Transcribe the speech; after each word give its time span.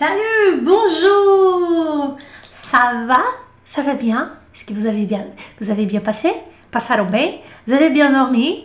Salut, 0.00 0.62
bonjour. 0.62 2.16
Ça 2.70 3.04
va? 3.06 3.20
Ça 3.66 3.82
va 3.82 3.92
bien? 3.92 4.30
Est-ce 4.54 4.64
que 4.64 4.72
vous 4.72 4.86
avez 4.86 5.04
bien, 5.04 5.26
vous 5.60 5.70
avez 5.70 5.84
bien 5.84 6.00
passé? 6.00 6.32
Passaram 6.70 7.10
bem? 7.10 7.34
Vous 7.66 7.74
avez 7.74 7.90
bien 7.90 8.10
dormi? 8.10 8.64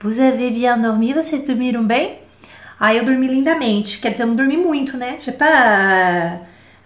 Vous 0.00 0.20
avez 0.20 0.52
bien 0.52 0.76
dormi? 0.76 1.12
Vocês 1.12 1.44
dormiram 1.44 1.82
bem? 1.82 2.10
Ah, 2.78 2.94
eu 2.94 3.04
dormi 3.04 3.26
lindamente. 3.26 4.00
Quer 4.00 4.12
dizer, 4.12 4.22
eu 4.22 4.28
não 4.28 4.36
dormi 4.36 4.56
muito, 4.56 4.96
né? 4.96 5.16
J'ai 5.18 5.32
pas, 5.32 6.38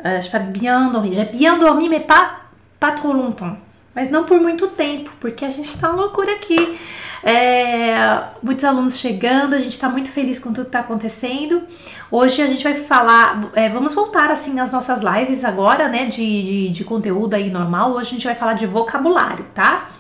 uh, 0.02 0.18
j'ai 0.18 0.30
pas 0.30 0.38
bien 0.38 0.90
dormi. 0.90 1.12
J'ai 1.12 1.26
bien 1.26 1.58
dormi, 1.58 1.90
mais 1.90 2.00
pas, 2.00 2.40
pas 2.80 2.92
trop 2.92 3.12
longtemps. 3.12 3.58
Mas 3.94 4.10
não 4.10 4.24
por 4.24 4.40
muito 4.40 4.68
tempo, 4.68 5.10
porque 5.20 5.44
a 5.44 5.50
gente 5.50 5.76
tá 5.78 5.90
loucura 5.90 6.32
aqui. 6.32 6.78
É, 7.22 7.94
muitos 8.42 8.64
alunos 8.64 8.98
chegando, 8.98 9.54
a 9.54 9.58
gente 9.58 9.72
está 9.72 9.88
muito 9.88 10.10
feliz 10.10 10.38
com 10.38 10.52
tudo 10.52 10.64
que 10.64 10.68
está 10.68 10.80
acontecendo. 10.80 11.62
Hoje 12.10 12.42
a 12.42 12.46
gente 12.46 12.62
vai 12.62 12.74
falar, 12.74 13.50
é, 13.54 13.68
vamos 13.68 13.94
voltar 13.94 14.30
assim 14.30 14.60
às 14.60 14.70
nossas 14.72 15.00
lives 15.00 15.42
agora, 15.42 15.88
né, 15.88 16.04
de, 16.06 16.16
de, 16.16 16.68
de, 16.68 16.84
conteúdo 16.84 17.32
aí 17.32 17.50
normal. 17.50 17.92
Hoje 17.92 18.08
a 18.08 18.12
gente 18.12 18.26
vai 18.26 18.34
falar 18.34 18.54
de 18.54 18.66
vocabulário, 18.66 19.46
tá? 19.54 19.90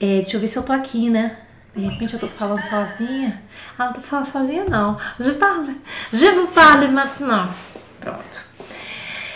É, 0.00 0.22
deixa 0.22 0.36
eu 0.36 0.40
ver 0.40 0.48
se 0.48 0.56
eu 0.56 0.62
tô 0.62 0.72
aqui, 0.72 1.08
né? 1.08 1.36
De 1.76 1.84
repente 1.84 2.14
eu 2.14 2.20
tô 2.20 2.26
falando 2.26 2.62
sozinha. 2.62 3.40
Ah, 3.78 3.86
não 3.86 3.92
tô 3.92 4.00
falando 4.00 4.32
sozinha, 4.32 4.64
não. 4.64 4.98
Je 5.20 5.30
parle, 5.34 5.76
je 6.12 6.30
vous 6.32 6.50
parle 6.52 6.88
maintenant. 6.88 7.48
Pronto. 8.00 8.50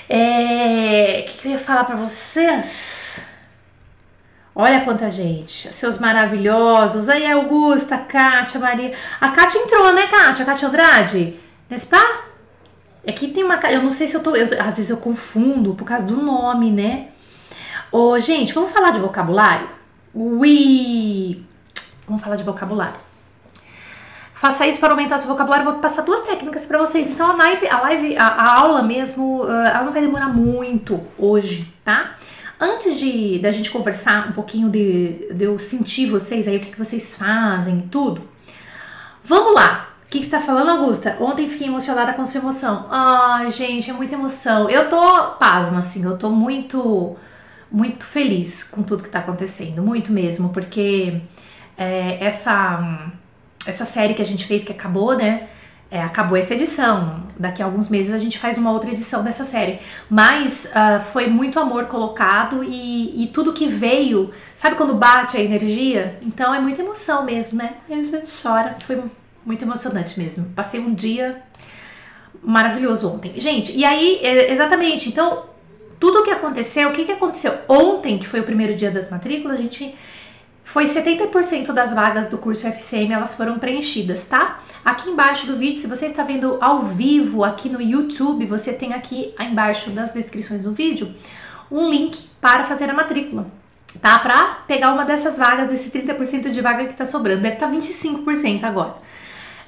É, 0.08 1.20
o 1.20 1.30
que, 1.30 1.38
que 1.38 1.48
eu 1.48 1.52
ia 1.52 1.58
falar 1.58 1.84
pra 1.84 1.94
vocês? 1.94 3.03
Olha 4.56 4.84
quanta 4.84 5.10
gente, 5.10 5.72
seus 5.74 5.98
maravilhosos. 5.98 7.08
Aí, 7.08 7.28
Augusta, 7.28 7.98
Kátia, 7.98 8.60
Maria. 8.60 8.96
A 9.20 9.30
Kátia 9.30 9.58
entrou, 9.58 9.92
né, 9.92 10.06
Kátia? 10.06 10.44
A 10.44 10.46
Kátia 10.46 10.68
Andrade? 10.68 11.36
Nesse 11.68 11.84
pá? 11.84 12.22
Aqui 13.06 13.28
tem 13.28 13.42
uma. 13.42 13.56
Eu 13.68 13.82
não 13.82 13.90
sei 13.90 14.06
se 14.06 14.14
eu 14.14 14.22
tô. 14.22 14.36
Eu, 14.36 14.46
às 14.62 14.76
vezes 14.76 14.90
eu 14.90 14.96
confundo 14.96 15.74
por 15.74 15.84
causa 15.84 16.06
do 16.06 16.16
nome, 16.22 16.70
né? 16.70 17.08
Ô, 17.90 18.18
gente, 18.20 18.54
vamos 18.54 18.70
falar 18.70 18.90
de 18.90 19.00
vocabulário? 19.00 19.68
Ui! 20.14 21.44
Vamos 22.06 22.22
falar 22.22 22.36
de 22.36 22.44
vocabulário. 22.44 23.00
Faça 24.34 24.66
isso 24.68 24.78
para 24.78 24.92
aumentar 24.92 25.18
seu 25.18 25.28
vocabulário. 25.28 25.64
vou 25.64 25.74
passar 25.74 26.02
duas 26.02 26.20
técnicas 26.22 26.64
para 26.64 26.78
vocês. 26.78 27.08
Então, 27.08 27.28
a 27.28 27.34
live, 27.34 27.66
a, 27.66 27.80
live, 27.80 28.16
a, 28.16 28.26
a 28.26 28.60
aula 28.60 28.82
mesmo, 28.82 29.44
ela 29.48 29.82
não 29.82 29.92
vai 29.92 30.02
demorar 30.02 30.28
muito 30.28 31.00
hoje, 31.18 31.72
tá? 31.84 32.14
Antes 32.64 32.98
de 32.98 33.38
da 33.40 33.52
gente 33.52 33.70
conversar 33.70 34.30
um 34.30 34.32
pouquinho 34.32 34.70
de, 34.70 35.28
de 35.34 35.44
eu 35.44 35.58
sentir 35.58 36.08
vocês 36.08 36.48
aí, 36.48 36.56
o 36.56 36.60
que, 36.60 36.70
que 36.70 36.78
vocês 36.78 37.14
fazem 37.14 37.80
e 37.80 37.88
tudo, 37.88 38.26
vamos 39.22 39.54
lá. 39.54 39.90
O 40.06 40.08
que, 40.08 40.20
que 40.20 40.24
você 40.24 40.30
tá 40.30 40.40
falando, 40.40 40.70
Augusta? 40.70 41.14
Ontem 41.20 41.46
fiquei 41.46 41.66
emocionada 41.66 42.14
com 42.14 42.24
sua 42.24 42.40
emoção. 42.40 42.86
Ai, 42.88 43.50
gente, 43.50 43.90
é 43.90 43.92
muita 43.92 44.14
emoção. 44.14 44.70
Eu 44.70 44.88
tô 44.88 44.98
pasma, 45.38 45.80
assim, 45.80 46.02
eu 46.04 46.16
tô 46.16 46.30
muito, 46.30 47.14
muito 47.70 48.06
feliz 48.06 48.64
com 48.64 48.82
tudo 48.82 49.02
que 49.02 49.10
tá 49.10 49.18
acontecendo, 49.18 49.82
muito 49.82 50.10
mesmo, 50.10 50.48
porque 50.48 51.20
é, 51.76 52.24
essa, 52.24 53.10
essa 53.66 53.84
série 53.84 54.14
que 54.14 54.22
a 54.22 54.26
gente 54.26 54.46
fez, 54.46 54.64
que 54.64 54.72
acabou, 54.72 55.14
né? 55.14 55.48
É, 55.94 56.02
acabou 56.02 56.36
essa 56.36 56.52
edição. 56.54 57.22
Daqui 57.38 57.62
a 57.62 57.66
alguns 57.66 57.88
meses 57.88 58.12
a 58.12 58.18
gente 58.18 58.36
faz 58.36 58.58
uma 58.58 58.72
outra 58.72 58.90
edição 58.90 59.22
dessa 59.22 59.44
série. 59.44 59.78
Mas 60.10 60.64
uh, 60.64 61.00
foi 61.12 61.28
muito 61.28 61.56
amor 61.60 61.84
colocado 61.84 62.64
e, 62.64 63.22
e, 63.22 63.28
tudo 63.28 63.52
que 63.52 63.68
veio, 63.68 64.32
sabe 64.56 64.74
quando 64.74 64.92
bate 64.92 65.36
a 65.36 65.40
energia? 65.40 66.18
Então 66.20 66.52
é 66.52 66.58
muita 66.58 66.82
emoção 66.82 67.24
mesmo, 67.24 67.56
né? 67.56 67.74
E 67.88 67.94
a 67.94 68.02
gente 68.02 68.42
chora. 68.42 68.76
Foi 68.84 69.04
muito 69.46 69.62
emocionante 69.62 70.18
mesmo. 70.18 70.46
Passei 70.46 70.80
um 70.80 70.92
dia 70.92 71.40
maravilhoso 72.42 73.08
ontem. 73.08 73.32
Gente, 73.36 73.70
e 73.70 73.84
aí, 73.84 74.18
exatamente, 74.50 75.08
então, 75.08 75.44
tudo 76.00 76.20
o 76.20 76.24
que 76.24 76.30
aconteceu, 76.30 76.88
o 76.88 76.92
que, 76.92 77.04
que 77.04 77.12
aconteceu 77.12 77.52
ontem, 77.68 78.18
que 78.18 78.26
foi 78.26 78.40
o 78.40 78.44
primeiro 78.44 78.74
dia 78.74 78.90
das 78.90 79.08
matrículas, 79.08 79.58
a 79.58 79.62
gente 79.62 79.94
foi 80.64 80.86
70% 80.86 81.72
das 81.72 81.92
vagas 81.92 82.26
do 82.28 82.38
curso 82.38 82.66
FCM, 82.66 83.12
elas 83.12 83.34
foram 83.34 83.58
preenchidas, 83.58 84.26
tá? 84.26 84.60
Aqui 84.84 85.10
embaixo 85.10 85.46
do 85.46 85.56
vídeo, 85.56 85.80
se 85.80 85.86
você 85.86 86.06
está 86.06 86.24
vendo 86.24 86.58
ao 86.60 86.82
vivo 86.82 87.44
aqui 87.44 87.68
no 87.68 87.80
YouTube, 87.80 88.46
você 88.46 88.72
tem 88.72 88.94
aqui 88.94 89.32
embaixo 89.38 89.90
das 89.90 90.12
descrições 90.12 90.62
do 90.62 90.72
vídeo 90.72 91.14
um 91.70 91.90
link 91.90 92.28
para 92.40 92.64
fazer 92.64 92.88
a 92.88 92.94
matrícula, 92.94 93.46
tá? 94.00 94.18
Para 94.18 94.44
pegar 94.66 94.92
uma 94.92 95.04
dessas 95.04 95.36
vagas, 95.36 95.68
desse 95.68 95.90
30% 95.90 96.50
de 96.50 96.60
vaga 96.60 96.84
que 96.86 96.92
está 96.92 97.04
sobrando, 97.04 97.42
deve 97.42 97.54
estar 97.54 97.68
tá 97.68 97.72
25% 97.72 98.64
agora. 98.64 98.94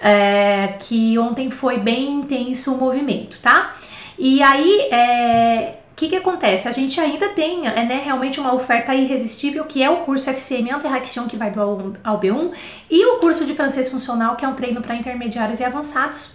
É, 0.01 0.75
que 0.81 1.19
ontem 1.19 1.51
foi 1.51 1.79
bem 1.79 2.13
intenso 2.13 2.75
o 2.75 2.79
movimento, 2.79 3.39
tá? 3.41 3.77
E 4.19 4.43
aí, 4.43 4.89
é, 4.91 5.79
o 5.97 5.99
que, 5.99 6.11
que 6.11 6.17
acontece? 6.17 6.69
A 6.69 6.73
gente 6.73 7.01
ainda 7.01 7.31
tem 7.31 7.67
é, 7.67 7.83
né, 7.83 8.03
realmente 8.05 8.39
uma 8.39 8.55
oferta 8.55 8.95
irresistível, 8.95 9.65
que 9.65 9.83
é 9.83 9.89
o 9.89 10.03
curso 10.03 10.29
FCM 10.29 10.71
Interaction, 10.71 11.27
que 11.27 11.39
vai 11.39 11.51
do 11.51 11.97
ao 12.05 12.21
B1, 12.21 12.51
e 12.91 13.07
o 13.07 13.19
curso 13.19 13.47
de 13.47 13.55
francês 13.55 13.89
funcional, 13.89 14.37
que 14.37 14.45
é 14.45 14.49
um 14.49 14.53
treino 14.53 14.83
para 14.83 14.95
intermediários 14.95 15.59
e 15.59 15.65
avançados. 15.65 16.31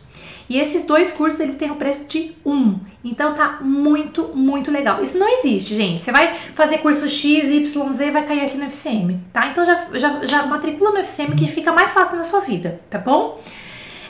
E 0.50 0.58
esses 0.58 0.84
dois 0.84 1.12
cursos, 1.12 1.40
eles 1.40 1.54
têm 1.58 1.70
o 1.70 1.76
preço 1.76 2.06
de 2.06 2.36
um. 2.44 2.80
Então 3.04 3.36
tá 3.36 3.60
muito, 3.62 4.32
muito 4.34 4.72
legal. 4.72 5.00
Isso 5.04 5.16
não 5.16 5.30
existe, 5.30 5.76
gente. 5.76 6.02
Você 6.02 6.12
vai 6.12 6.40
fazer 6.56 6.80
curso 6.80 7.08
X, 7.08 7.48
Y, 7.48 7.94
Z, 7.94 8.10
vai 8.10 8.26
cair 8.26 8.42
aqui 8.42 8.58
no 8.58 8.66
FCM, 8.66 9.20
tá? 9.32 9.48
Então 9.52 9.64
já, 9.64 9.90
já, 9.94 10.26
já 10.26 10.46
matricula 10.48 10.90
no 10.90 10.98
FCM 10.98 11.36
que 11.36 11.48
fica 11.52 11.72
mais 11.72 11.92
fácil 11.92 12.18
na 12.18 12.24
sua 12.24 12.40
vida, 12.40 12.82
tá 12.90 12.98
bom? 12.98 13.40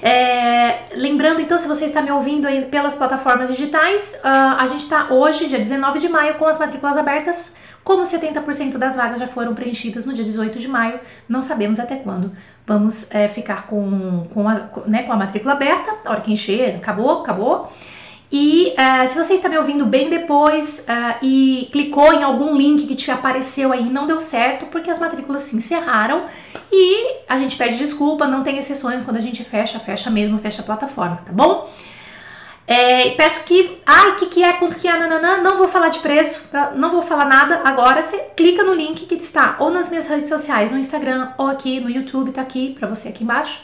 É, 0.02 0.61
lembrando, 0.96 1.42
então, 1.42 1.58
se 1.58 1.68
você 1.68 1.86
está 1.86 2.02
me 2.02 2.12
ouvindo 2.12 2.48
aí 2.48 2.66
pelas 2.66 2.96
plataformas 2.96 3.50
digitais, 3.50 4.16
uh, 4.24 4.58
a 4.60 4.68
gente 4.68 4.84
está 4.84 5.12
hoje, 5.12 5.48
dia 5.48 5.58
19 5.58 6.00
de 6.00 6.10
maio, 6.10 6.36
com 6.36 6.46
as 6.46 6.58
matrículas 6.58 6.98
abertas. 6.98 7.52
Como 7.84 8.04
70% 8.04 8.78
das 8.78 8.96
vagas 8.96 9.20
já 9.20 9.28
foram 9.28 9.56
preenchidas 9.56 10.06
no 10.06 10.14
dia 10.14 10.24
18 10.24 10.60
de 10.60 10.68
maio, 10.68 11.00
não 11.28 11.42
sabemos 11.42 11.80
até 11.80 11.96
quando 11.96 12.32
vamos 12.66 13.10
é, 13.12 13.28
ficar 13.28 13.66
com, 13.66 14.28
com, 14.34 14.48
a, 14.48 14.70
né, 14.86 15.04
com 15.04 15.12
a 15.12 15.16
matrícula 15.16 15.54
aberta. 15.54 15.96
A 16.06 16.12
hora 16.12 16.22
que 16.22 16.32
encher, 16.32 16.76
acabou, 16.76 17.22
acabou. 17.22 17.72
E 18.32 18.74
uh, 18.80 19.08
se 19.10 19.16
você 19.16 19.34
está 19.34 19.50
me 19.50 19.58
ouvindo 19.58 19.86
bem 19.86 20.10
depois 20.10 20.80
uh, 20.80 21.18
e 21.22 21.68
clicou 21.70 22.14
em 22.14 22.24
algum 22.24 22.56
link 22.56 22.88
que 22.88 22.96
te 22.96 23.12
apareceu 23.12 23.74
aí 23.74 23.84
não 23.84 24.08
deu 24.08 24.22
certo, 24.22 24.68
porque 24.68 24.90
as 24.90 25.00
matrículas 25.00 25.42
se 25.42 25.56
encerraram 25.56 26.28
e 26.72 27.18
a 27.28 27.38
gente 27.38 27.58
pede 27.58 27.78
desculpa, 27.78 28.26
não 28.26 28.42
tem 28.42 28.58
exceções 28.58 29.04
quando 29.04 29.18
a 29.18 29.22
gente 29.22 29.44
fecha, 29.44 29.82
fecha 29.82 30.10
mesmo, 30.10 30.40
fecha 30.40 30.62
a 30.62 30.66
plataforma, 30.66 31.18
tá 31.26 31.34
bom? 31.34 31.70
É, 32.66 33.10
peço 33.12 33.44
que, 33.44 33.78
ai, 33.86 34.16
que 34.16 34.28
que 34.28 34.42
é, 34.42 34.54
quanto 34.54 34.78
que 34.78 34.88
é, 34.88 34.98
nananã, 34.98 35.40
não 35.40 35.58
vou 35.58 35.68
falar 35.68 35.90
de 35.90 36.00
preço, 36.00 36.42
não 36.76 36.90
vou 36.90 37.02
falar 37.02 37.26
nada 37.26 37.62
agora, 37.66 38.02
você 38.02 38.18
clica 38.38 38.64
no 38.64 38.74
link 38.74 39.08
que 39.08 39.16
está 39.16 39.58
ou 39.60 39.70
nas 39.70 39.90
minhas 39.90 40.08
redes 40.08 40.30
sociais, 40.30 40.72
no 40.72 40.78
Instagram 40.78 41.34
ou 41.38 41.48
aqui 41.48 41.82
no 41.82 41.90
YouTube, 41.90 42.32
tá 42.32 42.42
aqui 42.42 42.78
para 42.80 42.88
você 42.88 43.10
aqui 43.10 43.26
embaixo 43.26 43.60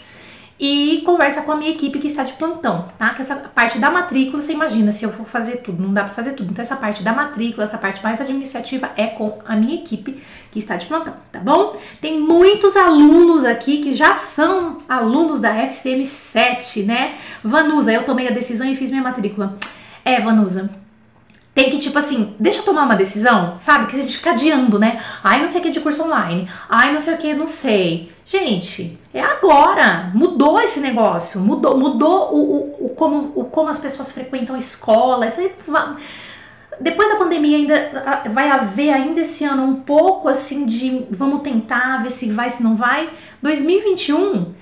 e 0.59 1.03
conversa 1.05 1.41
com 1.41 1.51
a 1.51 1.55
minha 1.55 1.71
equipe 1.71 1.99
que 1.99 2.07
está 2.07 2.23
de 2.23 2.33
plantão, 2.33 2.89
tá? 2.97 3.13
Que 3.13 3.21
essa 3.21 3.35
parte 3.35 3.77
da 3.77 3.91
matrícula, 3.91 4.41
você 4.41 4.53
imagina, 4.53 4.91
se 4.91 5.03
eu 5.03 5.11
for 5.11 5.25
fazer 5.27 5.57
tudo, 5.57 5.83
não 5.83 5.93
dá 5.93 6.05
para 6.05 6.13
fazer 6.13 6.33
tudo. 6.33 6.51
Então, 6.51 6.63
essa 6.63 6.75
parte 6.75 7.03
da 7.03 7.13
matrícula, 7.13 7.65
essa 7.65 7.77
parte 7.77 8.01
mais 8.01 8.19
administrativa 8.19 8.89
é 8.97 9.07
com 9.07 9.37
a 9.45 9.55
minha 9.55 9.75
equipe 9.75 10.21
que 10.51 10.57
está 10.57 10.75
de 10.75 10.87
plantão, 10.87 11.13
tá 11.31 11.39
bom? 11.39 11.77
Tem 12.01 12.19
muitos 12.19 12.75
alunos 12.75 13.45
aqui 13.45 13.83
que 13.83 13.93
já 13.93 14.15
são 14.15 14.79
alunos 14.89 15.39
da 15.39 15.53
FCM 15.53 16.05
7, 16.05 16.83
né? 16.83 17.15
Vanusa, 17.43 17.93
eu 17.93 18.03
tomei 18.03 18.27
a 18.27 18.31
decisão 18.31 18.65
e 18.65 18.75
fiz 18.75 18.89
minha 18.89 19.03
matrícula. 19.03 19.57
É, 20.03 20.19
Vanusa, 20.19 20.71
tem 21.57 21.71
que, 21.71 21.79
tipo 21.79 21.97
assim, 21.97 22.35
deixa 22.39 22.59
eu 22.59 22.65
tomar 22.65 22.83
uma 22.83 22.95
decisão, 22.95 23.55
sabe? 23.59 23.87
Que 23.87 23.95
a 23.95 24.01
gente 24.03 24.17
fica 24.17 24.29
adiando, 24.29 24.77
né? 24.77 25.01
Ai, 25.23 25.41
não 25.41 25.49
sei 25.49 25.59
o 25.59 25.63
que 25.63 25.71
de 25.71 25.79
curso 25.79 26.03
online. 26.03 26.47
Ai, 26.69 26.93
não 26.93 26.99
sei 26.99 27.15
o 27.15 27.17
que, 27.17 27.33
não 27.33 27.47
sei. 27.47 28.11
Gente, 28.27 28.99
é 29.17 29.23
agora. 29.23 30.11
Mudou 30.13 30.59
esse 30.61 30.79
negócio. 30.79 31.39
Mudou, 31.39 31.77
mudou 31.77 32.33
o, 32.33 32.37
o, 32.37 32.85
o 32.85 32.89
como, 32.89 33.31
o, 33.35 33.45
como 33.45 33.69
as 33.69 33.79
pessoas 33.79 34.11
frequentam 34.11 34.55
a 34.55 34.59
escola. 34.59 35.27
Isso 35.27 35.39
aí 35.39 35.51
depois 36.79 37.09
da 37.09 37.15
pandemia 37.15 37.57
ainda 37.57 38.23
vai 38.31 38.49
haver 38.49 38.91
ainda 38.91 39.21
esse 39.21 39.43
ano 39.43 39.63
um 39.63 39.75
pouco 39.81 40.27
assim 40.27 40.65
de 40.65 41.05
vamos 41.09 41.41
tentar 41.41 42.03
ver 42.03 42.11
se 42.11 42.31
vai 42.31 42.51
se 42.51 42.61
não 42.61 42.75
vai 42.75 43.09
2021 43.41 44.53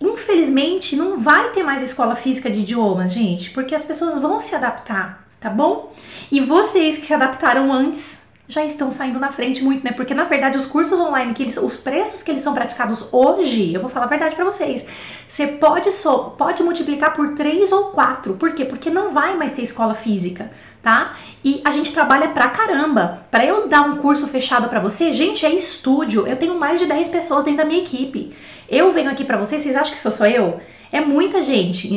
infelizmente 0.00 0.94
não 0.94 1.18
vai 1.18 1.50
ter 1.50 1.64
mais 1.64 1.82
escola 1.82 2.14
física 2.14 2.48
de 2.48 2.60
idiomas 2.60 3.12
gente 3.12 3.50
porque 3.50 3.74
as 3.74 3.82
pessoas 3.82 4.20
vão 4.20 4.38
se 4.38 4.54
adaptar 4.54 5.26
tá 5.40 5.50
bom? 5.50 5.92
E 6.30 6.40
vocês 6.40 6.98
que 6.98 7.06
se 7.06 7.14
adaptaram 7.14 7.72
antes 7.72 8.20
já 8.48 8.64
estão 8.64 8.90
saindo 8.90 9.20
na 9.20 9.30
frente 9.30 9.62
muito, 9.62 9.84
né? 9.84 9.92
Porque 9.92 10.14
na 10.14 10.24
verdade 10.24 10.56
os 10.56 10.66
cursos 10.66 10.98
online, 10.98 11.34
que 11.34 11.42
eles, 11.42 11.56
os 11.56 11.76
preços 11.76 12.22
que 12.22 12.30
eles 12.30 12.42
são 12.42 12.54
praticados 12.54 13.04
hoje, 13.12 13.74
eu 13.74 13.80
vou 13.80 13.90
falar 13.90 14.06
a 14.06 14.08
verdade 14.08 14.34
para 14.34 14.44
vocês, 14.44 14.84
você 15.28 15.46
pode 15.46 15.92
só 15.92 16.30
pode 16.30 16.62
multiplicar 16.62 17.14
por 17.14 17.34
3 17.34 17.70
ou 17.70 17.84
4. 17.86 18.34
Por 18.34 18.52
quê? 18.52 18.64
Porque 18.64 18.90
não 18.90 19.12
vai 19.12 19.36
mais 19.36 19.52
ter 19.52 19.62
escola 19.62 19.94
física, 19.94 20.50
tá? 20.82 20.88
tá? 20.88 21.16
E 21.44 21.60
a 21.64 21.70
gente 21.70 21.92
trabalha 21.92 22.28
pra 22.28 22.48
caramba. 22.48 23.26
Para 23.30 23.44
eu 23.44 23.68
dar 23.68 23.82
um 23.82 23.96
curso 23.98 24.26
fechado 24.26 24.68
para 24.68 24.80
você, 24.80 25.12
gente, 25.12 25.44
é 25.44 25.50
estúdio. 25.50 26.26
Eu 26.26 26.36
tenho 26.36 26.58
mais 26.58 26.80
de 26.80 26.86
10 26.86 27.08
pessoas 27.08 27.44
dentro 27.44 27.58
da 27.58 27.64
minha 27.64 27.82
equipe. 27.82 28.34
Eu 28.68 28.92
venho 28.92 29.10
aqui 29.10 29.24
para 29.24 29.36
vocês, 29.36 29.62
vocês 29.62 29.76
acham 29.76 29.92
que 29.92 29.98
sou 29.98 30.10
só 30.10 30.26
eu? 30.26 30.60
É 30.90 31.00
muita 31.00 31.42
gente. 31.42 31.88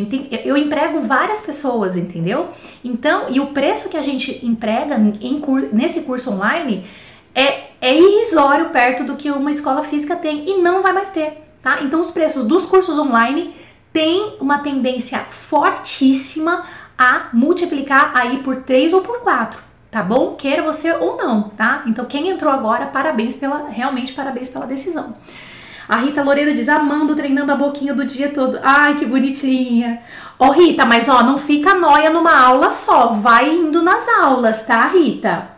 Eu 0.44 0.58
emprego 0.58 1.02
várias 1.02 1.40
pessoas, 1.40 1.96
entendeu? 1.96 2.50
Então, 2.84 3.28
e 3.30 3.40
o 3.40 3.48
preço 3.48 3.90
que 3.90 3.98
a 3.98 4.02
gente 4.02 4.40
emprega 4.46 4.96
em, 5.22 5.42
nesse 5.72 6.02
curso 6.02 6.32
online 6.32 6.86
é, 7.34 7.72
é 7.82 7.98
irrisório 7.98 8.70
perto 8.70 9.04
do 9.04 9.16
que 9.16 9.32
uma 9.32 9.52
escola 9.52 9.84
física 9.84 10.16
tem 10.16 10.50
e 10.50 10.62
não 10.62 10.82
vai 10.82 10.94
mais 10.94 11.08
ter, 11.10 11.42
tá? 11.62 11.82
Então, 11.82 12.02
os 12.02 12.12
preços 12.12 12.46
dos 12.46 12.66
cursos 12.66 12.98
online 13.00 13.56
têm 13.94 14.36
uma 14.40 14.60
tendência 14.60 15.20
fortíssima 15.30 16.66
a 16.98 17.30
multiplicar 17.34 18.12
aí 18.16 18.40
por 18.44 18.58
3 18.58 18.94
ou 18.94 19.02
por 19.02 19.22
4, 19.22 19.60
tá 19.90 20.04
bom? 20.04 20.36
Queira 20.36 20.62
você 20.62 20.92
ou 20.92 21.18
não, 21.18 21.44
tá? 21.50 21.84
Então, 21.88 22.06
quem 22.06 22.30
entrou 22.30 22.52
agora, 22.52 22.88
parabéns 22.88 23.34
pela, 23.34 23.70
realmente 23.70 24.14
parabéns 24.14 24.50
pela 24.50 24.66
decisão. 24.66 25.16
A 25.88 25.98
Rita 25.98 26.24
Loureiro 26.24 26.54
diz, 26.54 26.70
amando 26.70 27.16
treinando 27.16 27.52
a 27.52 27.56
boquinha 27.56 27.94
do 27.94 28.06
dia 28.06 28.30
todo. 28.30 28.60
Ai, 28.64 28.96
que 28.96 29.06
bonitinha. 29.06 30.02
Ó, 30.40 30.48
oh, 30.48 30.52
Rita, 30.52 30.86
mas 30.86 31.10
ó, 31.10 31.24
não 31.24 31.38
fica 31.38 31.76
noia 31.76 32.10
numa 32.10 32.40
aula 32.40 32.70
só. 32.72 33.14
Vai 33.14 33.50
indo 33.50 33.82
nas 33.82 34.08
aulas, 34.08 34.66
tá, 34.66 34.88
Rita? 34.88 35.50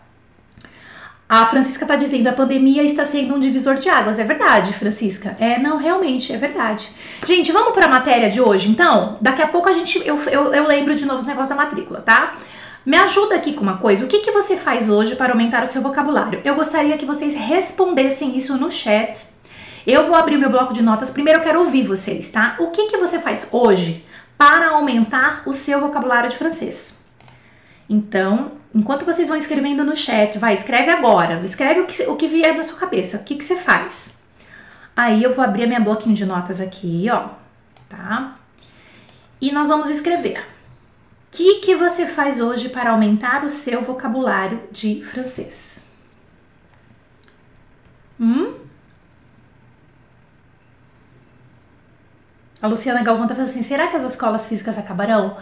A 1.27 1.45
Francisca 1.47 1.85
tá 1.85 1.95
dizendo, 1.95 2.27
a 2.27 2.33
pandemia 2.33 2.83
está 2.83 3.05
sendo 3.05 3.33
um 3.33 3.39
divisor 3.39 3.75
de 3.75 3.89
águas. 3.89 4.19
É 4.19 4.23
verdade, 4.23 4.73
Francisca. 4.73 5.35
É, 5.39 5.57
não, 5.57 5.77
realmente, 5.77 6.31
é 6.31 6.37
verdade. 6.37 6.89
Gente, 7.25 7.51
vamos 7.51 7.73
para 7.73 7.85
a 7.85 7.89
matéria 7.89 8.29
de 8.29 8.41
hoje, 8.41 8.69
então? 8.69 9.17
Daqui 9.19 9.41
a 9.41 9.47
pouco 9.47 9.69
a 9.69 9.73
gente, 9.73 10.01
eu, 10.05 10.21
eu, 10.23 10.53
eu 10.53 10.67
lembro 10.67 10.95
de 10.95 11.05
novo 11.05 11.21
do 11.21 11.27
negócio 11.27 11.49
da 11.49 11.55
matrícula, 11.55 12.01
tá? 12.01 12.35
Me 12.85 12.97
ajuda 12.97 13.35
aqui 13.35 13.53
com 13.53 13.61
uma 13.61 13.77
coisa. 13.77 14.03
O 14.03 14.07
que, 14.07 14.19
que 14.19 14.31
você 14.31 14.57
faz 14.57 14.89
hoje 14.89 15.15
para 15.15 15.31
aumentar 15.31 15.63
o 15.63 15.67
seu 15.67 15.81
vocabulário? 15.81 16.41
Eu 16.43 16.53
gostaria 16.55 16.97
que 16.97 17.05
vocês 17.05 17.33
respondessem 17.33 18.37
isso 18.37 18.57
no 18.57 18.69
chat 18.69 19.32
eu 19.85 20.07
vou 20.07 20.15
abrir 20.15 20.37
meu 20.37 20.49
bloco 20.49 20.73
de 20.73 20.81
notas. 20.81 21.11
Primeiro 21.11 21.39
eu 21.39 21.43
quero 21.43 21.59
ouvir 21.59 21.85
vocês, 21.85 22.29
tá? 22.29 22.55
O 22.59 22.67
que, 22.67 22.87
que 22.87 22.97
você 22.97 23.19
faz 23.19 23.47
hoje 23.51 24.05
para 24.37 24.69
aumentar 24.69 25.43
o 25.45 25.53
seu 25.53 25.79
vocabulário 25.79 26.29
de 26.29 26.37
francês? 26.37 26.97
Então, 27.89 28.53
enquanto 28.73 29.05
vocês 29.05 29.27
vão 29.27 29.37
escrevendo 29.37 29.83
no 29.83 29.95
chat, 29.95 30.37
vai, 30.37 30.53
escreve 30.53 30.89
agora. 30.89 31.41
Escreve 31.43 31.81
o 31.81 31.85
que, 31.85 32.03
o 32.03 32.15
que 32.15 32.27
vier 32.27 32.55
na 32.55 32.63
sua 32.63 32.77
cabeça. 32.77 33.17
O 33.17 33.23
que, 33.23 33.35
que 33.35 33.43
você 33.43 33.57
faz? 33.57 34.13
Aí 34.95 35.23
eu 35.23 35.33
vou 35.33 35.43
abrir 35.43 35.67
minha 35.67 35.79
bloquinho 35.79 36.15
de 36.15 36.25
notas 36.25 36.61
aqui, 36.61 37.07
ó. 37.11 37.29
Tá? 37.89 38.37
E 39.41 39.51
nós 39.51 39.67
vamos 39.67 39.89
escrever. 39.89 40.39
O 40.39 41.35
que, 41.35 41.55
que 41.55 41.75
você 41.75 42.05
faz 42.07 42.39
hoje 42.39 42.69
para 42.69 42.91
aumentar 42.91 43.43
o 43.43 43.49
seu 43.49 43.81
vocabulário 43.81 44.61
de 44.71 45.03
francês? 45.03 45.79
Hum? 48.19 48.62
A 52.63 52.67
Luciana 52.67 53.03
Galvão 53.03 53.27
tá 53.27 53.35
falando 53.35 53.49
assim: 53.49 53.61
será 53.61 53.87
que 53.87 53.97
as 53.97 54.05
escolas 54.05 54.47
físicas 54.47 54.77
acabarão? 54.77 55.35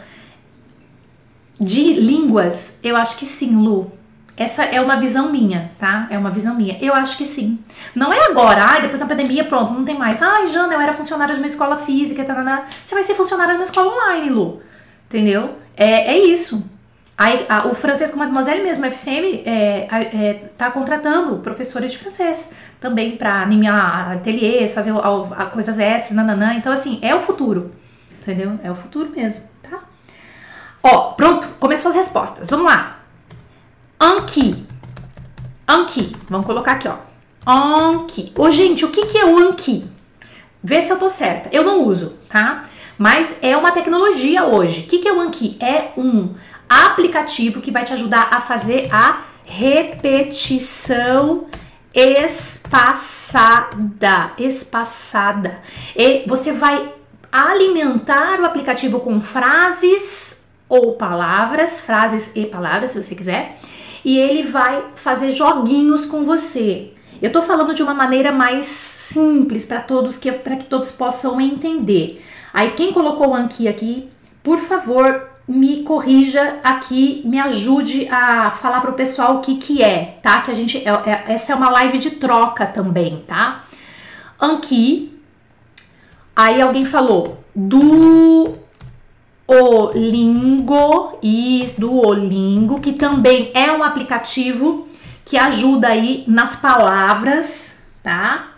De 1.59 1.93
línguas, 1.93 2.75
eu 2.81 2.97
acho 2.97 3.15
que 3.15 3.27
sim, 3.27 3.55
Lu. 3.55 3.91
Essa 4.35 4.63
é 4.63 4.81
uma 4.81 4.95
visão 4.95 5.31
minha, 5.31 5.69
tá? 5.77 6.07
É 6.09 6.17
uma 6.17 6.31
visão 6.31 6.55
minha. 6.55 6.79
Eu 6.81 6.95
acho 6.95 7.15
que 7.15 7.27
sim. 7.27 7.59
Não 7.93 8.11
é 8.11 8.25
agora, 8.25 8.65
ah, 8.65 8.79
depois 8.79 8.99
da 8.99 9.05
pandemia, 9.05 9.43
pronto, 9.43 9.71
não 9.71 9.85
tem 9.85 9.95
mais. 9.95 10.19
Ai, 10.19 10.47
Jana, 10.47 10.73
eu 10.73 10.81
era 10.81 10.93
funcionária 10.93 11.35
de 11.35 11.41
uma 11.41 11.47
escola 11.47 11.77
física, 11.77 12.23
tá. 12.23 12.65
Você 12.83 12.95
vai 12.95 13.03
ser 13.03 13.13
funcionária 13.13 13.53
de 13.53 13.59
uma 13.59 13.65
escola 13.65 13.93
online, 13.93 14.29
Lu. 14.31 14.59
Entendeu? 15.07 15.57
É, 15.77 16.13
é 16.13 16.17
isso. 16.17 16.67
Aí, 17.15 17.45
a, 17.47 17.67
o 17.67 17.75
francês 17.75 18.09
com 18.09 18.17
Mademoiselle 18.17 18.63
mesmo, 18.63 18.83
o 18.83 18.87
FCM, 18.87 19.43
é, 19.45 19.87
é, 19.91 20.33
tá 20.57 20.71
contratando 20.71 21.37
professores 21.37 21.91
de 21.91 21.99
francês 21.99 22.49
também 22.81 23.15
para 23.15 23.43
animar 23.43 24.11
ateliês, 24.11 24.73
fazer 24.73 24.91
coisas 25.53 25.77
extras, 25.77 26.15
nananã. 26.15 26.55
Então, 26.55 26.73
assim, 26.73 26.97
é 27.03 27.15
o 27.15 27.21
futuro, 27.21 27.71
entendeu? 28.19 28.59
É 28.63 28.71
o 28.71 28.75
futuro 28.75 29.11
mesmo, 29.15 29.43
tá? 29.61 29.81
Ó, 30.81 31.11
pronto, 31.11 31.47
começou 31.59 31.89
as 31.89 31.95
respostas. 31.95 32.49
Vamos 32.49 32.65
lá. 32.65 33.01
Anki. 33.99 34.65
Anki. 35.67 36.17
Vamos 36.27 36.47
colocar 36.47 36.71
aqui, 36.71 36.87
ó. 36.87 36.95
Anki. 37.45 38.33
Ô, 38.35 38.49
gente, 38.49 38.83
o 38.83 38.89
que, 38.89 39.05
que 39.05 39.19
é 39.19 39.25
o 39.25 39.37
Anki? 39.37 39.87
Vê 40.63 40.81
se 40.81 40.91
eu 40.91 40.97
tô 40.97 41.07
certa. 41.07 41.49
Eu 41.51 41.63
não 41.63 41.85
uso, 41.85 42.17
tá? 42.29 42.65
Mas 42.97 43.35
é 43.43 43.55
uma 43.55 43.71
tecnologia 43.71 44.45
hoje. 44.45 44.81
O 44.81 44.87
que, 44.87 44.99
que 44.99 45.07
é 45.07 45.13
o 45.13 45.21
Anki? 45.21 45.55
É 45.59 45.91
um 45.95 46.33
aplicativo 46.67 47.61
que 47.61 47.69
vai 47.69 47.83
te 47.83 47.93
ajudar 47.93 48.29
a 48.33 48.41
fazer 48.41 48.87
a 48.91 49.21
repetição 49.45 51.45
espaçada, 51.93 53.51
espaçada. 54.37 55.59
E 55.95 56.23
você 56.27 56.51
vai 56.51 56.93
alimentar 57.31 58.39
o 58.39 58.45
aplicativo 58.45 58.99
com 58.99 59.21
frases 59.21 60.35
ou 60.67 60.93
palavras, 60.93 61.79
frases 61.79 62.29
e 62.33 62.45
palavras, 62.45 62.91
se 62.91 63.01
você 63.01 63.15
quiser, 63.15 63.57
e 64.03 64.17
ele 64.17 64.43
vai 64.43 64.83
fazer 64.95 65.31
joguinhos 65.31 66.05
com 66.05 66.23
você. 66.23 66.93
Eu 67.21 67.31
tô 67.31 67.41
falando 67.43 67.73
de 67.73 67.83
uma 67.83 67.93
maneira 67.93 68.31
mais 68.31 68.65
simples 68.65 69.65
para 69.65 69.81
todos 69.81 70.17
que 70.17 70.31
para 70.31 70.55
que 70.55 70.65
todos 70.65 70.91
possam 70.91 71.39
entender. 71.39 72.25
Aí 72.53 72.71
quem 72.71 72.93
colocou 72.93 73.29
o 73.29 73.35
Anki 73.35 73.67
aqui, 73.67 74.09
por 74.41 74.59
favor, 74.59 75.30
me 75.51 75.83
corrija 75.83 76.59
aqui, 76.63 77.21
me 77.25 77.39
ajude 77.39 78.07
a 78.09 78.51
falar 78.51 78.81
para 78.81 78.91
o 78.91 78.95
pessoal 78.95 79.37
o 79.37 79.41
que 79.41 79.57
que 79.57 79.83
é, 79.83 80.17
tá? 80.21 80.41
Que 80.41 80.51
a 80.51 80.53
gente, 80.53 80.77
é, 80.77 80.89
é, 80.89 81.33
essa 81.33 81.51
é 81.51 81.55
uma 81.55 81.69
live 81.69 81.97
de 81.97 82.11
troca 82.11 82.65
também, 82.65 83.23
tá? 83.27 83.63
Anki, 84.39 85.19
aí 86.35 86.61
alguém 86.61 86.85
falou 86.85 87.43
do 87.53 88.55
Olingo, 89.45 91.19
isso, 91.21 91.79
do 91.79 91.93
Olingo, 91.95 92.79
que 92.79 92.93
também 92.93 93.51
é 93.53 93.71
um 93.71 93.83
aplicativo 93.83 94.87
que 95.25 95.37
ajuda 95.37 95.89
aí 95.89 96.23
nas 96.27 96.55
palavras, 96.55 97.71
tá? 98.01 98.50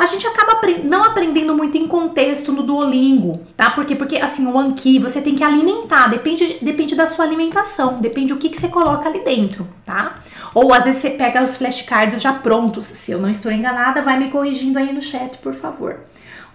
A 0.00 0.06
gente 0.06 0.26
acaba 0.26 0.58
não 0.82 1.04
aprendendo 1.04 1.54
muito 1.54 1.76
em 1.76 1.86
contexto 1.86 2.50
no 2.52 2.62
Duolingo, 2.62 3.46
tá? 3.54 3.68
Porque, 3.70 3.94
porque 3.94 4.16
assim, 4.16 4.46
o 4.46 4.58
Anki 4.58 4.98
você 4.98 5.20
tem 5.20 5.34
que 5.34 5.44
alimentar, 5.44 6.08
depende, 6.08 6.56
depende 6.62 6.94
da 6.94 7.04
sua 7.04 7.26
alimentação, 7.26 8.00
depende 8.00 8.32
do 8.32 8.38
que, 8.38 8.48
que 8.48 8.58
você 8.58 8.68
coloca 8.68 9.06
ali 9.06 9.22
dentro, 9.22 9.68
tá? 9.84 10.20
Ou 10.54 10.72
às 10.72 10.84
vezes 10.84 11.02
você 11.02 11.10
pega 11.10 11.44
os 11.44 11.58
flashcards 11.58 12.22
já 12.22 12.32
prontos, 12.32 12.86
se 12.86 13.12
eu 13.12 13.18
não 13.18 13.28
estou 13.28 13.52
enganada, 13.52 14.00
vai 14.00 14.18
me 14.18 14.30
corrigindo 14.30 14.78
aí 14.78 14.90
no 14.90 15.02
chat, 15.02 15.36
por 15.36 15.54
favor. 15.54 16.00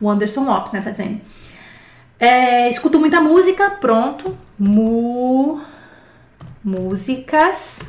O 0.02 0.10
Anderson 0.10 0.44
Lopes, 0.44 0.72
né, 0.72 0.82
tá 0.82 0.90
dizendo. 0.90 1.22
É, 2.20 2.68
escuto 2.70 3.00
muita 3.00 3.22
música, 3.22 3.70
pronto. 3.70 4.36
Mu, 4.58 5.62
músicas, 6.64 7.80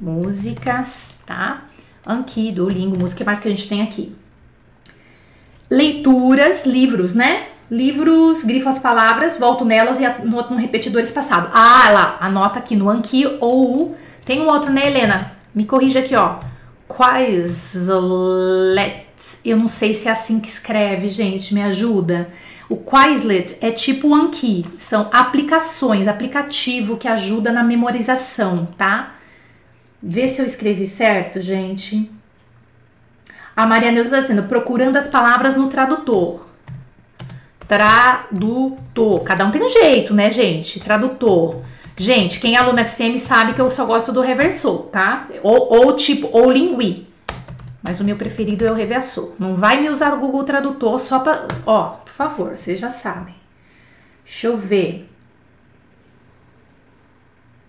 músicas, 0.00 1.14
tá? 1.24 1.62
Anki, 2.04 2.50
Duolingo, 2.50 2.98
música, 2.98 3.24
mais 3.24 3.38
que 3.38 3.46
a 3.46 3.50
gente 3.52 3.68
tem 3.68 3.82
aqui? 3.82 4.16
Leituras, 5.72 6.66
livros, 6.66 7.14
né? 7.14 7.46
Livros, 7.70 8.44
grifo 8.44 8.68
as 8.68 8.78
palavras, 8.78 9.38
volto 9.38 9.64
nelas 9.64 9.98
e 9.98 10.04
anoto 10.04 10.52
no 10.52 10.60
repetidor 10.60 11.00
espaçado. 11.00 11.48
Ah, 11.54 11.90
lá, 11.90 12.18
anota 12.20 12.58
aqui 12.58 12.76
no 12.76 12.90
Anki 12.90 13.38
ou 13.40 13.96
tem 14.22 14.42
um 14.42 14.48
outro, 14.48 14.70
né, 14.70 14.86
Helena? 14.86 15.32
Me 15.54 15.64
corrija 15.64 16.00
aqui, 16.00 16.14
ó. 16.14 16.40
Quizlet. 16.86 17.46
Eu 19.42 19.56
não 19.56 19.66
sei 19.66 19.94
se 19.94 20.08
é 20.08 20.10
assim 20.10 20.38
que 20.38 20.50
escreve, 20.50 21.08
gente, 21.08 21.54
me 21.54 21.62
ajuda. 21.62 22.28
O 22.68 22.76
Quizlet 22.76 23.56
é 23.58 23.70
tipo 23.70 24.08
o 24.08 24.14
Anki, 24.14 24.66
são 24.78 25.08
aplicações, 25.10 26.06
aplicativo 26.06 26.98
que 26.98 27.08
ajuda 27.08 27.50
na 27.50 27.64
memorização, 27.64 28.68
tá? 28.76 29.14
Vê 30.02 30.28
se 30.28 30.42
eu 30.42 30.46
escrevi 30.46 30.86
certo, 30.86 31.40
gente. 31.40 32.10
A 33.54 33.66
Maria 33.66 33.92
Neuza 33.92 34.08
está 34.08 34.20
dizendo, 34.20 34.44
procurando 34.48 34.96
as 34.96 35.08
palavras 35.08 35.56
no 35.56 35.68
tradutor. 35.68 36.46
Tradutor. 37.68 39.22
Cada 39.22 39.44
um 39.44 39.50
tem 39.50 39.62
um 39.62 39.68
jeito, 39.68 40.14
né, 40.14 40.30
gente? 40.30 40.80
Tradutor. 40.80 41.62
Gente, 41.96 42.40
quem 42.40 42.54
é 42.54 42.58
aluno 42.58 42.80
FCM 42.80 43.18
sabe 43.18 43.52
que 43.52 43.60
eu 43.60 43.70
só 43.70 43.84
gosto 43.84 44.12
do 44.12 44.22
reversor, 44.22 44.86
tá? 44.86 45.28
Ou, 45.42 45.72
ou 45.72 45.96
tipo, 45.96 46.28
ou 46.32 46.50
lingui. 46.50 47.06
Mas 47.82 48.00
o 48.00 48.04
meu 48.04 48.16
preferido 48.16 48.64
é 48.66 48.70
o 48.70 48.74
reversor. 48.74 49.34
Não 49.38 49.56
vai 49.56 49.80
me 49.80 49.90
usar 49.90 50.14
o 50.14 50.20
Google 50.20 50.44
Tradutor 50.44 51.00
só 51.00 51.18
pra... 51.18 51.46
Ó, 51.66 51.96
por 52.04 52.12
favor, 52.12 52.56
vocês 52.56 52.80
já 52.80 52.90
sabem. 52.90 53.34
Deixa 54.24 54.46
eu 54.46 54.56
ver. 54.56 55.08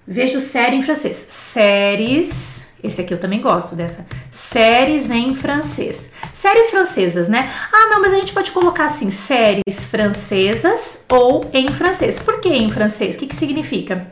Vejo 0.07 0.39
série 0.39 0.77
em 0.77 0.83
francês. 0.83 1.25
Séries 1.29 2.52
esse 2.83 3.01
aqui 3.01 3.13
eu 3.13 3.19
também 3.19 3.41
gosto 3.41 3.75
dessa. 3.75 4.05
Séries 4.31 5.09
em 5.09 5.33
francês. 5.35 6.09
Séries 6.33 6.69
francesas, 6.69 7.29
né? 7.29 7.51
Ah, 7.71 7.87
não, 7.89 8.01
mas 8.01 8.13
a 8.13 8.17
gente 8.17 8.33
pode 8.33 8.51
colocar 8.51 8.85
assim, 8.85 9.09
séries 9.09 9.83
francesas 9.89 10.97
ou 11.09 11.49
em 11.53 11.67
francês. 11.69 12.19
Por 12.19 12.41
que 12.41 12.49
em 12.49 12.69
francês? 12.69 13.15
O 13.15 13.19
que, 13.19 13.27
que 13.27 13.35
significa? 13.35 14.11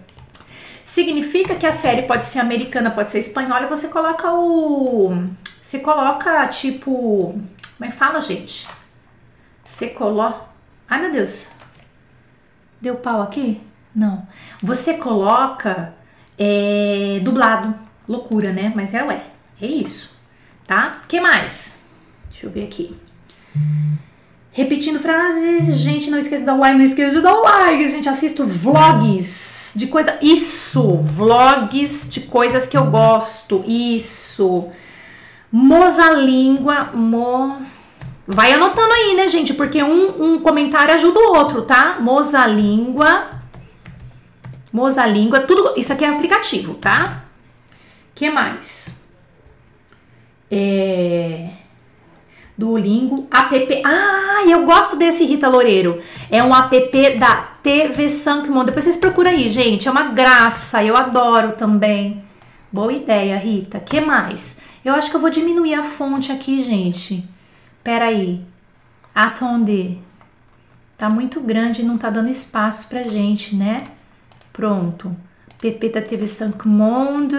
significa 0.91 1.55
que 1.55 1.65
a 1.65 1.71
série 1.71 2.03
pode 2.03 2.25
ser 2.25 2.39
americana, 2.39 2.91
pode 2.91 3.11
ser 3.11 3.19
espanhola, 3.19 3.67
você 3.67 3.87
coloca 3.87 4.31
o. 4.33 5.29
Você 5.61 5.79
coloca 5.79 6.47
tipo. 6.47 7.39
Como 7.77 7.89
é 7.89 7.91
que 7.91 7.97
fala, 7.97 8.21
gente? 8.21 8.67
Você 9.63 9.87
coloca. 9.87 10.45
Ai 10.89 11.01
meu 11.01 11.11
Deus. 11.11 11.47
Deu 12.79 12.95
pau 12.95 13.21
aqui? 13.21 13.61
Não. 13.95 14.27
Você 14.61 14.95
coloca 14.95 15.93
é, 16.37 17.19
dublado. 17.23 17.73
Loucura, 18.11 18.51
né? 18.51 18.71
Mas 18.75 18.93
é 18.93 19.03
ué. 19.03 19.23
É 19.61 19.65
isso. 19.65 20.11
Tá? 20.67 21.01
que 21.07 21.19
mais? 21.19 21.77
Deixa 22.29 22.45
eu 22.45 22.49
ver 22.51 22.63
aqui. 22.63 22.95
Repetindo 24.51 24.99
frases, 24.99 25.77
gente, 25.77 26.09
não 26.09 26.17
esqueça 26.17 26.39
de 26.39 26.45
dar 26.45 26.55
like, 26.55 26.77
não 26.77 26.85
esqueça 26.85 27.15
de 27.15 27.21
dar 27.21 27.33
like, 27.33 27.89
gente, 27.89 28.09
assisto 28.09 28.45
vlogs 28.45 29.71
de 29.73 29.87
coisa, 29.87 30.17
isso, 30.21 30.97
vlogs 30.97 32.09
de 32.09 32.21
coisas 32.21 32.67
que 32.67 32.77
eu 32.77 32.85
gosto, 32.85 33.63
isso, 33.65 34.67
moza 35.49 36.11
língua, 36.11 36.89
mo, 36.93 37.61
vai 38.27 38.51
anotando 38.51 38.91
aí, 38.93 39.15
né, 39.15 39.27
gente, 39.27 39.53
porque 39.53 39.81
um, 39.81 40.33
um 40.33 40.39
comentário 40.39 40.95
ajuda 40.95 41.19
o 41.19 41.37
outro, 41.37 41.61
tá, 41.61 41.97
moza 42.01 42.45
língua, 42.45 43.29
moza 44.71 45.05
língua, 45.05 45.39
tudo, 45.39 45.73
isso 45.77 45.93
aqui 45.93 46.03
é 46.03 46.09
aplicativo, 46.09 46.73
tá, 46.73 47.20
que 48.21 48.29
mais? 48.29 48.87
É... 50.51 51.49
Duolingo, 52.55 53.27
app. 53.31 53.81
Ah, 53.83 54.43
eu 54.47 54.63
gosto 54.63 54.95
desse 54.95 55.25
Rita 55.25 55.49
Loureiro. 55.49 56.03
É 56.29 56.43
um 56.43 56.55
app 56.55 57.17
da 57.17 57.35
TV 57.63 58.11
Sankmon. 58.11 58.63
Depois 58.63 58.85
vocês 58.85 58.97
procuram 58.97 59.31
aí, 59.31 59.49
gente. 59.49 59.87
É 59.87 59.91
uma 59.91 60.11
graça. 60.11 60.83
Eu 60.83 60.95
adoro 60.95 61.53
também. 61.53 62.21
Boa 62.71 62.93
ideia, 62.93 63.37
Rita. 63.37 63.79
que 63.79 63.99
mais? 63.99 64.55
Eu 64.85 64.93
acho 64.93 65.09
que 65.09 65.15
eu 65.15 65.21
vou 65.21 65.31
diminuir 65.31 65.73
a 65.73 65.85
fonte 65.85 66.31
aqui, 66.31 66.61
gente. 66.61 67.27
Pera 67.83 68.05
aí. 68.05 68.45
Attendez. 69.15 69.97
Tá 70.95 71.09
muito 71.09 71.41
grande 71.41 71.81
e 71.81 71.85
não 71.85 71.97
tá 71.97 72.11
dando 72.11 72.29
espaço 72.29 72.87
pra 72.87 73.01
gente, 73.01 73.55
né? 73.55 73.85
Pronto. 74.53 75.11
PP 75.59 75.89
da 75.89 76.03
TV 76.03 76.27
Sankmonde. 76.27 77.35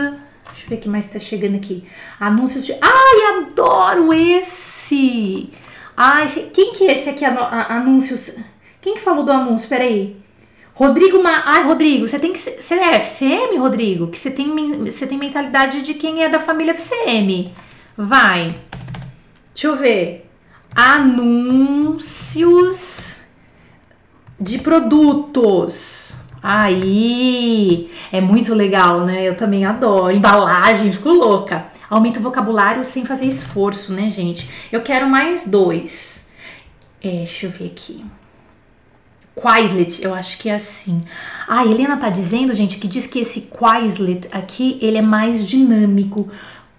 Deixa 0.46 0.64
eu 0.64 0.68
ver 0.68 0.76
o 0.76 0.78
que 0.78 0.88
mais 0.88 1.08
tá 1.08 1.18
chegando 1.18 1.56
aqui. 1.56 1.84
Anúncios 2.18 2.66
de. 2.66 2.72
Ai, 2.72 3.42
adoro 3.42 4.12
esse! 4.12 4.72
esse. 4.92 5.50
Ah, 5.96 6.22
esse, 6.24 6.42
quem 6.52 6.72
que 6.72 6.86
é 6.86 6.92
esse 6.92 7.08
aqui, 7.08 7.24
anúncios? 7.24 8.36
Quem 8.80 8.94
que 8.94 9.00
falou 9.00 9.24
do 9.24 9.32
anúncio? 9.32 9.68
Peraí. 9.68 10.16
Rodrigo 10.74 11.22
Ma... 11.22 11.42
Ai, 11.46 11.62
Rodrigo, 11.64 12.08
você 12.08 12.18
tem 12.18 12.32
que. 12.32 12.38
Você 12.38 12.74
é 12.74 12.96
FCM, 12.96 13.56
Rodrigo? 13.58 14.08
Que 14.08 14.18
você 14.18 14.30
tem, 14.30 14.50
você 14.84 15.06
tem 15.06 15.18
mentalidade 15.18 15.82
de 15.82 15.94
quem 15.94 16.24
é 16.24 16.28
da 16.28 16.40
família 16.40 16.74
FCM. 16.74 17.52
Vai. 17.96 18.54
Deixa 19.54 19.68
eu 19.68 19.76
ver. 19.76 20.28
Anúncios 20.74 21.94
de 24.40 24.58
produtos. 24.58 26.14
Aí, 26.42 27.90
é 28.10 28.20
muito 28.20 28.52
legal, 28.52 29.04
né? 29.04 29.28
Eu 29.28 29.36
também 29.36 29.64
adoro. 29.64 30.14
Embalagem, 30.14 30.92
fico 30.92 31.10
louca. 31.10 31.66
Aumenta 31.88 32.18
o 32.18 32.22
vocabulário 32.22 32.84
sem 32.84 33.04
fazer 33.04 33.26
esforço, 33.26 33.92
né, 33.92 34.10
gente? 34.10 34.50
Eu 34.72 34.80
quero 34.80 35.08
mais 35.08 35.46
dois. 35.46 36.20
É, 37.00 37.08
deixa 37.08 37.46
eu 37.46 37.50
ver 37.50 37.66
aqui. 37.66 38.04
Quizlet, 39.34 40.02
eu 40.02 40.14
acho 40.14 40.38
que 40.38 40.48
é 40.48 40.54
assim. 40.54 41.02
Ah, 41.48 41.64
Helena 41.64 41.96
tá 41.96 42.10
dizendo, 42.10 42.54
gente, 42.54 42.76
que 42.76 42.88
diz 42.88 43.06
que 43.06 43.20
esse 43.20 43.40
Quizlet 43.40 44.28
aqui, 44.32 44.78
ele 44.80 44.98
é 44.98 45.02
mais 45.02 45.46
dinâmico. 45.46 46.28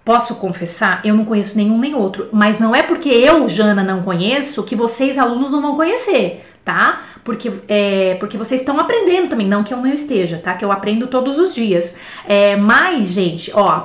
Posso 0.04 0.34
confessar, 0.34 1.00
eu 1.04 1.14
não 1.14 1.24
conheço 1.24 1.56
nenhum 1.56 1.78
nem 1.78 1.94
outro, 1.94 2.28
mas 2.30 2.58
não 2.58 2.74
é 2.74 2.82
porque 2.82 3.08
eu, 3.08 3.48
Jana, 3.48 3.82
não 3.82 4.02
conheço 4.02 4.62
que 4.62 4.76
vocês, 4.76 5.16
alunos, 5.16 5.50
não 5.50 5.62
vão 5.62 5.76
conhecer, 5.76 6.44
tá? 6.64 7.02
Porque, 7.22 7.52
é, 7.68 8.14
porque 8.14 8.38
vocês 8.38 8.60
estão 8.60 8.78
aprendendo 8.78 9.28
também, 9.28 9.46
não 9.46 9.62
que 9.62 9.74
eu 9.74 9.78
não 9.78 9.92
esteja, 9.92 10.38
tá? 10.38 10.54
Que 10.54 10.64
eu 10.64 10.72
aprendo 10.72 11.06
todos 11.06 11.38
os 11.38 11.54
dias. 11.54 11.94
É, 12.26 12.56
mas, 12.56 13.08
gente, 13.08 13.52
ó, 13.54 13.84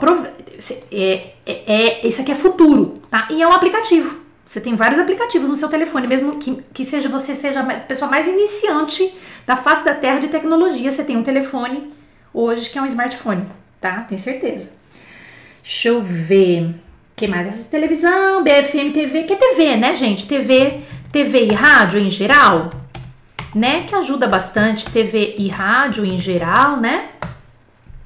é, 0.92 1.34
é, 1.46 1.74
é, 1.74 2.08
isso 2.08 2.22
aqui 2.22 2.32
é 2.32 2.36
futuro, 2.36 3.02
tá? 3.10 3.28
E 3.30 3.42
é 3.42 3.48
um 3.48 3.52
aplicativo. 3.52 4.20
Você 4.46 4.60
tem 4.60 4.76
vários 4.76 5.00
aplicativos 5.00 5.48
no 5.48 5.56
seu 5.56 5.70
telefone, 5.70 6.08
mesmo 6.08 6.38
que, 6.38 6.64
que 6.74 6.84
seja 6.84 7.08
você 7.08 7.36
seja 7.36 7.60
a 7.60 7.80
pessoa 7.82 8.10
mais 8.10 8.28
iniciante 8.28 9.14
da 9.46 9.56
face 9.56 9.86
da 9.86 9.94
terra 9.94 10.20
de 10.20 10.28
tecnologia, 10.30 10.92
você 10.92 11.04
tem 11.04 11.18
um 11.18 11.24
telefone 11.24 11.94
hoje 12.34 12.70
que 12.70 12.78
é 12.78 12.82
um 12.82 12.86
smartphone, 12.88 13.46
tá? 13.80 14.06
Tenho 14.10 14.20
certeza. 14.20 14.68
Deixa 15.62 15.90
eu 15.90 16.02
ver. 16.02 16.74
que 17.16 17.28
mais? 17.28 17.48
Essa 17.48 17.70
televisão, 17.70 18.44
BFM 18.44 18.92
TV, 18.92 19.24
que 19.24 19.34
é 19.34 19.36
TV, 19.36 19.76
né, 19.76 19.94
gente? 19.94 20.28
TV, 20.28 20.82
TV 21.12 21.46
e 21.46 21.54
rádio 21.54 22.00
em 22.00 22.10
geral, 22.10 22.70
né? 23.54 23.82
Que 23.82 23.96
ajuda 23.96 24.28
bastante, 24.28 24.90
TV 24.90 25.36
e 25.38 25.50
rádio 25.50 26.06
em 26.06 26.18
geral, 26.18 26.78
né? 26.78 27.10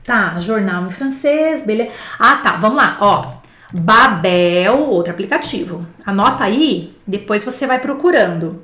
Tá, 0.04 0.40
jornal 0.40 0.88
em 0.88 0.92
francês, 0.92 1.64
beleza. 1.64 1.92
Ah, 2.20 2.38
tá, 2.38 2.58
vamos 2.58 2.78
lá, 2.78 2.98
ó. 3.00 3.34
Babel, 3.74 4.90
outro 4.90 5.12
aplicativo. 5.12 5.86
Anota 6.06 6.44
aí, 6.44 6.96
depois 7.08 7.44
você 7.44 7.66
vai 7.66 7.80
procurando. 7.80 8.62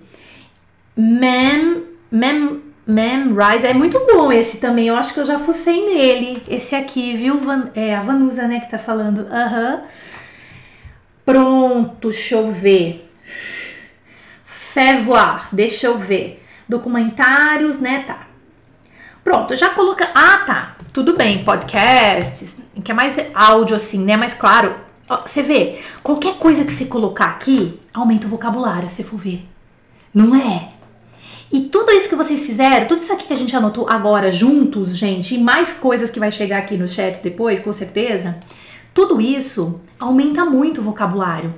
Mem, 0.95 1.83
mem, 2.11 2.61
Memrise, 2.89 3.67
é 3.67 3.73
muito 3.73 3.99
bom 4.11 4.31
esse 4.31 4.57
também, 4.57 4.87
eu 4.87 4.95
acho 4.95 5.13
que 5.13 5.19
eu 5.19 5.25
já 5.25 5.37
fucei 5.37 5.85
nele. 5.85 6.41
Esse 6.47 6.73
aqui, 6.73 7.15
viu? 7.15 7.39
Van, 7.39 7.69
é 7.75 7.95
a 7.95 8.01
Vanusa, 8.01 8.47
né, 8.47 8.61
que 8.61 8.71
tá 8.71 8.79
falando. 8.79 9.27
Aham. 9.31 9.73
Uhum. 9.73 9.81
Pronto, 11.23 12.09
deixa 12.09 12.33
eu 12.33 12.51
ver. 12.51 13.07
Fevoir, 14.73 15.49
deixa 15.51 15.87
eu 15.87 15.97
ver. 15.97 16.45
Documentários, 16.67 17.79
né, 17.79 18.03
tá. 18.05 18.27
Pronto, 19.23 19.55
já 19.55 19.69
coloca. 19.69 20.09
Ah, 20.13 20.37
tá. 20.39 20.75
Tudo 20.93 21.15
bem, 21.15 21.43
podcasts, 21.43 22.57
que 22.83 22.91
é 22.91 22.93
mais 22.93 23.15
áudio 23.33 23.75
assim, 23.75 24.03
né? 24.03 24.17
Mas 24.17 24.33
claro, 24.33 24.75
você 25.25 25.41
vê, 25.41 25.79
qualquer 26.01 26.35
coisa 26.35 26.63
que 26.63 26.71
você 26.71 26.85
colocar 26.85 27.25
aqui 27.25 27.79
aumenta 27.93 28.27
o 28.27 28.29
vocabulário, 28.29 28.89
se 28.89 29.03
for 29.03 29.17
ver. 29.17 29.45
Não 30.13 30.35
é? 30.35 30.69
E 31.51 31.61
tudo 31.61 31.91
isso 31.91 32.09
que 32.09 32.15
vocês 32.15 32.45
fizeram, 32.45 32.87
tudo 32.87 33.01
isso 33.01 33.11
aqui 33.11 33.25
que 33.25 33.33
a 33.33 33.37
gente 33.37 33.55
anotou 33.55 33.87
agora 33.89 34.31
juntos, 34.31 34.95
gente, 34.95 35.33
e 35.33 35.37
mais 35.37 35.73
coisas 35.73 36.11
que 36.11 36.19
vai 36.19 36.31
chegar 36.31 36.59
aqui 36.59 36.77
no 36.77 36.87
chat 36.87 37.21
depois, 37.23 37.59
com 37.59 37.73
certeza, 37.73 38.37
tudo 38.93 39.19
isso 39.19 39.81
aumenta 39.99 40.45
muito 40.45 40.81
o 40.81 40.83
vocabulário 40.83 41.53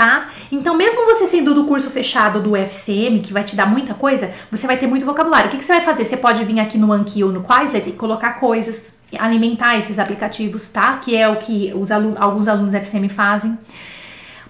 tá? 0.00 0.30
Então, 0.50 0.74
mesmo 0.74 1.04
você 1.04 1.26
sendo 1.26 1.54
do 1.54 1.64
curso 1.64 1.90
fechado 1.90 2.40
do 2.40 2.56
FCM, 2.56 3.20
que 3.20 3.34
vai 3.34 3.44
te 3.44 3.54
dar 3.54 3.66
muita 3.66 3.92
coisa, 3.92 4.32
você 4.50 4.66
vai 4.66 4.78
ter 4.78 4.86
muito 4.86 5.04
vocabulário. 5.04 5.48
O 5.48 5.50
que, 5.50 5.58
que 5.58 5.64
você 5.64 5.74
vai 5.74 5.82
fazer? 5.82 6.06
Você 6.06 6.16
pode 6.16 6.42
vir 6.42 6.58
aqui 6.58 6.78
no 6.78 6.90
Anki 6.90 7.22
ou 7.22 7.30
no 7.30 7.44
Quizlet 7.44 7.90
e 7.90 7.92
colocar 7.92 8.40
coisas, 8.40 8.94
alimentar 9.18 9.76
esses 9.76 9.98
aplicativos, 9.98 10.70
tá? 10.70 10.96
Que 10.96 11.14
é 11.14 11.28
o 11.28 11.36
que 11.36 11.70
os 11.74 11.90
alunos, 11.90 12.16
alguns 12.18 12.48
alunos 12.48 12.72
FCM 12.72 13.10
fazem. 13.10 13.58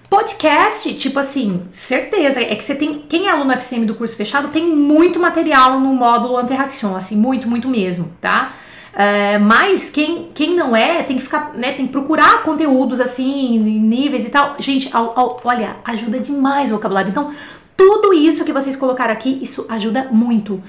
Podcast, 0.09 0.93
tipo 0.93 1.19
assim, 1.19 1.63
certeza, 1.73 2.39
é 2.39 2.55
que 2.55 2.63
você 2.63 2.73
tem, 2.73 2.99
quem 3.09 3.27
é 3.27 3.31
aluno 3.31 3.51
FCM 3.51 3.85
do 3.85 3.95
curso 3.95 4.15
fechado 4.15 4.47
tem 4.53 4.65
muito 4.65 5.19
material 5.19 5.81
no 5.81 5.93
módulo 5.93 6.39
Interaction, 6.39 6.95
assim, 6.95 7.17
muito, 7.17 7.49
muito 7.49 7.67
mesmo, 7.67 8.09
tá? 8.21 8.53
É, 8.93 9.37
mas 9.37 9.89
quem, 9.89 10.29
quem 10.33 10.55
não 10.55 10.75
é, 10.75 11.01
tem 11.03 11.15
que 11.15 11.23
ficar, 11.23 11.53
né, 11.53 11.71
tem 11.73 11.85
que 11.85 11.91
procurar 11.91 12.43
conteúdos 12.43 12.99
assim, 12.99 13.57
níveis 13.57 14.27
e 14.27 14.29
tal. 14.29 14.55
Gente, 14.59 14.89
ao, 14.93 15.17
ao, 15.17 15.41
olha, 15.43 15.77
ajuda 15.85 16.19
demais 16.19 16.71
o 16.71 16.75
vocabulário. 16.75 17.09
Então, 17.09 17.33
tudo 17.77 18.13
isso 18.13 18.43
que 18.43 18.51
vocês 18.51 18.75
colocaram 18.75 19.13
aqui, 19.13 19.39
isso 19.41 19.65
ajuda 19.69 20.09
muito. 20.11 20.61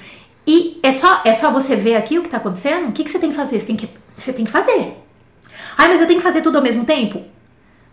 E 0.46 0.78
é 0.82 0.92
só, 0.92 1.20
é 1.24 1.34
só 1.34 1.50
você 1.50 1.76
ver 1.76 1.96
aqui 1.96 2.18
o 2.18 2.22
que 2.22 2.28
tá 2.28 2.36
acontecendo? 2.36 2.88
O 2.88 2.92
que, 2.92 3.04
que 3.04 3.10
você 3.10 3.18
tem 3.18 3.30
que 3.30 3.36
fazer? 3.36 3.60
Você 3.60 3.66
tem 3.66 3.76
que, 3.76 3.88
você 4.16 4.32
tem 4.32 4.44
que 4.44 4.50
fazer. 4.50 4.96
Ai, 5.76 5.88
mas 5.88 6.00
eu 6.00 6.06
tenho 6.06 6.20
que 6.20 6.26
fazer 6.26 6.42
tudo 6.42 6.56
ao 6.56 6.62
mesmo 6.62 6.84
tempo? 6.84 7.22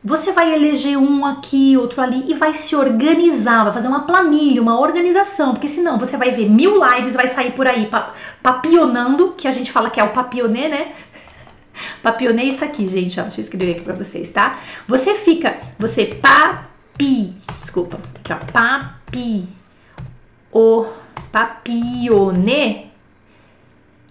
Você 0.01 0.31
vai 0.31 0.53
eleger 0.53 0.97
um 0.97 1.25
aqui, 1.25 1.75
outro 1.75 2.01
ali 2.01 2.31
e 2.31 2.33
vai 2.33 2.53
se 2.53 2.73
organizar, 2.73 3.65
vai 3.65 3.73
fazer 3.73 3.89
uma 3.89 4.05
planilha, 4.05 4.61
uma 4.61 4.79
organização, 4.79 5.51
porque 5.51 5.67
senão 5.67 5.99
você 5.99 6.15
vai 6.15 6.31
ver 6.31 6.49
mil 6.49 6.79
lives, 6.81 7.15
vai 7.15 7.27
sair 7.27 7.51
por 7.51 7.67
aí 7.67 7.89
papionando, 8.41 9.33
que 9.37 9.45
a 9.45 9.51
gente 9.51 9.73
fala 9.73 9.89
que 9.89 9.99
é 9.99 10.03
o 10.03 10.13
papionê, 10.13 10.69
né? 10.69 10.93
Papionê 12.01 12.43
é 12.43 12.45
isso 12.45 12.63
aqui, 12.63 12.87
gente, 12.87 13.19
ó, 13.19 13.23
deixa 13.23 13.41
eu 13.41 13.43
escrever 13.43 13.71
aqui 13.73 13.81
pra 13.81 13.93
vocês, 13.93 14.29
tá? 14.29 14.61
Você 14.87 15.15
fica, 15.15 15.57
você 15.77 16.05
papi, 16.05 17.33
desculpa, 17.57 17.99
aqui 18.19 18.31
ó, 18.31 18.37
papi, 18.53 19.49
o 20.49 20.85
papionê, 21.29 22.88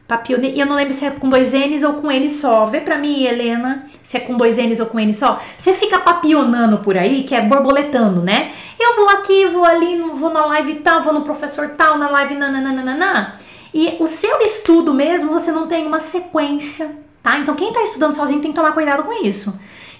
Papionê. 0.09 0.53
E 0.55 0.61
eu 0.61 0.65
não 0.65 0.75
lembro 0.75 0.95
se 0.95 1.05
é 1.05 1.11
com 1.11 1.29
dois 1.29 1.53
N's 1.53 1.83
ou 1.83 1.93
com 1.93 2.11
N 2.11 2.31
só. 2.31 2.65
Vê 2.65 2.81
pra 2.81 2.97
mim, 2.97 3.25
Helena, 3.25 3.85
se 4.03 4.17
é 4.17 4.21
com 4.21 4.39
dois 4.39 4.57
N's 4.57 4.81
ou 4.81 4.87
com 4.87 4.99
N 4.99 5.13
só. 5.13 5.39
Você 5.59 5.75
fica 5.75 5.99
papionando 5.99 6.79
por 6.79 6.97
aí, 6.97 7.25
que 7.25 7.35
é 7.35 7.43
borboletando, 7.43 8.23
né? 8.23 8.53
Eu 8.81 8.97
vou 8.97 9.11
aqui, 9.11 9.45
vou 9.47 9.67
ali, 9.67 9.99
vou 9.99 10.31
na 10.31 10.47
live 10.47 10.77
tal, 10.77 11.03
vou 11.03 11.13
no 11.13 11.21
professor 11.23 11.69
tal, 11.77 11.99
na 11.99 12.09
live 12.09 12.37
nananana. 12.37 13.39
E 13.75 13.97
o 14.01 14.07
seu 14.07 14.41
estudo 14.41 14.95
mesmo, 14.95 15.31
você 15.31 15.53
não 15.53 15.67
tem 15.67 15.87
uma 15.87 16.01
sequência, 16.01 16.91
tá? 17.23 17.39
Então 17.39 17.55
quem 17.55 17.71
tá 17.71 17.83
estudando 17.83 18.15
sozinho 18.15 18.41
tem 18.41 18.51
que 18.51 18.57
tomar 18.57 18.73
cuidado 18.73 19.03
com 19.03 19.13
isso. 19.13 19.53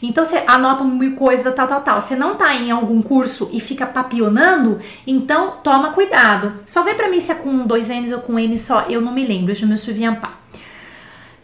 Então 0.03 0.25
você 0.25 0.43
anota 0.47 0.85
mil 0.85 1.17
coisas, 1.17 1.53
tal, 1.55 1.67
tal, 1.67 1.81
tal. 1.83 2.01
Você 2.01 2.15
não 2.15 2.37
tá 2.37 2.55
em 2.55 2.71
algum 2.71 3.03
curso 3.03 3.49
e 3.53 3.61
fica 3.61 3.87
papionando, 3.87 4.81
então 5.07 5.55
toma 5.63 5.93
cuidado. 5.93 6.61
Só 6.67 6.83
vê 6.83 6.95
pra 6.95 7.09
mim 7.09 7.21
se 7.21 7.33
é 7.33 7.35
com 7.35 7.67
dois 7.67 7.89
N's 7.89 8.13
ou 8.13 8.21
com 8.21 8.39
N 8.39 8.57
só, 8.57 8.83
eu 8.83 9.01
não 9.01 9.13
me 9.13 9.27
lembro, 9.27 9.55
je 9.55 9.67
me 9.67 9.77
souviens 9.77 10.19
pas. 10.19 10.33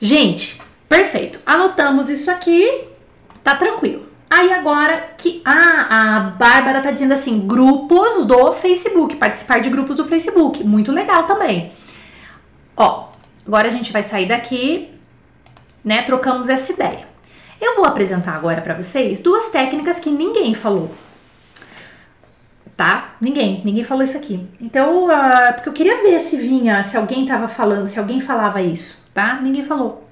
Gente, 0.00 0.60
perfeito. 0.88 1.40
Anotamos 1.44 2.08
isso 2.08 2.30
aqui, 2.30 2.84
tá 3.42 3.54
tranquilo. 3.56 4.06
Aí 4.30 4.52
agora 4.52 5.14
que 5.16 5.40
ah, 5.44 6.16
a 6.16 6.20
Bárbara 6.20 6.80
tá 6.80 6.90
dizendo 6.90 7.14
assim, 7.14 7.46
grupos 7.46 8.26
do 8.26 8.52
Facebook, 8.54 9.16
participar 9.16 9.60
de 9.60 9.70
grupos 9.70 9.96
do 9.96 10.04
Facebook, 10.06 10.64
muito 10.64 10.90
legal 10.90 11.24
também. 11.24 11.72
Ó, 12.76 13.10
agora 13.46 13.68
a 13.68 13.70
gente 13.70 13.92
vai 13.92 14.02
sair 14.02 14.26
daqui, 14.26 14.90
né? 15.84 16.02
Trocamos 16.02 16.48
essa 16.48 16.72
ideia. 16.72 17.13
Eu 17.60 17.76
vou 17.76 17.84
apresentar 17.84 18.34
agora 18.34 18.60
para 18.60 18.74
vocês 18.74 19.20
duas 19.20 19.48
técnicas 19.50 19.98
que 19.98 20.10
ninguém 20.10 20.54
falou. 20.54 20.94
Tá? 22.76 23.14
Ninguém, 23.20 23.62
ninguém 23.64 23.84
falou 23.84 24.02
isso 24.02 24.16
aqui. 24.16 24.46
Então, 24.60 25.06
uh, 25.06 25.54
porque 25.54 25.68
eu 25.68 25.72
queria 25.72 26.02
ver 26.02 26.20
se 26.20 26.36
vinha, 26.36 26.82
se 26.84 26.96
alguém 26.96 27.24
tava 27.24 27.46
falando, 27.46 27.86
se 27.86 27.98
alguém 27.98 28.20
falava 28.20 28.60
isso, 28.60 29.00
tá? 29.14 29.40
Ninguém 29.40 29.64
falou. 29.64 30.08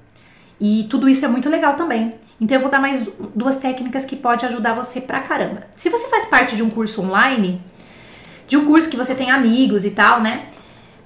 E 0.59 0.87
tudo 0.89 1.09
isso 1.09 1.25
é 1.25 1.27
muito 1.27 1.49
legal 1.49 1.75
também. 1.75 2.15
Então, 2.39 2.55
eu 2.55 2.61
vou 2.61 2.71
dar 2.71 2.79
mais 2.79 3.05
duas 3.35 3.57
técnicas 3.57 4.05
que 4.05 4.15
pode 4.15 4.45
ajudar 4.45 4.73
você 4.73 5.01
pra 5.01 5.19
caramba. 5.19 5.63
Se 5.75 5.89
você 5.89 6.07
faz 6.07 6.25
parte 6.25 6.55
de 6.55 6.63
um 6.63 6.69
curso 6.69 7.01
online, 7.01 7.61
de 8.47 8.55
um 8.55 8.65
curso 8.65 8.89
que 8.89 8.97
você 8.97 9.13
tem 9.13 9.29
amigos 9.29 9.85
e 9.85 9.91
tal, 9.91 10.21
né? 10.21 10.47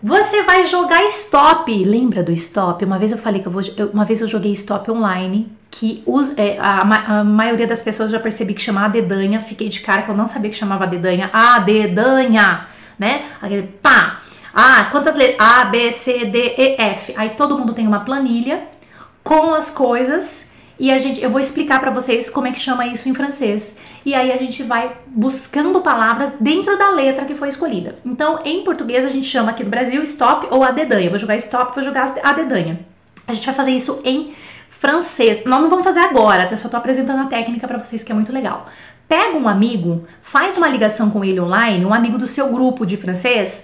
Você 0.07 0.41
vai 0.43 0.65
jogar 0.65 1.03
stop. 1.07 1.83
Lembra 1.83 2.23
do 2.23 2.31
stop? 2.31 2.85
Uma 2.85 2.97
vez 2.97 3.11
eu 3.11 3.17
falei 3.17 3.41
que 3.41 3.47
eu 3.49 3.51
vou. 3.51 3.61
Uma 3.91 4.05
vez 4.05 4.21
eu 4.21 4.27
joguei 4.27 4.53
stop 4.53 4.89
online. 4.89 5.51
Que 5.69 6.01
os, 6.05 6.31
é, 6.37 6.57
a, 6.61 7.19
a, 7.19 7.23
maioria 7.25 7.67
das 7.67 7.81
pessoas 7.81 8.09
já 8.09 8.17
percebi 8.17 8.53
que 8.53 8.61
chamava 8.61 8.87
dedanha. 8.87 9.41
Fiquei 9.41 9.67
de 9.67 9.81
cara 9.81 10.03
que 10.03 10.09
eu 10.09 10.15
não 10.15 10.25
sabia 10.25 10.49
que 10.49 10.55
chamava 10.55 10.87
dedanha. 10.87 11.29
A 11.33 11.59
dedanha, 11.59 12.67
né? 12.97 13.25
Aquele 13.41 13.63
pá. 13.63 14.21
Ah, 14.53 14.85
quantas 14.91 15.17
letras? 15.17 15.45
A, 15.45 15.65
B, 15.65 15.91
C, 15.91 16.23
D, 16.23 16.55
E, 16.57 16.81
F. 16.81 17.13
Aí 17.17 17.31
todo 17.31 17.59
mundo 17.59 17.73
tem 17.73 17.85
uma 17.85 17.99
planilha 17.99 18.61
com 19.25 19.53
as 19.53 19.69
coisas 19.69 20.46
e 20.79 20.91
a 20.91 20.99
gente, 20.99 21.21
eu 21.21 21.29
vou 21.29 21.39
explicar 21.39 21.79
para 21.79 21.89
vocês 21.89 22.29
como 22.29 22.47
é 22.47 22.51
que 22.51 22.59
chama 22.59 22.85
isso 22.85 23.09
em 23.09 23.15
francês. 23.15 23.73
E 24.05 24.13
aí 24.13 24.31
a 24.31 24.37
gente 24.37 24.61
vai 24.61 24.95
buscando 25.07 25.81
palavras 25.81 26.33
dentro 26.39 26.77
da 26.77 26.91
letra 26.91 27.25
que 27.25 27.33
foi 27.33 27.49
escolhida. 27.49 27.95
Então, 28.05 28.39
em 28.45 28.63
português 28.63 29.03
a 29.03 29.09
gente 29.09 29.25
chama 29.25 29.51
aqui 29.51 29.63
no 29.63 29.69
Brasil 29.69 30.01
stop 30.03 30.47
ou 30.51 30.63
a 30.63 30.71
dedanha. 30.71 31.09
Vou 31.09 31.17
jogar 31.17 31.35
stop, 31.37 31.73
vou 31.73 31.83
jogar 31.83 32.15
a 32.21 32.31
dedanha. 32.31 32.79
A 33.27 33.33
gente 33.33 33.45
vai 33.45 33.55
fazer 33.55 33.71
isso 33.71 33.99
em 34.05 34.35
francês. 34.79 35.43
Nós 35.45 35.59
não 35.59 35.69
vamos 35.69 35.83
fazer 35.83 35.99
agora, 35.99 36.47
eu 36.49 36.57
só 36.57 36.69
tô 36.69 36.77
apresentando 36.77 37.21
a 37.21 37.25
técnica 37.25 37.67
para 37.67 37.79
vocês 37.79 38.03
que 38.03 38.11
é 38.11 38.15
muito 38.15 38.31
legal. 38.31 38.67
Pega 39.07 39.37
um 39.37 39.47
amigo, 39.47 40.05
faz 40.21 40.57
uma 40.57 40.67
ligação 40.67 41.09
com 41.09 41.23
ele 41.23 41.39
online, 41.39 41.85
um 41.85 41.93
amigo 41.93 42.17
do 42.17 42.27
seu 42.27 42.49
grupo 42.49 42.85
de 42.85 42.97
francês, 42.97 43.63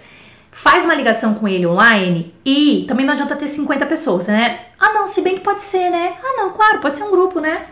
faz 0.52 0.86
uma 0.86 0.96
ligação 0.96 1.34
com 1.34 1.48
ele 1.48 1.68
online 1.68 2.34
e 2.46 2.86
também 2.88 3.06
não 3.06 3.14
adianta 3.14 3.36
ter 3.36 3.48
50 3.48 3.86
pessoas, 3.86 4.28
né? 4.28 4.60
Ah, 4.86 4.92
não, 4.92 5.08
se 5.08 5.22
bem 5.22 5.36
que 5.36 5.42
pode 5.42 5.62
ser, 5.62 5.90
né? 5.90 6.18
Ah, 6.22 6.34
não, 6.36 6.52
claro, 6.52 6.82
pode 6.82 6.98
ser 6.98 7.04
um 7.04 7.10
grupo, 7.10 7.40
né? 7.40 7.68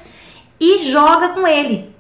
E 0.58 0.90
joga 0.90 1.30
com 1.30 1.46
ele. 1.46 1.94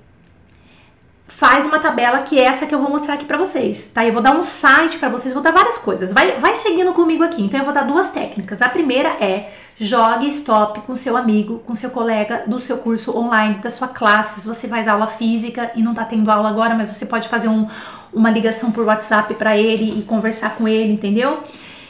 Faz 1.27 1.65
uma 1.65 1.79
tabela 1.79 2.19
que 2.19 2.39
é 2.39 2.43
essa 2.43 2.65
que 2.65 2.73
eu 2.73 2.79
vou 2.79 2.89
mostrar 2.89 3.15
aqui 3.15 3.25
pra 3.25 3.37
vocês, 3.37 3.89
tá? 3.93 4.05
Eu 4.05 4.13
vou 4.13 4.21
dar 4.21 4.33
um 4.33 4.41
site 4.41 4.97
pra 4.97 5.09
vocês, 5.09 5.33
vou 5.33 5.43
dar 5.43 5.51
várias 5.51 5.77
coisas. 5.77 6.13
Vai, 6.13 6.39
vai 6.39 6.55
seguindo 6.55 6.93
comigo 6.93 7.25
aqui. 7.25 7.43
Então 7.43 7.59
eu 7.59 7.65
vou 7.65 7.73
dar 7.73 7.83
duas 7.83 8.09
técnicas. 8.09 8.61
A 8.61 8.69
primeira 8.69 9.09
é 9.19 9.51
jogue 9.75 10.27
stop 10.27 10.79
com 10.81 10.95
seu 10.95 11.17
amigo, 11.17 11.59
com 11.59 11.75
seu 11.75 11.89
colega 11.89 12.43
do 12.47 12.61
seu 12.61 12.77
curso 12.77 13.17
online, 13.17 13.55
da 13.55 13.69
sua 13.69 13.89
classe. 13.89 14.39
Se 14.39 14.47
você 14.47 14.65
faz 14.65 14.87
aula 14.87 15.07
física 15.07 15.73
e 15.75 15.83
não 15.83 15.93
tá 15.93 16.05
tendo 16.05 16.31
aula 16.31 16.47
agora, 16.47 16.73
mas 16.73 16.89
você 16.89 17.05
pode 17.05 17.27
fazer 17.27 17.49
um, 17.49 17.67
uma 18.13 18.29
ligação 18.29 18.71
por 18.71 18.85
WhatsApp 18.85 19.33
para 19.33 19.57
ele 19.57 19.99
e 19.99 20.03
conversar 20.03 20.55
com 20.55 20.69
ele, 20.69 20.93
entendeu? 20.93 21.43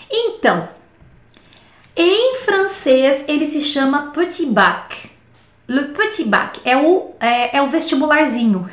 Então, 0.09 0.80
em 1.95 2.35
francês 2.45 3.23
ele 3.27 3.45
se 3.45 3.61
chama 3.61 4.11
petit 4.11 4.45
bac. 4.45 5.09
Le 5.67 5.89
petit 5.89 6.23
bac 6.23 6.59
é 6.63 6.75
o, 6.77 7.11
é, 7.19 7.57
é 7.57 7.61
o 7.61 7.67
vestibularzinho. 7.67 8.69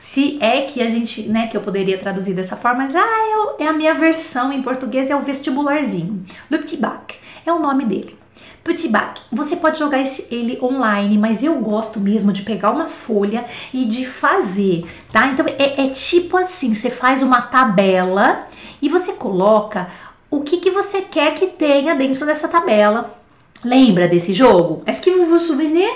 Se 0.00 0.38
é 0.40 0.62
que 0.62 0.80
a 0.80 0.88
gente, 0.88 1.28
né, 1.28 1.48
que 1.48 1.56
eu 1.56 1.60
poderia 1.60 1.98
traduzir 1.98 2.34
dessa 2.34 2.56
forma, 2.56 2.84
mas 2.84 2.96
ah, 2.96 3.56
é, 3.58 3.64
é 3.64 3.66
a 3.66 3.72
minha 3.72 3.94
versão 3.94 4.52
em 4.52 4.62
português, 4.62 5.10
é 5.10 5.16
o 5.16 5.20
vestibularzinho. 5.20 6.24
Le 6.50 6.58
petit 6.58 6.78
bac 6.78 7.14
é 7.44 7.52
o 7.52 7.58
nome 7.58 7.84
dele. 7.84 8.18
Petit 8.64 8.88
bac, 8.88 9.20
você 9.32 9.56
pode 9.56 9.78
jogar 9.78 10.00
esse, 10.00 10.26
ele 10.30 10.58
online, 10.62 11.16
mas 11.16 11.42
eu 11.42 11.54
gosto 11.60 11.98
mesmo 11.98 12.32
de 12.32 12.42
pegar 12.42 12.70
uma 12.70 12.88
folha 12.88 13.46
e 13.72 13.86
de 13.86 14.04
fazer, 14.06 14.86
tá? 15.10 15.28
Então 15.28 15.46
é, 15.46 15.86
é 15.86 15.88
tipo 15.88 16.36
assim, 16.36 16.74
você 16.74 16.90
faz 16.90 17.22
uma 17.22 17.40
tabela 17.42 18.46
e 18.82 18.88
você 18.88 19.12
coloca 19.12 19.88
o 20.30 20.40
que, 20.40 20.58
que 20.58 20.70
você 20.70 21.02
quer 21.02 21.34
que 21.34 21.46
tenha 21.46 21.94
dentro 21.94 22.26
dessa 22.26 22.48
tabela. 22.48 23.16
Lembra 23.64 24.06
desse 24.06 24.32
jogo? 24.32 24.82
Est-ce 24.86 25.00
que 25.00 25.10
vous 25.10 25.26
vous 25.26 25.40
souvenez? 25.40 25.90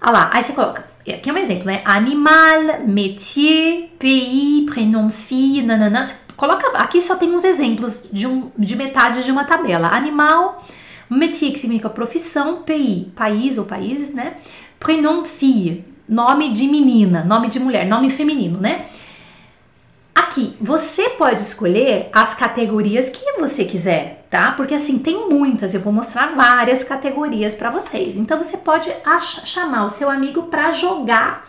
Ah 0.00 0.10
lá, 0.10 0.30
aí 0.32 0.42
você 0.42 0.52
coloca, 0.52 0.84
aqui 1.08 1.30
é 1.30 1.32
um 1.32 1.38
exemplo, 1.38 1.66
né? 1.66 1.80
Animal, 1.84 2.80
métier, 2.84 3.90
pays, 3.98 4.66
prénom, 4.66 5.08
fille, 5.10 5.62
nananã. 5.62 6.06
Você 6.06 6.14
coloca, 6.36 6.76
aqui 6.76 7.00
só 7.00 7.16
tem 7.16 7.32
uns 7.32 7.44
exemplos 7.44 8.02
de, 8.12 8.26
um, 8.26 8.50
de 8.58 8.76
metade 8.76 9.24
de 9.24 9.30
uma 9.30 9.44
tabela. 9.44 9.88
Animal, 9.88 10.64
métier, 11.08 11.52
que 11.52 11.58
significa 11.58 11.88
profissão, 11.88 12.62
pays, 12.62 13.06
país 13.14 13.56
ou 13.56 13.64
países, 13.64 14.12
né? 14.12 14.34
Prénom, 14.78 15.24
fille, 15.24 15.84
nome 16.08 16.50
de 16.50 16.66
menina, 16.66 17.24
nome 17.24 17.48
de 17.48 17.60
mulher, 17.60 17.86
nome 17.86 18.10
feminino, 18.10 18.60
né? 18.60 18.86
Aqui, 20.14 20.56
você 20.60 21.10
pode 21.10 21.42
escolher 21.42 22.08
as 22.12 22.34
categorias 22.34 23.08
que 23.08 23.32
você 23.38 23.64
quiser, 23.64 24.26
tá? 24.30 24.52
Porque 24.52 24.74
assim, 24.74 24.98
tem 24.98 25.28
muitas, 25.28 25.72
eu 25.72 25.80
vou 25.80 25.92
mostrar 25.92 26.34
várias 26.34 26.84
categorias 26.84 27.54
para 27.54 27.70
vocês. 27.70 28.16
Então 28.16 28.38
você 28.38 28.56
pode 28.56 28.94
chamar 29.44 29.84
o 29.84 29.90
seu 29.90 30.10
amigo 30.10 30.44
para 30.44 30.72
jogar. 30.72 31.48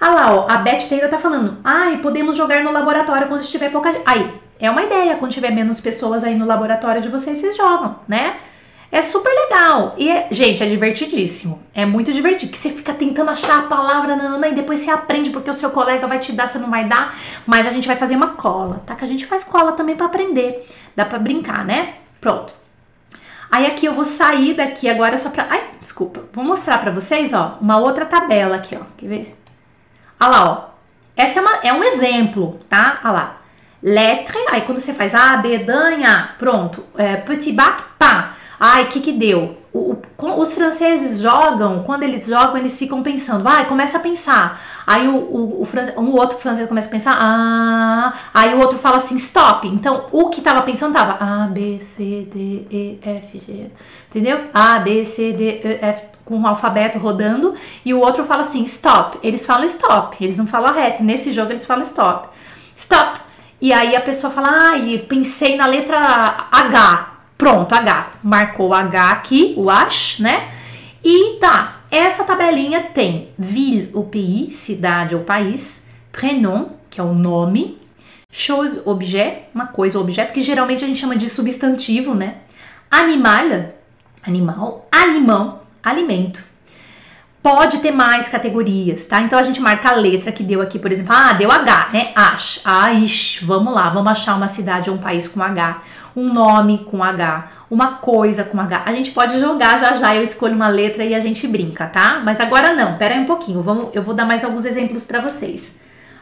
Ah 0.00 0.14
lá, 0.14 0.34
ó, 0.34 0.46
a 0.50 0.56
Beth 0.58 0.88
Taylor 0.88 1.10
tá 1.10 1.18
falando, 1.18 1.58
ai, 1.62 1.98
podemos 1.98 2.36
jogar 2.36 2.64
no 2.64 2.72
laboratório 2.72 3.28
quando 3.28 3.42
estiver 3.42 3.70
pouca. 3.70 3.94
Aí, 4.06 4.32
é 4.58 4.70
uma 4.70 4.82
ideia, 4.82 5.16
quando 5.16 5.32
tiver 5.32 5.50
menos 5.50 5.80
pessoas 5.80 6.24
aí 6.24 6.34
no 6.34 6.46
laboratório 6.46 7.02
de 7.02 7.08
vocês, 7.08 7.38
vocês 7.38 7.56
jogam, 7.56 8.00
né? 8.08 8.36
É 8.92 9.02
super 9.02 9.30
legal. 9.30 9.94
E, 9.96 10.10
é, 10.10 10.26
gente, 10.30 10.62
é 10.62 10.66
divertidíssimo. 10.66 11.62
É 11.72 11.86
muito 11.86 12.12
divertido. 12.12 12.50
Que 12.50 12.58
você 12.58 12.70
fica 12.70 12.92
tentando 12.92 13.30
achar 13.30 13.60
a 13.60 13.62
palavra 13.62 14.16
nanana, 14.16 14.48
e 14.48 14.54
depois 14.54 14.80
você 14.80 14.90
aprende 14.90 15.30
porque 15.30 15.48
o 15.48 15.54
seu 15.54 15.70
colega 15.70 16.06
vai 16.06 16.18
te 16.18 16.32
dar, 16.32 16.48
você 16.48 16.58
não 16.58 16.70
vai 16.70 16.84
dar. 16.86 17.16
Mas 17.46 17.66
a 17.66 17.70
gente 17.70 17.86
vai 17.86 17.96
fazer 17.96 18.16
uma 18.16 18.28
cola, 18.28 18.82
tá? 18.84 18.96
Que 18.96 19.04
a 19.04 19.08
gente 19.08 19.26
faz 19.26 19.44
cola 19.44 19.72
também 19.72 19.94
para 19.94 20.06
aprender. 20.06 20.68
Dá 20.96 21.04
para 21.04 21.18
brincar, 21.18 21.64
né? 21.64 21.94
Pronto. 22.20 22.52
Aí 23.50 23.66
aqui 23.66 23.86
eu 23.86 23.94
vou 23.94 24.04
sair 24.04 24.54
daqui 24.54 24.88
agora 24.88 25.18
só 25.18 25.28
pra... 25.30 25.46
Ai, 25.48 25.70
desculpa. 25.80 26.24
Vou 26.32 26.44
mostrar 26.44 26.78
pra 26.78 26.90
vocês, 26.90 27.32
ó, 27.32 27.58
uma 27.60 27.78
outra 27.78 28.06
tabela 28.06 28.56
aqui, 28.56 28.76
ó. 28.76 28.84
Quer 28.96 29.06
ver? 29.06 29.36
Olha 30.20 30.30
lá, 30.30 30.50
ó. 30.50 30.70
Essa 31.16 31.38
é, 31.38 31.42
uma, 31.42 31.56
é 31.62 31.72
um 31.72 31.82
exemplo, 31.82 32.60
tá? 32.68 33.00
Olha 33.04 33.12
lá. 33.12 33.39
Lettre, 33.82 34.38
aí 34.50 34.62
quando 34.62 34.80
você 34.80 34.92
faz 34.92 35.14
A, 35.14 35.36
B, 35.38 35.58
danha, 35.58 36.34
pronto. 36.38 36.84
É, 36.96 37.16
petit 37.16 37.52
bac, 37.52 37.82
pá. 37.98 38.36
Ai, 38.62 38.88
que 38.88 39.00
que 39.00 39.12
deu? 39.12 39.56
O, 39.72 39.96
o, 40.18 40.40
os 40.40 40.52
franceses 40.52 41.18
jogam, 41.18 41.82
quando 41.82 42.02
eles 42.02 42.26
jogam, 42.26 42.58
eles 42.58 42.76
ficam 42.76 43.02
pensando, 43.02 43.42
vai, 43.42 43.66
começa 43.66 43.96
a 43.96 44.00
pensar. 44.00 44.60
Aí 44.86 45.08
o, 45.08 45.16
o, 45.16 46.14
outro 46.14 46.38
francês 46.38 46.68
começa 46.68 46.88
a 46.88 46.90
pensar, 46.90 47.16
ah, 47.18 48.12
aí 48.34 48.52
o 48.54 48.58
outro 48.58 48.78
fala 48.78 48.98
assim, 48.98 49.16
stop. 49.16 49.66
Então, 49.66 50.08
o 50.12 50.28
que 50.28 50.42
tava 50.42 50.60
pensando 50.60 50.92
tava 50.92 51.16
A, 51.24 51.46
B, 51.46 51.80
C, 51.96 52.28
D, 52.30 52.66
E, 52.70 52.98
F, 53.00 53.38
G, 53.38 53.70
entendeu? 54.10 54.50
A, 54.52 54.78
B, 54.80 55.06
C, 55.06 55.32
D, 55.32 55.62
E, 55.64 55.78
F, 55.80 56.04
com 56.22 56.38
o 56.38 56.46
alfabeto 56.46 56.98
rodando, 56.98 57.54
e 57.82 57.94
o 57.94 58.00
outro 58.00 58.24
fala 58.24 58.42
assim, 58.42 58.62
stop. 58.64 59.18
Eles 59.22 59.46
falam 59.46 59.64
stop, 59.64 60.22
eles 60.22 60.36
não 60.36 60.46
falam 60.46 60.74
ret. 60.74 61.02
Nesse 61.02 61.32
jogo 61.32 61.52
eles 61.52 61.64
falam 61.64 61.82
stop. 61.82 62.28
Stop. 62.76 63.29
E 63.60 63.72
aí 63.72 63.94
a 63.94 64.00
pessoa 64.00 64.32
fala, 64.32 64.48
ah, 64.48 64.98
pensei 65.08 65.56
na 65.56 65.66
letra 65.66 65.98
H. 66.50 67.18
Pronto, 67.36 67.74
H. 67.74 68.12
Marcou 68.22 68.72
H 68.72 69.10
aqui, 69.10 69.54
o 69.56 69.68
ash, 69.68 70.18
né? 70.18 70.52
E 71.04 71.38
tá, 71.38 71.80
essa 71.90 72.24
tabelinha 72.24 72.82
tem 72.94 73.30
ville 73.38 73.90
ou 73.92 74.04
pays, 74.04 74.56
cidade 74.56 75.14
ou 75.14 75.24
país, 75.24 75.82
prénom, 76.12 76.70
que 76.88 77.00
é 77.00 77.04
o 77.04 77.14
nome, 77.14 77.78
chose, 78.32 78.80
objet, 78.84 79.44
uma 79.54 79.66
coisa 79.66 79.98
ou 79.98 80.04
objeto, 80.04 80.32
que 80.32 80.40
geralmente 80.40 80.84
a 80.84 80.86
gente 80.86 80.98
chama 80.98 81.16
de 81.16 81.28
substantivo, 81.28 82.14
né? 82.14 82.36
Animal, 82.90 83.74
animal, 84.22 84.88
alimão, 84.90 85.60
alimento. 85.82 86.49
Pode 87.42 87.78
ter 87.78 87.90
mais 87.90 88.28
categorias, 88.28 89.06
tá? 89.06 89.22
Então 89.22 89.38
a 89.38 89.42
gente 89.42 89.60
marca 89.60 89.90
a 89.90 89.94
letra 89.94 90.30
que 90.30 90.42
deu 90.42 90.60
aqui, 90.60 90.78
por 90.78 90.92
exemplo, 90.92 91.14
ah, 91.14 91.32
deu 91.32 91.50
H, 91.50 91.88
né? 91.90 92.12
Ash, 92.14 92.60
Aish, 92.62 93.40
vamos 93.42 93.72
lá, 93.72 93.88
vamos 93.88 94.12
achar 94.12 94.36
uma 94.36 94.48
cidade 94.48 94.90
ou 94.90 94.96
um 94.96 94.98
país 94.98 95.26
com 95.26 95.42
H, 95.42 95.82
um 96.14 96.30
nome 96.30 96.84
com 96.84 97.02
H, 97.02 97.50
uma 97.70 97.94
coisa 97.94 98.44
com 98.44 98.60
H. 98.60 98.82
A 98.84 98.92
gente 98.92 99.12
pode 99.12 99.40
jogar 99.40 99.80
já 99.80 99.94
já, 99.94 100.14
eu 100.14 100.22
escolho 100.22 100.54
uma 100.54 100.68
letra 100.68 101.02
e 101.02 101.14
a 101.14 101.20
gente 101.20 101.48
brinca, 101.48 101.86
tá? 101.86 102.20
Mas 102.22 102.38
agora 102.40 102.74
não, 102.74 102.98
pera 102.98 103.14
aí 103.14 103.20
um 103.20 103.26
pouquinho, 103.26 103.62
vamos, 103.62 103.88
eu 103.94 104.02
vou 104.02 104.12
dar 104.12 104.26
mais 104.26 104.44
alguns 104.44 104.66
exemplos 104.66 105.04
para 105.04 105.20
vocês. 105.20 105.74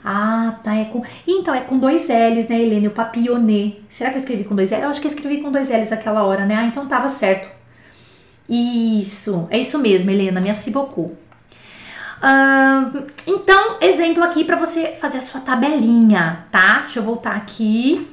Ah, 0.05 0.55
tá, 0.63 0.77
é 0.77 0.85
com... 0.85 1.03
Então, 1.27 1.53
é 1.53 1.61
com 1.61 1.79
dois 1.79 2.03
L's, 2.03 2.49
né, 2.49 2.61
Helene? 2.61 2.87
O 2.87 2.93
papillonê. 2.93 3.75
Será 3.91 4.11
que 4.11 4.17
eu 4.17 4.21
escrevi 4.21 4.45
com 4.45 4.55
dois 4.55 4.71
L's? 4.71 4.83
Eu 4.83 4.89
acho 4.89 5.01
que 5.01 5.09
eu 5.09 5.11
escrevi 5.11 5.43
com 5.43 5.51
dois 5.51 5.69
L's 5.69 5.91
aquela 5.91 6.23
hora, 6.23 6.47
né? 6.47 6.55
Ah, 6.55 6.65
então 6.65 6.87
tava 6.87 7.09
certo. 7.11 7.58
Isso, 8.49 9.47
é 9.51 9.59
isso 9.59 9.79
mesmo, 9.79 10.11
Helena, 10.11 10.41
merci 10.41 10.71
beaucoup. 10.71 11.15
Uh, 12.19 13.07
então, 13.27 13.77
exemplo 13.81 14.25
aqui 14.25 14.43
para 14.43 14.57
você 14.57 14.97
fazer 15.01 15.19
a 15.19 15.21
sua 15.21 15.41
tabelinha, 15.41 16.47
tá? 16.51 16.81
Deixa 16.81 16.99
eu 16.99 17.03
voltar 17.03 17.37
aqui. 17.37 18.09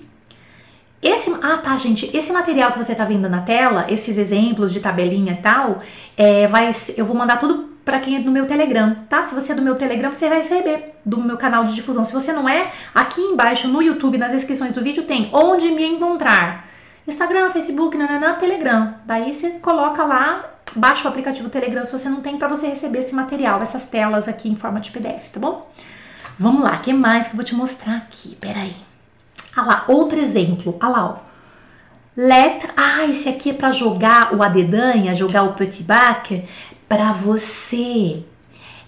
Esse, 1.02 1.32
ah, 1.42 1.58
tá, 1.58 1.78
gente. 1.78 2.10
Esse 2.16 2.32
material 2.32 2.72
que 2.72 2.78
você 2.78 2.94
tá 2.94 3.06
vendo 3.06 3.30
na 3.30 3.42
tela, 3.42 3.86
esses 3.90 4.18
exemplos 4.18 4.74
de 4.74 4.80
tabelinha 4.80 5.34
e 5.34 5.38
tal, 5.38 5.82
é, 6.18 6.48
vai, 6.48 6.72
eu 6.98 7.06
vou 7.06 7.16
mandar 7.16 7.38
tudo 7.38 7.76
para 7.86 8.00
quem 8.00 8.16
é 8.16 8.20
do 8.20 8.32
meu 8.32 8.48
Telegram, 8.48 8.96
tá? 9.08 9.24
Se 9.24 9.36
você 9.36 9.52
é 9.52 9.56
do 9.56 9.62
meu 9.62 9.76
Telegram, 9.76 10.12
você 10.12 10.28
vai 10.28 10.40
receber 10.40 10.96
do 11.06 11.22
meu 11.22 11.38
canal 11.38 11.66
de 11.66 11.76
difusão. 11.76 12.04
Se 12.04 12.12
você 12.12 12.34
não 12.34 12.50
é, 12.50 12.72
aqui 12.94 13.22
embaixo 13.22 13.68
no 13.68 13.82
YouTube, 13.82 14.18
nas 14.18 14.32
descrições 14.32 14.74
do 14.74 14.82
vídeo, 14.82 15.04
tem 15.04 15.30
onde 15.32 15.70
me 15.70 15.86
encontrar. 15.86 16.65
Instagram, 17.08 17.52
Facebook, 17.52 17.98
nananã, 17.98 18.36
Telegram. 18.36 18.96
Daí 19.06 19.34
você 19.34 19.52
coloca 19.52 20.04
lá, 20.04 20.46
baixa 20.76 21.06
o 21.06 21.12
aplicativo 21.12 21.50
Telegram 21.50 21.86
se 21.86 21.92
você 21.92 22.10
não 22.10 22.22
tem 22.22 22.38
para 22.38 22.48
você 22.48 22.68
receber 22.68 23.00
esse 23.00 23.14
material, 23.14 23.62
essas 23.62 23.86
telas 23.86 24.28
aqui 24.28 24.50
em 24.50 24.56
forma 24.56 24.80
de 24.80 24.92
PDF, 24.92 25.30
tá 25.32 25.40
bom? 25.40 25.70
Vamos 26.38 26.64
lá, 26.64 26.78
o 26.78 26.80
que 26.82 26.92
mais 26.92 27.28
que 27.28 27.34
eu 27.34 27.38
vou 27.38 27.46
te 27.46 27.56
mostrar 27.56 27.98
aqui? 27.98 28.36
Peraí. 28.36 28.76
Ah 29.56 29.62
lá, 29.62 29.86
outro 29.88 30.20
exemplo. 30.20 30.76
Ah 30.80 30.90
lá, 30.90 31.06
ó. 31.06 31.16
Letra. 32.18 32.74
Ah, 32.76 33.06
esse 33.06 33.30
aqui 33.30 33.52
é 33.52 33.54
para 33.54 33.72
jogar 33.72 34.34
o 34.34 34.42
adedanha, 34.42 35.14
jogar 35.14 35.44
o 35.44 35.54
petit 35.54 35.84
bac, 35.84 36.44
para 36.90 37.14
você 37.14 38.24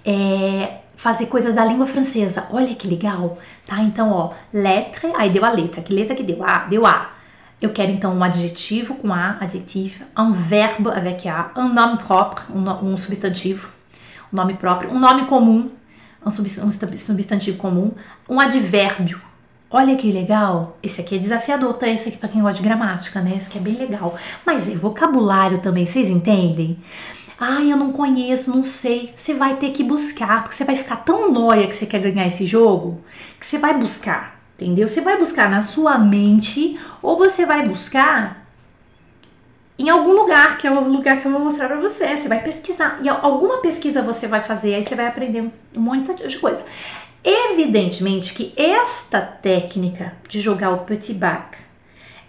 é, 0.04 0.80
fazer 0.96 1.28
coisas 1.28 1.54
da 1.54 1.64
língua 1.64 1.86
francesa. 1.86 2.48
Olha 2.52 2.74
que 2.76 2.88
legal, 2.88 3.38
tá? 3.66 3.82
Então, 3.82 4.12
ó, 4.12 4.34
lettre, 4.54 5.12
aí 5.16 5.30
deu 5.30 5.46
a 5.46 5.50
letra. 5.50 5.82
Que 5.82 5.94
letra 5.94 6.16
que 6.16 6.24
deu? 6.24 6.44
A, 6.44 6.60
deu 6.66 6.86
A. 6.86 7.17
Eu 7.60 7.72
quero 7.72 7.92
então 7.92 8.14
um 8.14 8.24
adjetivo 8.24 8.94
com 8.96 9.12
A, 9.12 9.38
adjetivo, 9.40 10.04
um 10.16 10.32
verbo 10.32 10.90
avec 10.90 11.28
A, 11.28 11.52
um 11.56 11.74
nome 11.74 11.98
próprio, 11.98 12.56
um, 12.56 12.92
um 12.92 12.98
substantivo, 12.98 13.70
um 14.32 14.36
nome 14.36 14.54
próprio, 14.54 14.92
um 14.92 15.00
nome 15.00 15.26
comum, 15.26 15.72
um, 16.24 16.30
substantivo 16.30 17.58
comum, 17.58 17.94
um 18.30 18.40
advérbio. 18.40 19.20
Olha 19.72 19.96
que 19.96 20.12
legal. 20.12 20.78
Esse 20.84 21.02
aqui 21.02 21.16
é 21.16 21.18
desafiador, 21.18 21.74
tá? 21.74 21.88
Esse 21.88 22.10
aqui 22.10 22.18
para 22.18 22.30
quem 22.30 22.42
gosta 22.42 22.62
de 22.62 22.68
gramática, 22.68 23.22
né? 23.22 23.34
Esse 23.36 23.50
aqui 23.50 23.58
é 23.58 23.62
bem 23.62 23.76
legal. 23.76 24.16
Mas 24.46 24.68
é 24.68 24.76
vocabulário 24.76 25.58
também, 25.58 25.86
vocês 25.86 26.10
entendem? 26.10 26.78
Ah, 27.40 27.64
eu 27.64 27.76
não 27.76 27.92
conheço, 27.92 28.50
não 28.50 28.64
sei. 28.64 29.14
Você 29.16 29.34
vai 29.34 29.58
ter 29.58 29.72
que 29.72 29.84
buscar, 29.84 30.44
porque 30.44 30.56
você 30.56 30.64
vai 30.64 30.76
ficar 30.76 30.98
tão 30.98 31.32
noia 31.32 31.68
que 31.68 31.76
você 31.76 31.88
quer 31.88 32.00
ganhar 32.00 32.28
esse 32.28 32.46
jogo, 32.46 33.02
que 33.40 33.46
você 33.48 33.58
vai 33.58 33.78
buscar. 33.78 34.37
Entendeu? 34.58 34.90
Você 34.90 35.02
vai 35.02 35.18
buscar 35.18 35.48
na 35.48 35.62
sua 35.62 36.00
mente 36.00 36.80
ou 37.02 37.16
você 37.16 37.46
vai 37.46 37.68
buscar 37.68 38.48
em 39.78 39.90
algum 39.90 40.14
lugar, 40.14 40.58
que 40.58 40.66
é 40.66 40.72
o 40.72 40.84
lugar 40.90 41.22
que 41.22 41.28
eu 41.28 41.32
vou 41.32 41.40
mostrar 41.40 41.68
para 41.68 41.80
você. 41.80 42.18
Você 42.18 42.28
vai 42.28 42.42
pesquisar. 42.42 43.00
E 43.04 43.08
alguma 43.08 43.60
pesquisa 43.60 44.02
você 44.02 44.26
vai 44.26 44.42
fazer, 44.42 44.74
aí 44.74 44.84
você 44.84 44.96
vai 44.96 45.06
aprender 45.06 45.52
um 45.76 45.80
monte 45.80 46.28
de 46.28 46.40
coisa. 46.40 46.66
Evidentemente 47.24 48.34
que 48.34 48.52
esta 48.58 49.22
técnica 49.22 50.14
de 50.28 50.40
jogar 50.42 50.72
o 50.72 50.80
petit 50.80 51.14
bac, 51.14 51.58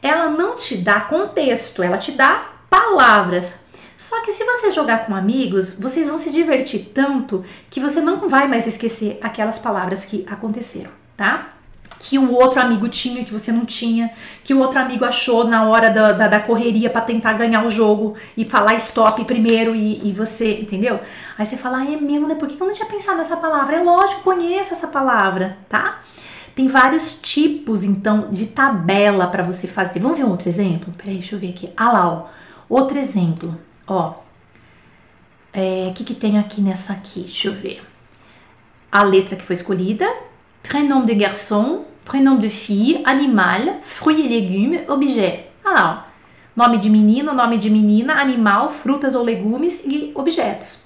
ela 0.03 0.29
não 0.29 0.57
te 0.57 0.77
dá 0.77 1.01
contexto, 1.01 1.83
ela 1.83 1.97
te 1.97 2.13
dá 2.13 2.53
palavras. 2.69 3.51
Só 3.97 4.21
que 4.23 4.33
se 4.33 4.45
você 4.45 4.71
jogar 4.71 5.07
com 5.07 5.15
amigos, 5.15 5.73
vocês 5.79 6.07
vão 6.07 6.19
se 6.19 6.31
divertir 6.31 6.93
tanto 6.95 7.45
que 7.71 7.81
você 7.81 8.01
não 8.01 8.29
vai 8.29 8.47
mais 8.47 8.67
esquecer 8.67 9.19
aquelas 9.23 9.59
palavras 9.59 10.05
que 10.05 10.27
aconteceram, 10.29 10.91
tá? 11.17 11.58
Que 11.99 12.19
o 12.19 12.33
outro 12.33 12.61
amigo 12.61 12.89
tinha, 12.89 13.25
que 13.25 13.33
você 13.33 13.51
não 13.51 13.65
tinha, 13.65 14.11
que 14.45 14.55
o 14.55 14.61
outro 14.61 14.79
amigo 14.79 15.05
achou 15.05 15.45
na 15.45 15.69
hora 15.69 15.91
da, 15.91 16.13
da, 16.13 16.29
da 16.29 16.41
correria 16.41 16.89
para 16.89 17.01
tentar 17.01 17.33
ganhar 17.33 17.67
o 17.67 17.71
jogo 17.71 18.15
e 18.37 18.45
falar 18.45 18.75
stop 18.77 19.25
primeiro 19.25 19.75
e, 19.75 20.09
e 20.09 20.13
você, 20.13 20.61
entendeu? 20.61 21.01
Aí 21.37 21.45
você 21.45 21.57
fala, 21.57 21.79
ah, 21.79 21.93
é 21.93 21.97
mesmo, 21.97 22.29
né? 22.29 22.35
Por 22.37 22.47
que 22.47 22.61
eu 22.61 22.67
não 22.67 22.75
tinha 22.75 22.89
pensado 22.89 23.19
nessa 23.19 23.37
palavra? 23.37 23.77
É 23.77 23.83
lógico, 23.83 24.23
conheço 24.23 24.75
essa 24.75 24.87
palavra, 24.87 25.59
tá? 25.69 26.03
Tem 26.55 26.67
vários 26.67 27.15
tipos, 27.21 27.85
então, 27.85 28.31
de 28.31 28.47
tabela 28.47 29.27
para 29.29 29.43
você 29.43 29.67
fazer. 29.67 30.01
Vamos 30.01 30.19
ver 30.19 30.25
um 30.25 30.31
outro 30.31 30.49
exemplo? 30.49 30.93
Peraí, 30.97 31.19
deixa 31.19 31.35
eu 31.37 31.39
ver 31.39 31.51
aqui. 31.51 31.71
Ah 31.77 31.93
lá, 31.93 32.09
ó. 32.09 32.27
Outro 32.69 32.99
exemplo, 32.99 33.57
ó. 33.87 34.15
É, 35.53 35.89
o 35.91 35.95
que, 35.95 36.05
que 36.05 36.15
tem 36.15 36.39
aqui 36.39 36.61
nessa 36.61 36.93
aqui? 36.93 37.23
Deixa 37.23 37.49
eu 37.49 37.55
ver. 37.55 37.83
A 38.91 39.03
letra 39.03 39.37
que 39.37 39.45
foi 39.45 39.55
escolhida, 39.55 40.09
prénom 40.69 41.05
de 41.05 41.15
garçon, 41.15 41.85
prénom 42.05 42.37
de 42.37 42.49
fille, 42.49 43.01
animal, 43.05 43.81
fruits 43.83 44.21
et 44.21 44.29
légumes, 44.29 44.81
objet. 44.89 45.47
Ah 45.65 46.05
nome 46.55 46.79
de 46.79 46.91
menino, 46.91 47.33
nome 47.33 47.57
de 47.57 47.71
menina, 47.71 48.21
animal, 48.21 48.71
frutas 48.71 49.15
ou 49.15 49.23
legumes 49.23 49.81
e 49.85 50.11
objetos. 50.15 50.83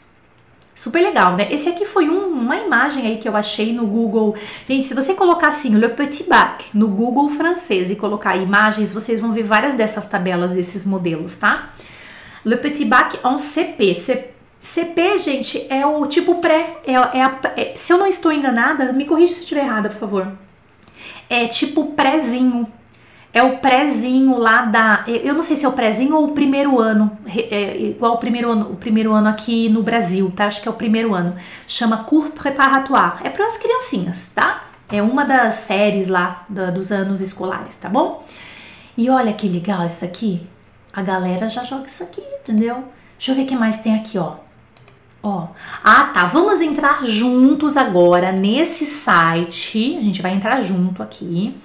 Super 0.75 1.01
legal, 1.03 1.35
né? 1.35 1.49
Esse 1.51 1.69
aqui 1.69 1.87
foi 1.87 2.11
um, 2.11 2.27
uma 2.27 2.57
imagem 2.57 3.07
aí 3.07 3.17
que 3.17 3.27
eu 3.27 3.35
achei 3.35 3.73
no 3.73 3.87
Google. 3.87 4.37
Gente, 4.69 4.85
se 4.85 4.95
você 4.95 5.15
colocar 5.15 5.49
assim, 5.49 5.71
Le 5.71 5.89
Petit 5.89 6.29
Bac, 6.29 6.67
no 6.75 6.89
Google 6.89 7.31
francês 7.31 7.91
e 7.91 7.97
colocar 7.97 8.37
imagens, 8.37 8.93
vocês 8.93 9.19
vão 9.19 9.33
ver 9.33 9.45
várias 9.45 9.75
dessas 9.75 10.07
tabelas, 10.07 10.51
desses 10.51 10.85
modelos, 10.85 11.39
tá? 11.39 11.71
Le 12.45 12.57
Petit 12.57 12.85
Bac 12.85 13.19
en 13.25 13.39
CP. 13.39 13.95
CP 13.95 14.42
CP, 14.63 15.19
gente, 15.19 15.67
é 15.69 15.85
o 15.85 16.07
tipo 16.07 16.37
pré. 16.37 16.79
É, 16.87 16.93
é, 16.93 17.23
a, 17.23 17.41
é, 17.57 17.75
se 17.77 17.93
eu 17.93 17.99
não 17.99 18.07
estou 18.07 18.33
enganada, 18.33 18.93
me 18.93 19.05
corrija 19.05 19.35
se 19.35 19.41
eu 19.41 19.43
estiver 19.43 19.65
errada, 19.65 19.91
por 19.91 19.99
favor. 19.99 20.33
É 21.29 21.49
tipo 21.49 21.87
prézinho. 21.93 22.67
É 23.35 23.43
o 23.43 23.59
prézinho 23.59 24.39
lá 24.39 24.63
da. 24.63 25.05
Eu 25.07 25.35
não 25.35 25.43
sei 25.43 25.57
se 25.57 25.65
é 25.65 25.69
o 25.69 25.73
prézinho 25.73 26.15
ou 26.15 26.27
o 26.27 26.33
primeiro 26.33 26.79
ano. 26.79 27.19
É 27.27 27.77
igual 27.77 28.15
o 28.15 28.19
primeiro 28.19 28.51
ano, 28.51 28.73
o 28.73 28.77
primeiro 28.77 29.13
ano 29.13 29.29
aqui 29.29 29.69
no 29.69 29.83
Brasil, 29.83 30.31
tá? 30.37 30.47
Acho 30.47 30.63
que 30.63 30.69
é 30.69 30.71
o 30.71 30.75
primeiro 30.75 31.15
ano. 31.15 31.35
Chama 31.67 32.05
Cours 32.05 32.31
Préparatoire. 32.35 33.27
É 33.27 33.31
para 33.31 33.47
as 33.47 33.57
criancinhas, 33.57 34.29
tá? 34.35 34.65
É 34.89 35.03
uma 35.03 35.25
das 35.25 35.55
séries 35.55 36.07
lá 36.07 36.45
da, 36.49 36.71
dos 36.71 36.93
anos 36.93 37.21
escolares, 37.21 37.75
tá 37.77 37.89
bom? 37.89 38.25
E 38.97 39.09
olha 39.09 39.33
que 39.33 39.49
legal 39.49 39.87
isso 39.87 40.05
aqui. 40.05 40.47
A 40.93 41.03
galera 41.03 41.49
já 41.49 41.65
joga 41.65 41.87
isso 41.87 42.03
aqui, 42.03 42.23
entendeu? 42.43 42.85
Deixa 43.17 43.33
eu 43.33 43.35
ver 43.35 43.45
o 43.45 43.47
que 43.47 43.57
mais 43.57 43.79
tem 43.79 43.95
aqui, 43.95 44.19
ó. 44.19 44.42
Ó, 45.23 45.49
ah 45.85 46.05
tá, 46.13 46.27
vamos 46.27 46.61
entrar 46.61 47.05
juntos 47.05 47.77
agora 47.77 48.33
nesse 48.33 48.87
site. 48.87 49.97
A 49.97 50.01
gente 50.01 50.21
vai 50.21 50.33
entrar 50.33 50.61
junto 50.63 51.03
aqui. 51.03 51.57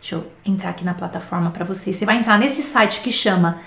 Deixa 0.00 0.14
eu 0.14 0.26
entrar 0.46 0.70
aqui 0.70 0.84
na 0.84 0.94
plataforma 0.94 1.50
para 1.50 1.64
vocês. 1.64 1.96
Você 1.96 2.06
vai 2.06 2.18
entrar 2.18 2.38
nesse 2.38 2.62
site 2.62 3.00
que 3.00 3.12
chama 3.12 3.60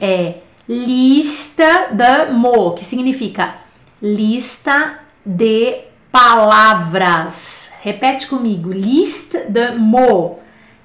é, 0.00 0.38
Lista 0.66 1.88
de 1.92 2.32
Mo, 2.32 2.72
que 2.72 2.84
significa 2.84 3.56
lista 4.00 5.00
de 5.24 5.82
palavras. 6.10 7.68
Repete 7.82 8.26
comigo, 8.26 8.72
lista 8.72 9.44
de 9.48 9.72
Mo. 9.76 10.38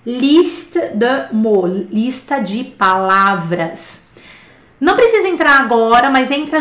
Lista 0.05 0.89
de 0.89 1.33
Mo, 1.33 1.65
lista 1.65 2.39
de 2.39 2.63
palavras. 2.63 4.00
Não 4.81 4.95
precisa 4.95 5.27
entrar 5.27 5.61
agora, 5.61 6.09
mas 6.09 6.31
entra 6.31 6.59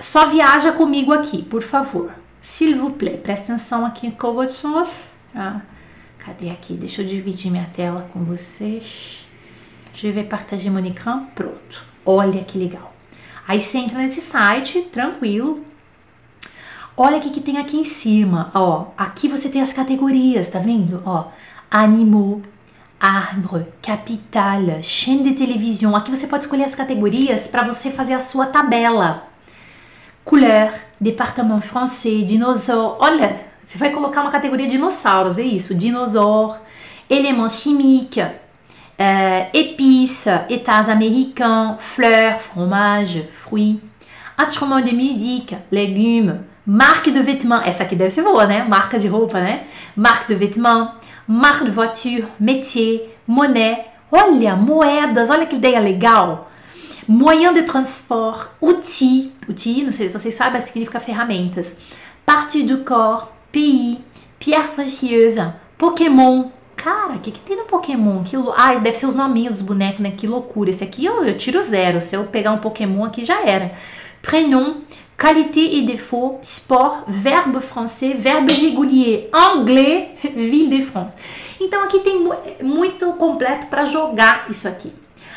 só 0.00 0.30
viaja 0.30 0.72
comigo 0.72 1.12
aqui, 1.12 1.42
por 1.42 1.62
favor. 1.62 2.10
S'il 2.40 2.74
vous 2.78 2.94
plaît, 2.96 3.18
presta 3.18 3.52
atenção 3.52 3.84
aqui 3.84 4.10
com 4.12 4.32
vocês. 4.32 4.88
Ah, 5.34 5.60
cadê 6.18 6.48
aqui? 6.48 6.72
Deixa 6.72 7.02
eu 7.02 7.06
dividir 7.06 7.50
minha 7.50 7.68
tela 7.76 8.08
com 8.14 8.24
vocês. 8.24 9.26
Je 9.92 10.10
vais 10.10 10.26
partager 10.26 10.72
mon 10.72 10.86
écran. 10.86 11.26
Pronto. 11.34 11.84
Olha 12.06 12.42
que 12.44 12.56
legal. 12.56 12.94
Aí 13.46 13.60
você 13.60 13.76
entra 13.76 13.98
nesse 13.98 14.22
site, 14.22 14.80
tranquilo. 14.90 15.62
Olha 16.96 17.18
o 17.18 17.20
que, 17.20 17.28
que 17.28 17.42
tem 17.42 17.58
aqui 17.58 17.76
em 17.76 17.84
cima, 17.84 18.50
ó. 18.54 18.86
Aqui 18.96 19.28
você 19.28 19.50
tem 19.50 19.60
as 19.60 19.72
categorias, 19.72 20.48
tá 20.48 20.58
vendo? 20.58 21.02
Ó, 21.04 21.28
animaux, 21.70 22.42
arbre, 23.00 23.66
capital, 23.80 24.82
chaîne 24.82 25.22
de 25.22 25.32
televisão. 25.32 25.96
Aqui 25.96 26.10
você 26.10 26.26
pode 26.26 26.44
escolher 26.44 26.64
as 26.64 26.74
categorias 26.74 27.48
para 27.48 27.64
você 27.64 27.90
fazer 27.90 28.12
a 28.12 28.20
sua 28.20 28.46
tabela 28.46 29.30
couleur, 30.24 30.72
département 31.00 31.60
français, 31.60 32.24
dinosaure. 32.24 32.96
Olha, 33.00 33.34
você 33.62 33.78
vai 33.78 33.90
colocar 33.90 34.20
uma 34.20 34.30
categoria 34.30 34.68
dinossauros, 34.68 35.34
vê 35.34 35.42
isso? 35.42 35.74
Dinosaure, 35.74 36.58
éléments 37.08 37.60
chimiques, 37.60 38.22
euh, 39.00 39.44
épices, 39.52 40.26
états 40.48 40.88
américains, 40.88 41.78
fleurs, 41.94 42.40
fromage, 42.42 43.28
fruits, 43.42 43.80
instruments 44.38 44.82
de 44.82 44.94
musique, 44.94 45.56
légumes, 45.72 46.40
marque 46.66 47.10
de 47.10 47.20
vêtements, 47.20 47.62
essa 47.64 47.82
aqui 47.82 47.96
deve 47.96 48.10
ser 48.10 48.22
boa, 48.22 48.46
né? 48.46 48.62
Marca 48.68 48.98
de 48.98 49.08
roupa, 49.08 49.40
né? 49.40 49.64
Marque 49.96 50.28
de 50.28 50.34
vêtements, 50.34 50.92
marque 51.30 51.64
de 51.64 51.70
voiture, 51.70 52.26
métier, 52.40 53.16
monnaie. 53.24 53.84
Olha, 54.10 54.56
moedas, 54.56 55.30
olha 55.30 55.46
que 55.46 55.54
ideia 55.54 55.78
legal. 55.78 56.50
Moyen 57.06 57.54
de 57.54 57.62
transport, 57.62 58.48
outil, 58.60 59.30
outil, 59.48 59.84
não 59.84 59.92
sei 59.92 60.08
se 60.08 60.12
vocês 60.12 60.34
sabem, 60.34 60.60
significa 60.60 60.98
ferramentas. 60.98 61.76
Partie 62.26 62.64
do 62.64 62.78
corps, 62.78 63.28
pays, 63.52 63.98
pierre 64.40 64.72
précieuse, 64.74 65.40
Pokémon. 65.78 66.50
Cara, 66.74 67.12
o 67.12 67.20
que, 67.20 67.30
que 67.30 67.40
tem 67.40 67.56
no 67.56 67.64
Pokémon? 67.64 68.24
Que, 68.24 68.36
ah, 68.56 68.74
deve 68.74 68.96
ser 68.96 69.06
os 69.06 69.14
nominhos 69.14 69.58
dos 69.58 69.62
bonecos, 69.62 70.00
né? 70.00 70.12
Que 70.16 70.26
loucura. 70.26 70.70
Esse 70.70 70.82
aqui 70.82 71.04
eu, 71.04 71.22
eu 71.24 71.36
tiro 71.36 71.62
zero. 71.62 72.00
Se 72.00 72.16
eu 72.16 72.24
pegar 72.24 72.52
um 72.52 72.58
Pokémon 72.58 73.04
aqui 73.04 73.22
já 73.22 73.42
era. 73.44 73.72
Prénom, 74.22 74.76
qualité 75.20 75.76
et 75.76 75.82
défaut, 75.82 76.38
sport, 76.42 77.04
verbe 77.06 77.60
français, 77.60 78.14
verbe 78.14 78.50
régulier, 78.50 79.28
anglais, 79.34 80.08
ville 80.34 80.70
de 80.70 80.82
France. 80.86 81.14
Então 81.60 81.84
aqui 81.84 82.00
tem 82.00 82.26
muito 82.62 83.12
completo 83.12 83.66
para 83.66 83.84
jogar 83.84 84.46
isso 84.48 84.66
aqui. 84.66 84.90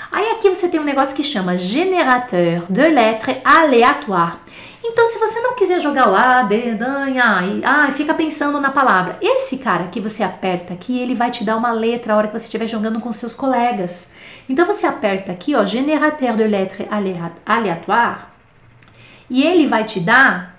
Aí 0.10 0.32
aqui 0.32 0.48
você 0.48 0.70
tem 0.70 0.80
um 0.80 0.86
negócio 0.86 1.14
que 1.14 1.24
chama 1.24 1.58
générateur 1.58 2.64
de 2.70 2.88
lettres 2.88 3.38
aléatoire. 3.44 4.38
Então, 4.86 5.06
se 5.08 5.18
você 5.18 5.40
não 5.40 5.56
quiser 5.56 5.80
jogar 5.82 6.10
o 6.10 6.16
A, 6.16 6.44
B, 6.44 6.56
A, 6.56 7.46
e, 7.46 7.62
ah, 7.64 7.92
fica 7.94 8.14
pensando 8.14 8.60
na 8.60 8.70
palavra. 8.70 9.18
Esse 9.22 9.58
cara 9.58 9.88
que 9.88 10.02
você 10.02 10.22
aperta 10.22 10.74
aqui, 10.74 11.00
ele 11.00 11.16
vai 11.16 11.32
te 11.32 11.44
dar 11.44 11.56
uma 11.56 11.72
letra 11.72 12.14
a 12.14 12.18
hora 12.18 12.28
que 12.28 12.38
você 12.38 12.46
estiver 12.46 12.68
jogando 12.68 13.00
com 13.00 13.12
seus 13.14 13.34
colegas. 13.34 14.08
Então, 14.48 14.68
você 14.68 14.86
aperta 14.86 15.32
aqui, 15.32 15.56
ó, 15.56 15.66
générateur 15.66 16.36
de 16.36 16.44
lettres 16.44 16.88
aléatoire, 17.46 18.33
e 19.30 19.44
ele 19.44 19.68
vai 19.68 19.84
te 19.84 20.00
dar. 20.00 20.56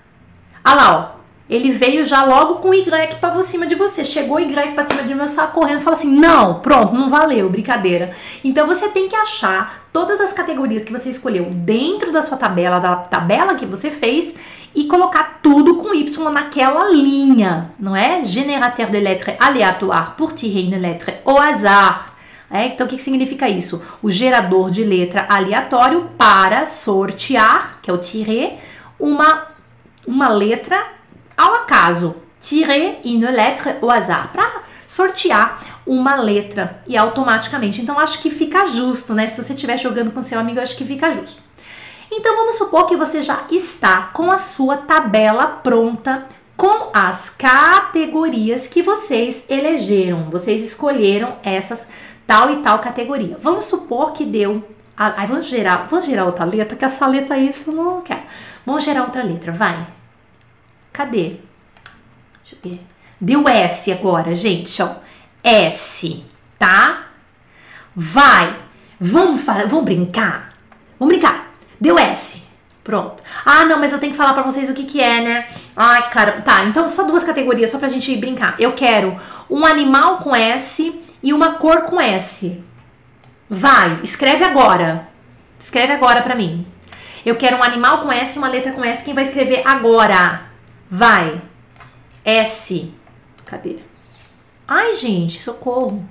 Ah 0.63 0.73
lá, 0.73 0.97
ó. 0.97 1.15
Ele 1.47 1.73
veio 1.73 2.03
já 2.05 2.23
logo 2.23 2.55
com 2.55 2.69
o 2.69 2.73
Y 2.73 3.19
para 3.19 3.43
cima 3.43 3.67
de 3.67 3.75
você. 3.75 4.03
Chegou 4.03 4.37
o 4.37 4.39
Y 4.39 4.73
para 4.73 4.87
cima 4.87 5.03
de 5.03 5.13
você, 5.13 5.35
você 5.35 5.47
correndo 5.47 5.81
e 5.81 5.83
fala 5.83 5.95
assim: 5.95 6.11
não, 6.11 6.55
pronto, 6.59 6.95
não 6.95 7.07
valeu, 7.07 7.49
brincadeira. 7.49 8.15
Então 8.43 8.65
você 8.65 8.87
tem 8.87 9.07
que 9.07 9.15
achar 9.15 9.87
todas 9.93 10.19
as 10.19 10.33
categorias 10.33 10.83
que 10.83 10.91
você 10.91 11.09
escolheu 11.09 11.45
dentro 11.51 12.11
da 12.11 12.23
sua 12.23 12.37
tabela, 12.37 12.79
da 12.79 12.95
tabela 12.95 13.53
que 13.53 13.65
você 13.65 13.91
fez, 13.91 14.33
e 14.73 14.85
colocar 14.85 15.39
tudo 15.43 15.75
com 15.75 15.93
Y 15.93 16.31
naquela 16.31 16.89
linha, 16.89 17.69
não 17.79 17.95
é? 17.95 18.23
Générateur 18.23 18.89
de 18.89 18.99
lettres 18.99 19.37
aléatoire 19.39 20.15
pour 20.17 20.33
tirer 20.33 20.65
une 20.65 20.79
lettre 20.79 21.13
au 21.23 21.39
hasard. 21.39 22.14
É, 22.55 22.67
então, 22.67 22.87
o 22.87 22.89
que 22.89 22.97
significa 22.97 23.49
isso? 23.49 23.83
O 24.01 24.09
gerador 24.09 24.71
de 24.71 24.81
letra 24.81 25.25
aleatório 25.27 26.09
para 26.17 26.67
sortear, 26.67 27.79
que 27.81 27.91
é 27.91 27.93
o 27.93 27.97
tirer, 27.97 28.59
uma, 28.97 29.47
uma 30.07 30.29
letra 30.29 30.87
ao 31.35 31.53
acaso. 31.55 32.15
Tirer 32.41 32.99
une 33.03 33.25
lettre 33.25 33.75
au 33.81 33.91
hasard. 33.91 34.29
Para 34.31 34.63
sortear 34.87 35.81
uma 35.85 36.15
letra 36.15 36.81
e 36.87 36.95
automaticamente. 36.95 37.81
Então, 37.81 37.99
acho 37.99 38.21
que 38.21 38.29
fica 38.29 38.67
justo, 38.67 39.13
né? 39.13 39.27
Se 39.27 39.41
você 39.41 39.51
estiver 39.51 39.77
jogando 39.77 40.11
com 40.11 40.23
seu 40.23 40.39
amigo, 40.39 40.61
acho 40.61 40.77
que 40.77 40.85
fica 40.85 41.11
justo. 41.11 41.41
Então, 42.09 42.37
vamos 42.37 42.55
supor 42.55 42.85
que 42.85 42.95
você 42.95 43.21
já 43.21 43.43
está 43.51 44.03
com 44.13 44.31
a 44.31 44.37
sua 44.37 44.77
tabela 44.77 45.47
pronta 45.47 46.25
com 46.55 46.89
as 46.93 47.29
categorias 47.29 48.65
que 48.65 48.81
vocês 48.81 49.43
elegeram. 49.49 50.29
Vocês 50.29 50.63
escolheram 50.63 51.35
essas 51.43 51.85
tal 52.25 52.51
e 52.51 52.57
tal 52.57 52.79
categoria. 52.79 53.37
Vamos 53.41 53.65
supor 53.65 54.13
que 54.13 54.25
deu. 54.25 54.63
Aí 54.97 55.27
vamos 55.27 55.47
gerar, 55.47 55.87
vamos 55.89 56.05
gerar 56.05 56.25
outra 56.25 56.45
letra, 56.45 56.75
que 56.75 56.85
essa 56.85 57.05
letra 57.05 57.35
aí 57.35 57.53
eu 57.67 57.73
não 57.73 58.01
quero. 58.01 58.23
Vamos 58.65 58.83
gerar 58.83 59.03
outra 59.03 59.23
letra, 59.23 59.51
vai. 59.51 59.87
Cadê? 60.93 61.37
Deixa 62.41 62.55
eu 62.55 62.71
ver. 62.71 62.81
Deu 63.19 63.47
S 63.47 63.91
agora, 63.91 64.33
gente, 64.33 64.81
ó. 64.81 64.95
S, 65.43 66.23
tá? 66.57 67.07
Vai. 67.95 68.55
Vamos, 68.99 69.43
vamos 69.43 69.83
brincar? 69.83 70.53
Vamos 70.97 71.13
brincar. 71.13 71.51
Deu 71.79 71.99
S. 71.99 72.41
Pronto. 72.83 73.21
Ah, 73.43 73.65
não, 73.65 73.79
mas 73.79 73.91
eu 73.91 73.99
tenho 73.99 74.11
que 74.11 74.17
falar 74.17 74.33
pra 74.33 74.43
vocês 74.43 74.69
o 74.69 74.73
que 74.73 74.85
que 74.85 75.01
é, 75.01 75.19
né? 75.19 75.47
Ai, 75.75 76.09
cara. 76.11 76.41
Tá, 76.43 76.63
então 76.65 76.87
só 76.87 77.03
duas 77.03 77.23
categorias, 77.23 77.71
só 77.71 77.79
pra 77.79 77.89
gente 77.89 78.15
brincar. 78.15 78.55
Eu 78.59 78.73
quero 78.73 79.19
um 79.49 79.65
animal 79.65 80.19
com 80.19 80.35
S 80.35 81.01
e 81.25 81.33
uma 81.33 81.55
cor 81.55 81.81
com 81.85 81.99
S. 81.99 82.63
Vai, 83.49 84.01
escreve 84.03 84.43
agora. 84.43 85.09
Escreve 85.59 85.91
agora 85.91 86.21
pra 86.21 86.35
mim. 86.35 86.67
Eu 87.25 87.35
quero 87.35 87.57
um 87.57 87.63
animal 87.63 88.01
com 88.01 88.11
S 88.11 88.35
e 88.35 88.37
uma 88.37 88.47
letra 88.47 88.71
com 88.73 88.85
S. 88.85 89.03
Quem 89.03 89.15
vai 89.15 89.23
escrever 89.23 89.63
agora? 89.65 90.43
Vai. 90.89 91.41
S. 92.23 92.93
Cadê? 93.43 93.77
Ai, 94.67 94.97
gente, 94.97 95.41
socorro. 95.41 96.07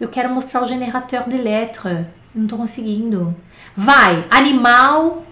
Eu 0.00 0.08
quero 0.08 0.30
mostrar 0.30 0.62
o 0.62 0.66
generateur 0.66 1.28
de 1.28 1.36
lettres. 1.36 2.06
Não 2.34 2.46
tô 2.46 2.56
conseguindo. 2.56 3.36
Vai. 3.76 4.24
Animal. 4.30 5.22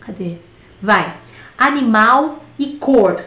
Cadê? 0.00 0.38
Vai. 0.80 1.18
Animal 1.58 2.42
e 2.58 2.78
cor. 2.78 3.22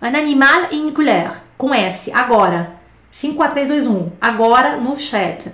Un 0.00 0.16
animal 0.16 0.68
e 0.70 0.90
couleur. 0.92 1.36
Com 1.58 1.74
S. 1.74 2.10
Agora. 2.10 2.79
5, 3.12 3.36
4, 3.36 3.54
3, 3.54 3.68
2, 3.68 3.86
1. 3.86 4.12
Agora 4.20 4.76
no 4.76 4.96
chat. 4.96 5.52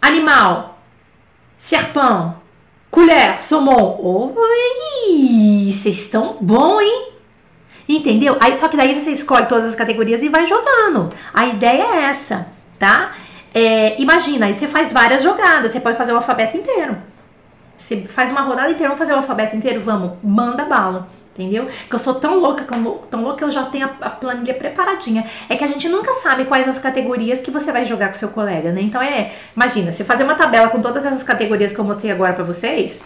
Animal. 0.00 0.78
Serpão. 1.58 2.36
Colher. 2.90 3.40
Saumon. 3.40 4.32
Oi! 4.36 5.72
Vocês 5.72 5.98
estão 5.98 6.36
bom, 6.40 6.80
hein? 6.80 7.12
Entendeu? 7.88 8.36
Aí, 8.40 8.56
só 8.56 8.68
que 8.68 8.76
daí 8.76 8.98
você 8.98 9.12
escolhe 9.12 9.46
todas 9.46 9.66
as 9.66 9.74
categorias 9.74 10.22
e 10.22 10.28
vai 10.28 10.46
jogando. 10.46 11.12
A 11.32 11.46
ideia 11.46 11.82
é 11.82 12.04
essa, 12.04 12.48
tá? 12.78 13.14
É, 13.54 14.00
imagina, 14.00 14.46
aí 14.46 14.54
você 14.54 14.66
faz 14.66 14.92
várias 14.92 15.22
jogadas. 15.22 15.70
Você 15.70 15.80
pode 15.80 15.96
fazer 15.96 16.12
o 16.12 16.16
alfabeto 16.16 16.56
inteiro. 16.56 16.96
Você 17.78 18.02
faz 18.02 18.30
uma 18.30 18.40
rodada 18.40 18.70
inteira, 18.70 18.88
vamos 18.88 18.98
fazer 18.98 19.12
o 19.12 19.16
alfabeto 19.16 19.54
inteiro? 19.54 19.80
Vamos, 19.80 20.12
manda 20.22 20.64
bala 20.64 21.08
entendeu? 21.38 21.68
Que 21.88 21.94
eu 21.94 21.98
sou 21.98 22.14
tão 22.14 22.40
louca, 22.40 22.64
tão 23.10 23.22
louca 23.22 23.38
que 23.38 23.44
eu 23.44 23.50
já 23.50 23.64
tenho 23.66 23.88
a, 24.00 24.10
planilha 24.10 24.54
preparadinha. 24.54 25.26
É 25.48 25.56
que 25.56 25.64
a 25.64 25.66
gente 25.66 25.88
nunca 25.88 26.14
sabe 26.14 26.46
quais 26.46 26.66
as 26.66 26.78
categorias 26.78 27.40
que 27.40 27.50
você 27.50 27.70
vai 27.70 27.84
jogar 27.84 28.08
com 28.08 28.14
seu 28.14 28.28
colega, 28.28 28.72
né? 28.72 28.80
Então 28.80 29.00
é, 29.00 29.32
imagina, 29.54 29.92
se 29.92 30.04
fazer 30.04 30.24
uma 30.24 30.34
tabela 30.34 30.68
com 30.68 30.80
todas 30.80 31.04
essas 31.04 31.22
categorias 31.22 31.72
que 31.72 31.78
eu 31.78 31.84
mostrei 31.84 32.10
agora 32.10 32.32
para 32.32 32.44
vocês, 32.44 33.02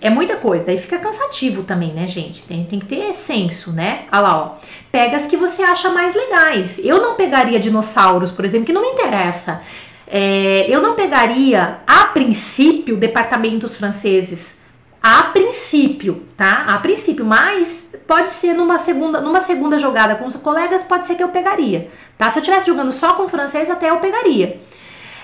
é 0.00 0.08
muita 0.10 0.36
coisa, 0.36 0.64
daí 0.64 0.78
fica 0.78 0.98
cansativo 0.98 1.64
também, 1.64 1.92
né, 1.92 2.06
gente? 2.06 2.42
Tem, 2.44 2.64
tem 2.64 2.78
que 2.78 2.86
ter 2.86 3.12
senso, 3.14 3.72
né? 3.72 4.04
Olha 4.12 4.20
lá, 4.20 4.38
ó. 4.38 4.56
Pega 4.92 5.16
as 5.16 5.26
que 5.26 5.36
você 5.36 5.62
acha 5.62 5.90
mais 5.90 6.14
legais. 6.14 6.80
Eu 6.82 7.00
não 7.00 7.14
pegaria 7.14 7.58
dinossauros, 7.58 8.30
por 8.30 8.44
exemplo, 8.44 8.66
que 8.66 8.72
não 8.72 8.82
me 8.82 8.88
interessa. 8.88 9.60
É, 10.06 10.66
eu 10.68 10.80
não 10.80 10.94
pegaria, 10.94 11.78
a 11.86 12.06
princípio, 12.06 12.96
departamentos 12.96 13.76
franceses 13.76 14.57
a 15.02 15.24
princípio, 15.24 16.26
tá? 16.36 16.66
A 16.68 16.78
princípio, 16.78 17.24
mas 17.24 17.86
pode 18.06 18.30
ser 18.30 18.54
numa 18.54 18.78
segunda, 18.78 19.20
numa 19.20 19.40
segunda 19.42 19.78
jogada 19.78 20.16
com 20.16 20.26
os 20.26 20.36
colegas, 20.36 20.82
pode 20.82 21.06
ser 21.06 21.14
que 21.14 21.22
eu 21.22 21.28
pegaria, 21.28 21.90
tá? 22.16 22.30
Se 22.30 22.38
eu 22.38 22.40
estivesse 22.40 22.66
jogando 22.66 22.90
só 22.90 23.14
com 23.14 23.28
francês, 23.28 23.70
até 23.70 23.90
eu 23.90 23.98
pegaria. 23.98 24.60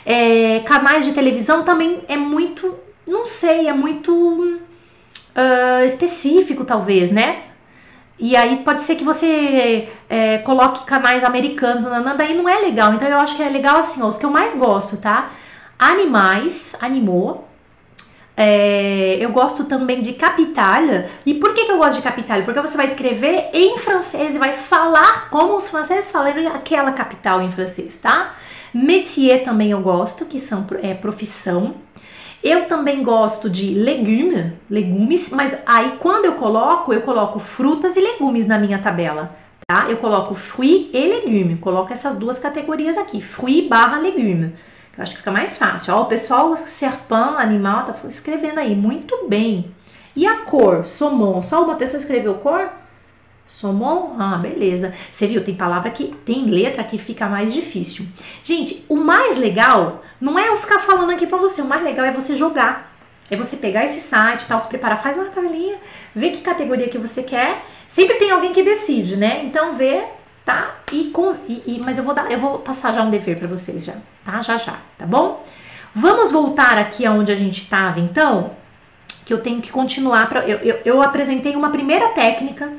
É, 0.06 0.60
canais 0.60 1.04
de 1.04 1.12
televisão 1.12 1.64
também 1.64 2.02
é 2.08 2.16
muito, 2.16 2.76
não 3.06 3.24
sei, 3.24 3.68
é 3.68 3.72
muito 3.72 4.12
uh, 4.12 5.84
específico, 5.86 6.64
talvez, 6.64 7.10
né? 7.10 7.44
E 8.18 8.36
aí 8.36 8.58
pode 8.58 8.82
ser 8.82 8.94
que 8.94 9.02
você 9.04 9.88
é, 10.08 10.38
coloque 10.38 10.84
canais 10.84 11.24
americanos, 11.24 11.82
daí 12.16 12.36
não 12.36 12.48
é 12.48 12.60
legal. 12.60 12.94
Então 12.94 13.08
eu 13.08 13.18
acho 13.18 13.34
que 13.34 13.42
é 13.42 13.48
legal 13.48 13.78
assim, 13.78 14.00
ó, 14.02 14.06
os 14.06 14.16
que 14.16 14.24
eu 14.24 14.30
mais 14.30 14.54
gosto, 14.54 14.96
tá? 14.98 15.32
Animais, 15.78 16.76
animou, 16.80 17.48
é, 18.36 19.16
eu 19.20 19.30
gosto 19.30 19.64
também 19.64 20.02
de 20.02 20.14
capital. 20.14 20.82
E 21.24 21.34
por 21.34 21.54
que, 21.54 21.66
que 21.66 21.72
eu 21.72 21.78
gosto 21.78 21.94
de 21.94 22.02
capital? 22.02 22.42
Porque 22.42 22.60
você 22.60 22.76
vai 22.76 22.86
escrever 22.86 23.50
em 23.52 23.78
francês 23.78 24.34
e 24.34 24.38
vai 24.38 24.56
falar 24.56 25.30
como 25.30 25.56
os 25.56 25.68
franceses 25.68 26.10
falam 26.10 26.48
aquela 26.48 26.92
capital 26.92 27.40
em 27.40 27.52
francês, 27.52 27.96
tá? 27.96 28.34
Métier 28.72 29.44
também 29.44 29.70
eu 29.70 29.80
gosto, 29.80 30.24
que 30.24 30.40
são 30.40 30.66
é, 30.82 30.94
profissão. 30.94 31.76
Eu 32.42 32.66
também 32.66 33.02
gosto 33.02 33.48
de 33.48 33.72
legume, 33.72 34.52
legumes, 34.68 35.30
mas 35.30 35.56
aí 35.64 35.94
quando 35.98 36.26
eu 36.26 36.34
coloco, 36.34 36.92
eu 36.92 37.00
coloco 37.00 37.38
frutas 37.38 37.96
e 37.96 38.00
legumes 38.00 38.46
na 38.46 38.58
minha 38.58 38.78
tabela, 38.80 39.34
tá? 39.66 39.86
Eu 39.88 39.96
coloco 39.96 40.34
fruit 40.34 40.90
e 40.92 41.08
legume, 41.08 41.56
coloco 41.56 41.92
essas 41.92 42.16
duas 42.16 42.38
categorias 42.38 42.98
aqui, 42.98 43.22
fruit 43.22 43.68
barra 43.68 43.98
legume. 43.98 44.52
Eu 44.96 45.02
acho 45.02 45.12
que 45.12 45.18
fica 45.18 45.32
mais 45.32 45.56
fácil. 45.56 45.94
Ó, 45.94 46.02
o 46.02 46.06
pessoal 46.06 46.56
serpão, 46.66 47.36
animal, 47.38 47.86
tá 47.86 48.08
escrevendo 48.08 48.58
aí. 48.58 48.74
Muito 48.74 49.28
bem. 49.28 49.74
E 50.14 50.26
a 50.26 50.38
cor? 50.38 50.86
Somon. 50.86 51.42
Só 51.42 51.64
uma 51.64 51.74
pessoa 51.74 51.98
escreveu 52.00 52.34
cor? 52.34 52.70
Somon? 53.46 54.16
Ah, 54.18 54.36
beleza. 54.36 54.94
Você 55.10 55.26
viu, 55.26 55.44
tem 55.44 55.54
palavra 55.54 55.90
que 55.90 56.14
tem 56.24 56.46
letra 56.46 56.84
que 56.84 56.98
fica 56.98 57.26
mais 57.26 57.52
difícil. 57.52 58.06
Gente, 58.42 58.84
o 58.88 58.96
mais 58.96 59.36
legal 59.36 60.02
não 60.20 60.38
é 60.38 60.48
eu 60.48 60.56
ficar 60.56 60.80
falando 60.80 61.10
aqui 61.10 61.26
pra 61.26 61.38
você, 61.38 61.60
o 61.60 61.66
mais 61.66 61.82
legal 61.82 62.06
é 62.06 62.12
você 62.12 62.34
jogar. 62.36 62.94
É 63.30 63.36
você 63.36 63.56
pegar 63.56 63.84
esse 63.84 64.00
site, 64.00 64.46
tal, 64.46 64.60
se 64.60 64.68
preparar, 64.68 65.02
faz 65.02 65.16
uma 65.16 65.26
tabelinha, 65.26 65.76
vê 66.14 66.30
que 66.30 66.42
categoria 66.42 66.88
que 66.88 66.98
você 66.98 67.22
quer. 67.22 67.64
Sempre 67.88 68.16
tem 68.16 68.30
alguém 68.30 68.52
que 68.52 68.62
decide, 68.62 69.16
né? 69.16 69.44
Então 69.44 69.74
vê, 69.74 70.04
tá? 70.44 70.76
E, 70.92 71.04
com, 71.06 71.34
e, 71.48 71.62
e 71.66 71.80
mas 71.80 71.98
eu 71.98 72.04
vou 72.04 72.14
dar, 72.14 72.30
eu 72.30 72.38
vou 72.38 72.58
passar 72.58 72.92
já 72.92 73.02
um 73.02 73.10
dever 73.10 73.38
para 73.38 73.48
vocês 73.48 73.84
já, 73.84 73.94
tá? 74.24 74.42
Já 74.42 74.56
já, 74.56 74.78
tá 74.98 75.06
bom? 75.06 75.44
Vamos 75.94 76.30
voltar 76.30 76.78
aqui 76.78 77.06
aonde 77.06 77.32
a 77.32 77.36
gente 77.36 77.62
estava, 77.62 78.00
então, 78.00 78.50
que 79.24 79.32
eu 79.32 79.40
tenho 79.40 79.62
que 79.62 79.70
continuar 79.70 80.28
para 80.28 80.46
eu, 80.46 80.58
eu, 80.58 80.80
eu 80.84 81.02
apresentei 81.02 81.56
uma 81.56 81.70
primeira 81.70 82.10
técnica 82.10 82.70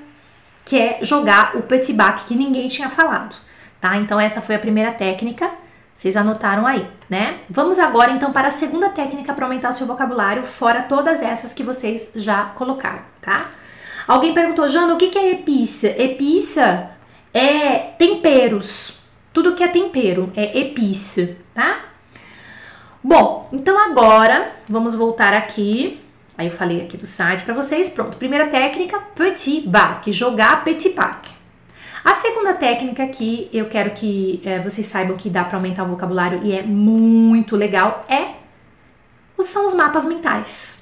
que 0.63 0.79
é 0.79 0.99
jogar 1.01 1.55
o 1.55 1.61
petit 1.61 1.93
bac 1.93 2.25
que 2.25 2.35
ninguém 2.35 2.67
tinha 2.67 2.89
falado, 2.89 3.35
tá? 3.79 3.97
Então 3.97 4.19
essa 4.19 4.41
foi 4.41 4.55
a 4.55 4.59
primeira 4.59 4.91
técnica. 4.91 5.49
Vocês 5.95 6.17
anotaram 6.17 6.67
aí, 6.67 6.85
né? 7.09 7.39
Vamos 7.49 7.79
agora 7.79 8.11
então 8.11 8.33
para 8.33 8.49
a 8.49 8.51
segunda 8.51 8.89
técnica 8.89 9.33
para 9.33 9.45
aumentar 9.45 9.69
o 9.69 9.73
seu 9.73 9.87
vocabulário, 9.87 10.43
fora 10.43 10.83
todas 10.83 11.21
essas 11.21 11.53
que 11.53 11.63
vocês 11.63 12.09
já 12.13 12.45
colocaram, 12.55 12.99
tá? 13.21 13.51
Alguém 14.05 14.33
perguntou, 14.33 14.67
Jana, 14.67 14.93
o 14.93 14.97
que 14.97 15.17
é 15.17 15.31
epícia? 15.31 15.95
Epícia 16.01 16.94
é 17.35 17.77
temperos. 17.97 18.97
Tudo 19.33 19.53
que 19.55 19.63
é 19.63 19.67
tempero 19.67 20.31
é 20.37 20.57
epícia, 20.57 21.35
tá? 21.53 21.81
Bom, 23.03 23.49
então 23.51 23.77
agora 23.77 24.53
vamos 24.69 24.95
voltar 24.95 25.33
aqui. 25.33 25.99
Aí 26.37 26.47
eu 26.47 26.53
falei 26.53 26.81
aqui 26.81 26.95
do 26.95 27.05
site 27.05 27.43
para 27.43 27.53
vocês. 27.53 27.89
Pronto, 27.89 28.17
primeira 28.17 28.47
técnica, 28.47 28.99
petit 29.13 29.67
bac, 29.67 30.09
jogar 30.13 30.63
petit 30.63 30.89
bac. 30.89 31.29
A 32.05 32.15
segunda 32.15 32.53
técnica 32.53 33.03
aqui, 33.03 33.49
eu 33.51 33.65
quero 33.65 33.91
que 33.91 34.41
é, 34.45 34.59
vocês 34.59 34.87
saibam 34.87 35.17
que 35.17 35.29
dá 35.29 35.43
para 35.43 35.57
aumentar 35.57 35.83
o 35.83 35.87
vocabulário 35.87 36.39
e 36.43 36.53
é 36.53 36.61
muito 36.61 37.55
legal, 37.55 38.05
é 38.07 38.35
são 39.43 39.65
os 39.67 39.73
mapas 39.73 40.05
mentais, 40.05 40.74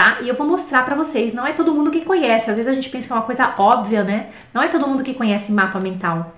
tá? 0.00 0.18
E 0.22 0.28
eu 0.30 0.34
vou 0.34 0.46
mostrar 0.46 0.82
para 0.82 0.96
vocês, 0.96 1.34
não 1.34 1.46
é 1.46 1.52
todo 1.52 1.74
mundo 1.74 1.90
que 1.90 2.00
conhece, 2.00 2.48
às 2.48 2.56
vezes 2.56 2.72
a 2.72 2.74
gente 2.74 2.88
pensa 2.88 3.06
que 3.06 3.12
é 3.12 3.16
uma 3.16 3.22
coisa 3.22 3.54
óbvia, 3.58 4.02
né? 4.02 4.30
Não 4.54 4.62
é 4.62 4.68
todo 4.68 4.86
mundo 4.86 5.04
que 5.04 5.12
conhece 5.12 5.52
mapa 5.52 5.78
mental. 5.78 6.34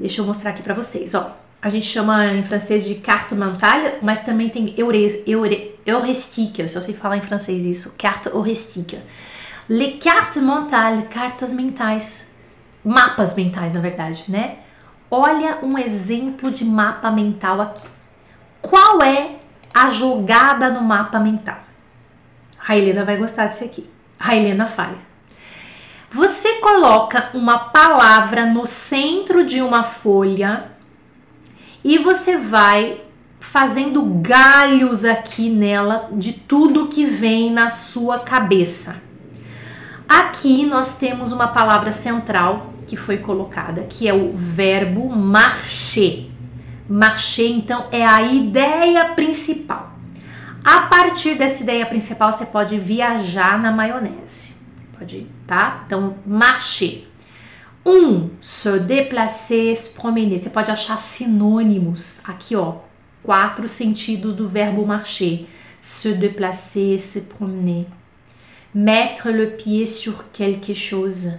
Deixa 0.00 0.22
eu 0.22 0.24
mostrar 0.24 0.50
aqui 0.50 0.62
para 0.62 0.72
vocês, 0.72 1.14
ó. 1.14 1.36
A 1.60 1.68
gente 1.68 1.86
chama 1.86 2.24
em 2.26 2.42
francês 2.44 2.84
de 2.84 2.94
carte 2.94 3.34
mentale, 3.34 3.98
mas 4.00 4.20
também 4.20 4.48
tem 4.48 4.72
eure, 4.78 5.22
eure, 5.26 5.74
heuristique, 5.84 6.62
eu 6.62 6.68
sei 6.68 6.94
falar 6.94 7.18
em 7.18 7.20
francês 7.20 7.66
isso, 7.66 7.94
carte 7.98 8.28
heuristique. 8.28 8.98
Les 9.68 10.02
cartes 10.02 10.42
mentales, 10.42 11.06
cartas 11.10 11.52
mentais 11.52 12.26
mapas 12.82 13.34
mentais, 13.34 13.74
na 13.74 13.80
verdade, 13.80 14.24
né? 14.28 14.60
Olha 15.10 15.58
um 15.62 15.76
exemplo 15.76 16.50
de 16.50 16.64
mapa 16.64 17.10
mental 17.10 17.60
aqui. 17.60 17.86
Qual 18.62 19.02
é 19.02 19.36
a 19.74 19.90
jogada 19.90 20.70
no 20.70 20.80
mapa 20.80 21.18
mental? 21.18 21.67
A 22.68 22.76
Helena 22.76 23.02
vai 23.02 23.16
gostar 23.16 23.46
disso 23.46 23.64
aqui. 23.64 23.88
A 24.20 24.36
Helena 24.36 24.66
faz. 24.66 24.98
Você 26.12 26.56
coloca 26.56 27.30
uma 27.32 27.58
palavra 27.58 28.44
no 28.44 28.66
centro 28.66 29.42
de 29.42 29.62
uma 29.62 29.84
folha 29.84 30.66
e 31.82 31.98
você 31.98 32.36
vai 32.36 33.00
fazendo 33.40 34.02
galhos 34.02 35.02
aqui 35.02 35.48
nela 35.48 36.10
de 36.12 36.34
tudo 36.34 36.88
que 36.88 37.06
vem 37.06 37.50
na 37.50 37.70
sua 37.70 38.18
cabeça. 38.18 38.96
Aqui 40.06 40.66
nós 40.66 40.94
temos 40.96 41.32
uma 41.32 41.48
palavra 41.48 41.92
central 41.92 42.74
que 42.86 42.96
foi 42.96 43.16
colocada, 43.16 43.82
que 43.82 44.06
é 44.06 44.12
o 44.12 44.34
verbo 44.34 45.08
marcher. 45.08 46.26
Marcher, 46.86 47.50
então, 47.50 47.86
é 47.90 48.04
a 48.04 48.22
ideia 48.22 49.06
principal. 49.14 49.97
A 50.64 50.82
partir 50.82 51.36
dessa 51.36 51.62
ideia 51.62 51.86
principal, 51.86 52.32
você 52.32 52.44
pode 52.44 52.78
viajar 52.78 53.58
na 53.58 53.70
maionese. 53.72 54.52
Pode 54.98 55.26
tá? 55.46 55.84
Então, 55.86 56.16
marcher. 56.26 57.08
Um, 57.84 58.30
se 58.40 58.78
déplacer, 58.80 59.76
se 59.76 59.88
promener. 59.90 60.42
Você 60.42 60.50
pode 60.50 60.70
achar 60.70 61.00
sinônimos 61.00 62.20
aqui, 62.24 62.54
ó. 62.54 62.76
Quatro 63.22 63.68
sentidos 63.68 64.34
do 64.34 64.48
verbo 64.48 64.86
marcher. 64.86 65.46
Se 65.80 66.12
déplacer, 66.12 67.00
se 67.00 67.20
promener. 67.20 67.86
Mettre 68.74 69.30
le 69.30 69.56
pied 69.56 69.86
sur 69.86 70.24
quelque 70.32 70.74
chose 70.74 71.32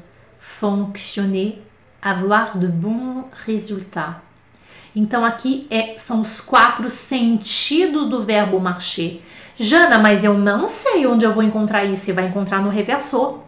fonctionner, 0.60 1.62
avoir 2.02 2.58
de 2.58 2.68
bons 2.68 3.26
résultats. 3.46 4.22
Então 4.96 5.24
aqui 5.24 5.68
é, 5.70 5.96
são 5.98 6.22
os 6.22 6.42
quatro 6.42 6.90
sentidos 6.90 8.08
do 8.08 8.24
verbo 8.24 8.60
marcher. 8.60 9.22
Jana, 9.56 9.98
mas 10.00 10.24
eu 10.24 10.34
não 10.34 10.68
sei 10.68 11.06
onde 11.06 11.26
eu 11.26 11.34
vou 11.34 11.44
encontrar 11.44 11.84
isso. 11.86 12.06
Você 12.06 12.14
vai 12.14 12.28
encontrar 12.28 12.62
no 12.62 12.70
reversor, 12.70 13.40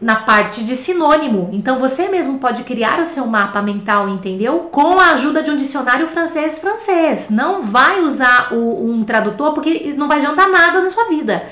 na 0.00 0.16
parte 0.16 0.64
de 0.64 0.74
sinônimo. 0.76 1.48
Então 1.52 1.78
você 1.78 2.08
mesmo 2.08 2.38
pode 2.38 2.64
criar 2.64 3.00
o 3.00 3.06
seu 3.06 3.26
mapa 3.26 3.62
mental, 3.62 4.08
entendeu? 4.08 4.68
Com 4.72 4.98
a 4.98 5.12
ajuda 5.12 5.42
de 5.42 5.50
um 5.50 5.56
dicionário 5.56 6.08
francês-francês. 6.08 7.30
Não 7.30 7.62
vai 7.62 8.00
usar 8.00 8.52
o, 8.52 8.90
um 8.90 9.04
tradutor 9.04 9.54
porque 9.54 9.94
não 9.96 10.08
vai 10.08 10.18
adiantar 10.18 10.48
nada 10.48 10.80
na 10.80 10.90
sua 10.90 11.04
vida. 11.08 11.44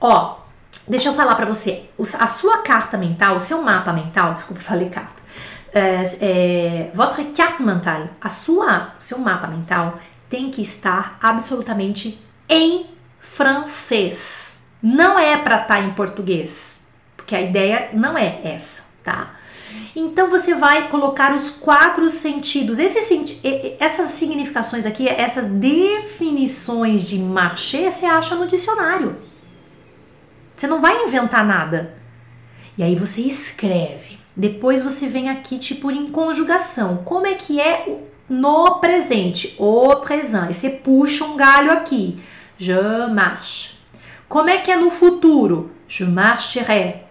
Ó, 0.00 0.40
Deixa 0.90 1.08
eu 1.08 1.14
falar 1.14 1.36
para 1.36 1.46
você, 1.46 1.84
a 2.18 2.26
sua 2.26 2.58
carta 2.58 2.98
mental, 2.98 3.36
o 3.36 3.40
seu 3.40 3.62
mapa 3.62 3.92
mental, 3.92 4.34
desculpa, 4.34 4.60
falei 4.60 4.88
carta. 4.88 5.19
É, 5.72 6.02
é, 6.20 6.90
votre 6.92 7.24
carte 7.26 7.62
mentale, 7.62 8.10
a 8.20 8.28
sua, 8.28 8.94
seu 8.98 9.18
mapa 9.18 9.46
mental 9.46 10.00
tem 10.28 10.50
que 10.50 10.62
estar 10.62 11.18
absolutamente 11.22 12.20
em 12.48 12.86
francês. 13.18 14.56
Não 14.82 15.18
é 15.18 15.36
para 15.36 15.62
estar 15.62 15.74
tá 15.74 15.80
em 15.80 15.92
português, 15.92 16.80
porque 17.16 17.34
a 17.34 17.40
ideia 17.40 17.90
não 17.92 18.16
é 18.16 18.40
essa, 18.44 18.82
tá? 19.04 19.34
Então 19.94 20.30
você 20.30 20.54
vai 20.54 20.88
colocar 20.88 21.34
os 21.34 21.50
quatro 21.50 22.08
sentidos. 22.10 22.78
Esse, 22.78 23.38
essas 23.78 24.12
significações 24.12 24.86
aqui, 24.86 25.08
essas 25.08 25.46
definições 25.46 27.02
de 27.02 27.18
marché, 27.18 27.90
você 27.90 28.06
acha 28.06 28.34
no 28.34 28.46
dicionário. 28.46 29.16
Você 30.56 30.66
não 30.66 30.80
vai 30.80 31.04
inventar 31.04 31.44
nada. 31.44 31.96
E 32.76 32.82
aí 32.82 32.94
você 32.94 33.22
escreve. 33.22 34.19
Depois 34.40 34.80
você 34.80 35.06
vem 35.06 35.28
aqui 35.28 35.58
tipo 35.58 35.90
em 35.90 36.06
conjugação. 36.06 37.02
Como 37.04 37.26
é 37.26 37.34
que 37.34 37.60
é 37.60 37.98
no 38.26 38.76
presente? 38.76 39.54
O 39.58 39.96
present. 39.96 40.50
E 40.50 40.54
você 40.54 40.70
puxa 40.70 41.26
um 41.26 41.36
galho 41.36 41.70
aqui. 41.70 42.22
Je 42.56 42.72
marche. 43.12 43.72
Como 44.26 44.48
é 44.48 44.56
que 44.56 44.70
é 44.70 44.76
no 44.76 44.90
futuro? 44.90 45.72
Je 45.86 46.06
marcherai. 46.06 47.02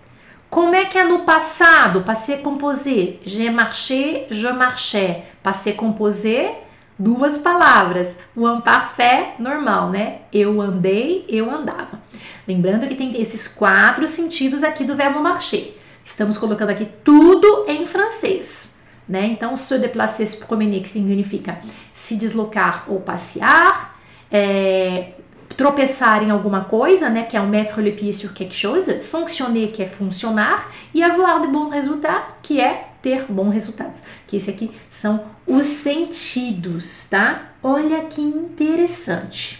Como 0.49 0.73
é 0.73 0.85
que 0.85 0.97
é 0.97 1.03
no 1.03 1.19
passado? 1.19 2.01
Passé 2.01 2.37
composé. 2.37 3.17
J'ai 3.23 3.51
marché, 3.51 4.25
je 4.31 4.51
marchais. 4.51 5.17
Passé 5.43 5.71
composé, 5.71 6.63
duas 6.97 7.37
palavras. 7.37 8.07
O 8.35 8.47
un 8.47 8.59
parfait, 8.59 9.35
normal, 9.37 9.91
né? 9.91 10.21
Eu 10.33 10.59
andei, 10.59 11.25
eu 11.29 11.47
andava. 11.47 12.01
Lembrando 12.47 12.87
que 12.87 12.95
tem 12.95 13.21
esses 13.21 13.47
quatro 13.47 14.07
sentidos 14.07 14.63
aqui 14.63 14.83
do 14.83 14.95
verbo 14.95 15.19
marcher. 15.19 15.78
Estamos 16.09 16.37
colocando 16.37 16.71
aqui 16.71 16.87
tudo 17.03 17.65
em 17.67 17.85
francês, 17.85 18.69
né? 19.07 19.25
Então, 19.27 19.55
se 19.55 19.77
déplacer, 19.77 20.27
se 20.27 20.35
promener, 20.35 20.81
que 20.81 20.89
significa 20.89 21.59
se 21.93 22.15
deslocar 22.15 22.85
ou 22.87 22.99
passear, 22.99 23.97
é, 24.29 25.13
tropeçar 25.55 26.21
em 26.23 26.29
alguma 26.29 26.65
coisa, 26.65 27.09
né, 27.09 27.23
que 27.23 27.37
é 27.37 27.41
um 27.41 27.47
mettre 27.47 27.81
le 27.81 27.91
pied 27.91 28.13
sur 28.13 28.33
quelque 28.33 28.55
chose, 28.55 29.01
fonctionner, 29.03 29.71
que 29.71 29.83
é 29.83 29.87
funcionar, 29.87 30.71
e 30.93 31.01
avoir 31.01 31.41
de 31.41 31.47
bons 31.47 31.69
résultats, 31.69 32.23
que 32.41 32.59
é 32.59 32.89
ter 33.01 33.25
bons 33.29 33.51
resultados. 33.51 33.99
Que 34.27 34.37
esse 34.37 34.49
aqui 34.49 34.71
são 34.89 35.23
os 35.47 35.65
sentidos, 35.65 37.07
tá? 37.09 37.51
Olha 37.63 38.01
que 38.05 38.21
interessante. 38.21 39.59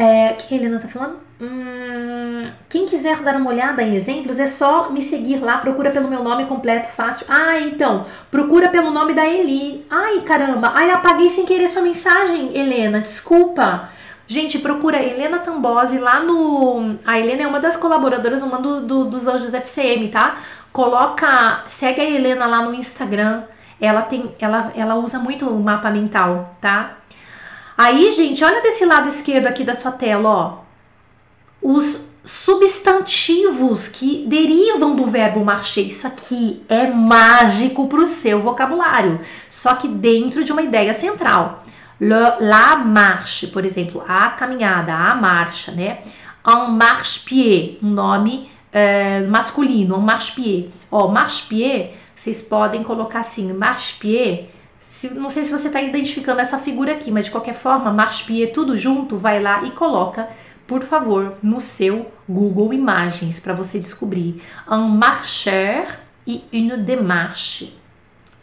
É, 0.00 0.32
o 0.32 0.36
que 0.36 0.54
a 0.54 0.56
Helena 0.56 0.78
tá 0.78 0.88
falando? 0.88 1.18
Hum, 1.38 2.50
quem 2.70 2.86
quiser 2.86 3.20
dar 3.22 3.36
uma 3.36 3.50
olhada 3.50 3.82
em 3.82 3.94
exemplos, 3.94 4.38
é 4.38 4.46
só 4.46 4.90
me 4.90 5.02
seguir 5.02 5.36
lá, 5.40 5.58
procura 5.58 5.90
pelo 5.90 6.08
meu 6.08 6.24
nome 6.24 6.46
completo, 6.46 6.88
fácil. 6.96 7.26
Ah, 7.28 7.60
então, 7.60 8.06
procura 8.30 8.70
pelo 8.70 8.90
nome 8.90 9.12
da 9.12 9.28
Eli. 9.28 9.84
Ai, 9.90 10.22
caramba, 10.22 10.72
ai, 10.74 10.90
apaguei 10.90 11.28
sem 11.28 11.44
querer 11.44 11.68
sua 11.68 11.82
mensagem, 11.82 12.56
Helena, 12.56 13.02
desculpa. 13.02 13.90
Gente, 14.26 14.58
procura 14.58 15.02
Helena 15.02 15.40
Tambose 15.40 15.98
lá 15.98 16.20
no. 16.20 16.96
A 17.04 17.18
Helena 17.18 17.42
é 17.42 17.46
uma 17.46 17.60
das 17.60 17.76
colaboradoras, 17.76 18.42
uma 18.42 18.58
do, 18.58 18.80
do, 18.80 19.04
dos 19.04 19.26
Anjos 19.26 19.52
FCM, 19.52 20.08
tá? 20.08 20.38
Coloca, 20.72 21.64
segue 21.66 22.00
a 22.00 22.08
Helena 22.08 22.46
lá 22.46 22.62
no 22.62 22.72
Instagram. 22.72 23.42
Ela 23.78 24.00
tem, 24.02 24.34
ela, 24.40 24.72
ela 24.74 24.94
usa 24.94 25.18
muito 25.18 25.46
o 25.46 25.60
mapa 25.62 25.90
mental, 25.90 26.56
tá? 26.58 26.96
Aí, 27.82 28.12
gente, 28.12 28.44
olha 28.44 28.60
desse 28.60 28.84
lado 28.84 29.08
esquerdo 29.08 29.46
aqui 29.46 29.64
da 29.64 29.74
sua 29.74 29.90
tela, 29.90 30.28
ó. 30.28 30.58
Os 31.62 32.06
substantivos 32.22 33.88
que 33.88 34.26
derivam 34.26 34.94
do 34.94 35.06
verbo 35.06 35.42
marcher. 35.42 35.86
Isso 35.86 36.06
aqui 36.06 36.62
é 36.68 36.86
mágico 36.88 37.88
para 37.88 38.02
o 38.02 38.06
seu 38.06 38.42
vocabulário, 38.42 39.20
só 39.48 39.74
que 39.76 39.88
dentro 39.88 40.44
de 40.44 40.52
uma 40.52 40.60
ideia 40.60 40.92
central. 40.92 41.64
Le, 41.98 42.36
la 42.40 42.76
marche, 42.76 43.46
por 43.46 43.64
exemplo, 43.64 44.04
a 44.06 44.28
caminhada, 44.28 44.94
a 44.94 45.14
marcha, 45.14 45.72
né? 45.72 46.00
En 46.46 46.72
marche-pied, 46.72 47.78
um 47.82 47.88
nome 47.88 48.50
é, 48.70 49.20
masculino, 49.22 49.96
en 49.96 50.02
marche-pied. 50.02 50.70
Ó, 50.90 51.08
marche-pied, 51.08 51.92
vocês 52.14 52.42
podem 52.42 52.82
colocar 52.82 53.20
assim, 53.20 53.50
marche-pied. 53.54 54.50
Não 55.08 55.30
sei 55.30 55.44
se 55.44 55.50
você 55.50 55.68
está 55.68 55.80
identificando 55.80 56.40
essa 56.40 56.58
figura 56.58 56.92
aqui, 56.92 57.10
mas 57.10 57.24
de 57.24 57.30
qualquer 57.30 57.54
forma, 57.54 57.92
marche-pied, 57.92 58.52
tudo 58.52 58.76
junto, 58.76 59.16
vai 59.16 59.40
lá 59.40 59.64
e 59.64 59.70
coloca 59.70 60.28
por 60.70 60.84
favor, 60.84 61.36
no 61.42 61.60
seu 61.60 62.12
Google 62.28 62.72
Imagens 62.72 63.40
para 63.40 63.52
você 63.52 63.80
descobrir 63.80 64.40
un 64.70 64.86
marcheur 64.86 65.98
e 66.24 66.44
une 66.52 66.76
démarche. 66.76 67.72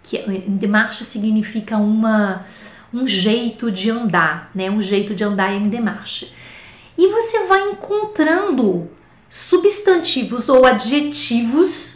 Que 0.03 0.17
démarche 0.45 1.05
significa 1.05 1.77
uma 1.77 2.45
um 2.93 3.07
jeito 3.07 3.71
de 3.71 3.89
andar, 3.89 4.51
né? 4.53 4.69
Um 4.69 4.81
jeito 4.81 5.15
de 5.15 5.23
andar 5.23 5.53
em 5.53 5.69
démarche. 5.69 6.33
E 6.97 7.07
você 7.07 7.45
vai 7.45 7.61
encontrando 7.69 8.89
substantivos 9.29 10.49
ou 10.49 10.65
adjetivos 10.65 11.95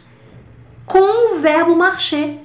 com 0.85 1.35
o 1.35 1.39
verbo 1.41 1.75
marcher 1.75 2.39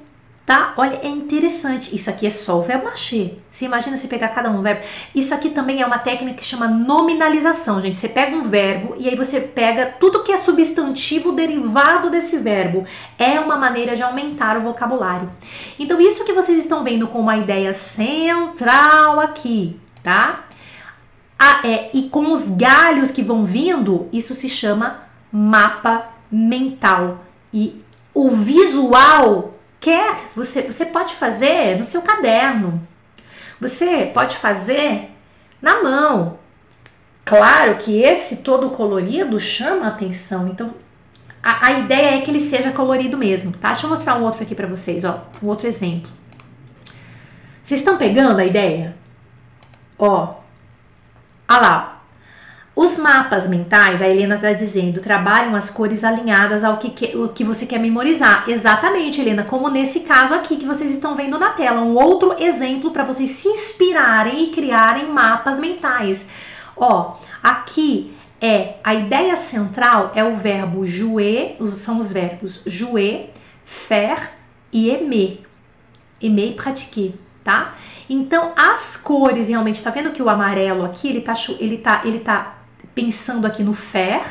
tá? 0.47 0.73
Olha, 0.77 1.01
é 1.03 1.09
interessante. 1.09 1.95
Isso 1.95 2.09
aqui 2.09 2.25
é 2.25 2.31
só 2.31 2.61
o 2.61 2.63
verbo 2.63 2.85
marcher. 2.85 3.37
Você 3.51 3.65
imagina 3.65 3.97
você 3.97 4.07
pegar 4.07 4.29
cada 4.29 4.49
um 4.49 4.63
verbo. 4.63 4.83
Isso 5.13 5.35
aqui 5.35 5.51
também 5.51 5.83
é 5.83 5.87
uma 5.87 5.99
técnica 5.99 6.39
que 6.39 6.45
chama 6.45 6.69
nominalização, 6.69 7.81
gente. 7.83 7.99
Você 7.99 8.09
pega 8.09 8.37
um 8.37 8.49
verbo 8.49 8.95
e 8.97 9.09
aí 9.09 9.17
você 9.17 9.41
pega 9.41 9.87
tudo 9.99 10.23
que 10.23 10.31
é 10.31 10.37
substantivo 10.37 11.33
derivado 11.33 12.09
desse 12.11 12.39
verbo. 12.39 12.87
É 13.19 13.41
uma 13.41 13.57
maneira 13.57 13.97
de 13.97 14.05
aumentar 14.05 14.57
o 14.57 14.63
vocabulário. 14.63 15.29
Então, 15.79 16.01
isso 16.01 16.25
que 16.25 16.33
vocês 16.33 16.59
estão 16.59 16.85
vendo 16.85 17.09
com 17.09 17.19
uma 17.19 17.37
ideia 17.37 17.75
central 17.75 19.19
aqui, 19.19 19.81
tá? 20.01 20.45
Ah, 21.37 21.61
é, 21.65 21.91
e 21.93 22.09
com 22.09 22.33
os 22.33 22.49
galhos 22.49 23.11
que 23.11 23.21
vão 23.21 23.45
vindo, 23.45 24.09
isso 24.13 24.33
se 24.33 24.49
chama 24.49 25.01
mapa 25.33 26.07
mental. 26.31 27.25
E 27.53 27.83
o 28.15 28.31
visual 28.31 29.56
quer, 29.81 30.31
você, 30.35 30.63
você 30.63 30.85
pode 30.85 31.15
fazer 31.15 31.77
no 31.79 31.85
seu 31.85 32.03
caderno. 32.03 32.87
Você 33.61 34.11
pode 34.13 34.37
fazer 34.37 35.11
na 35.61 35.83
mão. 35.83 36.39
Claro 37.25 37.77
que 37.77 38.03
esse 38.03 38.37
todo 38.37 38.71
colorido 38.71 39.39
chama 39.41 39.89
atenção, 39.89 40.47
então 40.47 40.75
a, 41.43 41.69
a, 41.69 41.73
ideia 41.81 42.19
é 42.19 42.21
que 42.21 42.31
ele 42.31 42.41
seja 42.41 42.71
colorido 42.71 43.19
mesmo, 43.19 43.53
tá? 43.53 43.69
Deixa 43.69 43.87
eu 43.87 43.91
mostrar 43.91 44.17
um 44.17 44.23
outro 44.23 44.43
aqui 44.43 44.55
para 44.55 44.69
vocês, 44.69 45.05
ó, 45.05 45.25
um 45.43 45.49
outro 45.49 45.67
exemplo. 45.67 46.11
Vocês 47.65 47.81
estão 47.81 47.97
pegando 47.97 48.39
a 48.39 48.45
ideia? 48.45 48.95
Ó, 49.99 50.35
olha 51.49 51.61
lá, 51.61 51.96
os 52.77 52.99
mapas 52.99 53.49
mentais, 53.49 54.03
a 54.03 54.07
Helena 54.07 54.35
está 54.35 54.53
dizendo, 54.53 55.01
trabalham 55.01 55.57
as 55.57 55.71
cores 55.71 56.05
alinhadas 56.05 56.63
ao 56.63 56.77
que, 56.77 56.91
que, 56.91 57.17
o 57.17 57.31
que 57.31 57.43
você 57.43 57.65
quer 57.65 57.79
memorizar. 57.79 58.45
Exatamente, 58.47 59.19
Helena, 59.19 59.45
como 59.45 59.71
nesse 59.71 60.01
caso 60.01 60.35
aqui 60.35 60.59
que 60.59 60.67
vocês 60.67 60.91
estão 60.91 61.17
vendo 61.17 61.39
na 61.39 61.49
tela. 61.53 61.81
Um 61.81 61.95
outro 61.95 62.37
exemplo 62.39 62.91
para 62.91 63.03
vocês 63.03 63.31
se 63.31 63.49
inspirarem 63.49 64.45
e 64.45 64.51
criarem 64.51 65.09
mapas 65.09 65.59
mentais. 65.59 66.27
Ó, 66.77 67.17
aqui 67.43 68.15
é 68.43 68.75
a 68.85 68.95
ideia 68.95 69.37
central 69.37 70.13
é 70.15 70.23
o 70.23 70.37
verbo 70.37 70.85
jouer, 70.85 71.57
são 71.65 71.99
os 71.99 72.13
verbos 72.13 72.61
jouer, 72.67 73.31
faire 73.65 74.33
e 74.71 74.91
aimer. 74.91 75.41
Aimer 76.23 76.51
e 76.51 76.55
pratiquer, 76.55 77.13
tá? 77.43 77.75
Então, 78.07 78.53
as 78.55 78.99
cores 78.99 79.49
realmente, 79.49 79.83
tá 79.83 79.89
vendo 79.89 80.11
que 80.11 80.23
o 80.23 80.29
amarelo 80.29 80.85
aqui, 80.85 81.09
ele 81.09 81.23
tá, 81.23 81.33
ele 81.59 81.79
tá, 81.79 82.03
ele 82.05 82.21
tá 82.21 82.56
pensando 82.97 83.47
aqui 83.47 83.63
no 83.63 83.75
faire. 83.75 84.27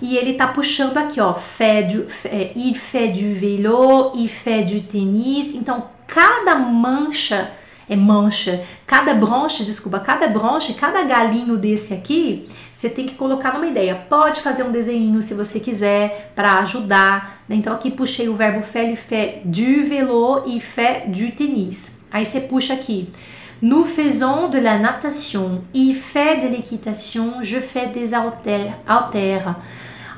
E 0.00 0.16
ele 0.16 0.34
tá 0.34 0.46
puxando 0.46 0.96
aqui, 0.96 1.20
ó, 1.20 1.34
fait 1.34 1.82
du, 1.88 2.06
é, 2.24 2.52
il 2.54 2.76
fait 2.76 3.08
du 3.08 3.34
vélo, 3.34 4.12
il 4.14 4.28
fait 4.28 4.62
du 4.62 4.80
tennis. 4.82 5.52
Então, 5.54 5.86
cada 6.06 6.54
mancha 6.54 7.50
é 7.88 7.96
mancha, 7.96 8.64
cada 8.86 9.14
bronche, 9.14 9.64
desculpa, 9.64 9.98
cada 9.98 10.28
bronche, 10.28 10.74
cada 10.74 11.02
galinho 11.02 11.56
desse 11.56 11.92
aqui, 11.94 12.48
você 12.72 12.88
tem 12.88 13.06
que 13.06 13.16
colocar 13.16 13.54
numa 13.54 13.66
ideia. 13.66 13.96
Pode 14.08 14.40
fazer 14.40 14.62
um 14.62 14.70
desenho 14.70 15.20
se 15.20 15.34
você 15.34 15.58
quiser 15.58 16.32
para 16.36 16.60
ajudar. 16.60 17.42
Né? 17.48 17.56
Então 17.56 17.72
aqui 17.72 17.90
puxei 17.90 18.28
o 18.28 18.36
verbo 18.36 18.62
faire, 18.62 18.90
il 18.90 18.96
fait 18.96 19.40
du 19.44 19.84
vélo 19.84 20.44
e 20.46 20.60
fait 20.60 21.08
du 21.08 21.32
tennis. 21.32 21.88
Aí 22.12 22.24
você 22.24 22.40
puxa 22.40 22.74
aqui. 22.74 23.08
Nous 23.60 23.84
faisons 23.86 24.48
de 24.48 24.58
la 24.58 24.78
natation. 24.78 25.62
Il 25.74 25.96
fait 25.96 26.40
de 26.42 26.48
l'équitation. 26.48 27.42
Je 27.42 27.58
fais 27.58 27.88
des 27.88 28.14
haltères. 28.14 29.56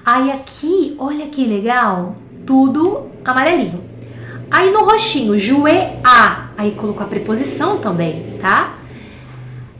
Aí 0.04 0.30
aqui, 0.30 0.94
olha 0.98 1.26
que 1.28 1.46
legal, 1.46 2.16
tudo 2.46 3.10
amarelinho. 3.24 3.82
Aí 4.50 4.70
no 4.70 4.84
roxinho, 4.84 5.38
jouer 5.38 6.00
a. 6.04 6.48
Aí 6.58 6.72
colocou 6.72 7.02
a 7.02 7.08
preposição 7.08 7.78
também, 7.78 8.38
tá? 8.40 8.74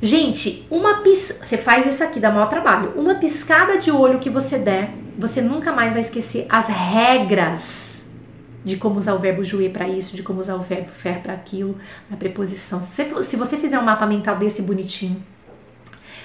Gente, 0.01 0.67
uma 0.71 0.99
pis... 0.99 1.33
você 1.43 1.59
faz 1.59 1.87
isso 1.87 2.03
aqui, 2.03 2.19
dá 2.19 2.31
maior 2.31 2.49
trabalho. 2.49 2.93
Uma 2.97 3.17
piscada 3.17 3.79
de 3.79 3.91
olho 3.91 4.21
que 4.21 4.31
você 4.31 4.57
der, 4.57 4.91
você 5.19 5.43
nunca 5.43 5.73
mais 5.73 5.93
vai 5.93 6.01
esquecer 6.01 6.47
as 6.49 6.67
regras 6.67 7.90
de 8.65 8.77
como 8.77 8.99
usar 8.99 9.15
o 9.15 9.19
verbo 9.19 9.43
jouer 9.43 9.71
para 9.71 9.89
isso, 9.89 10.17
de 10.17 10.23
como 10.23 10.41
usar 10.41 10.55
o 10.55 10.61
verbo 10.61 10.91
faire 10.91 11.21
para 11.21 11.33
aquilo, 11.33 11.77
na 12.09 12.17
preposição. 12.17 12.81
Se 12.81 13.05
você, 13.05 13.25
se 13.25 13.37
você 13.37 13.57
fizer 13.57 13.79
um 13.79 13.85
mapa 13.85 14.07
mental 14.07 14.37
desse 14.37 14.61
bonitinho, 14.61 15.23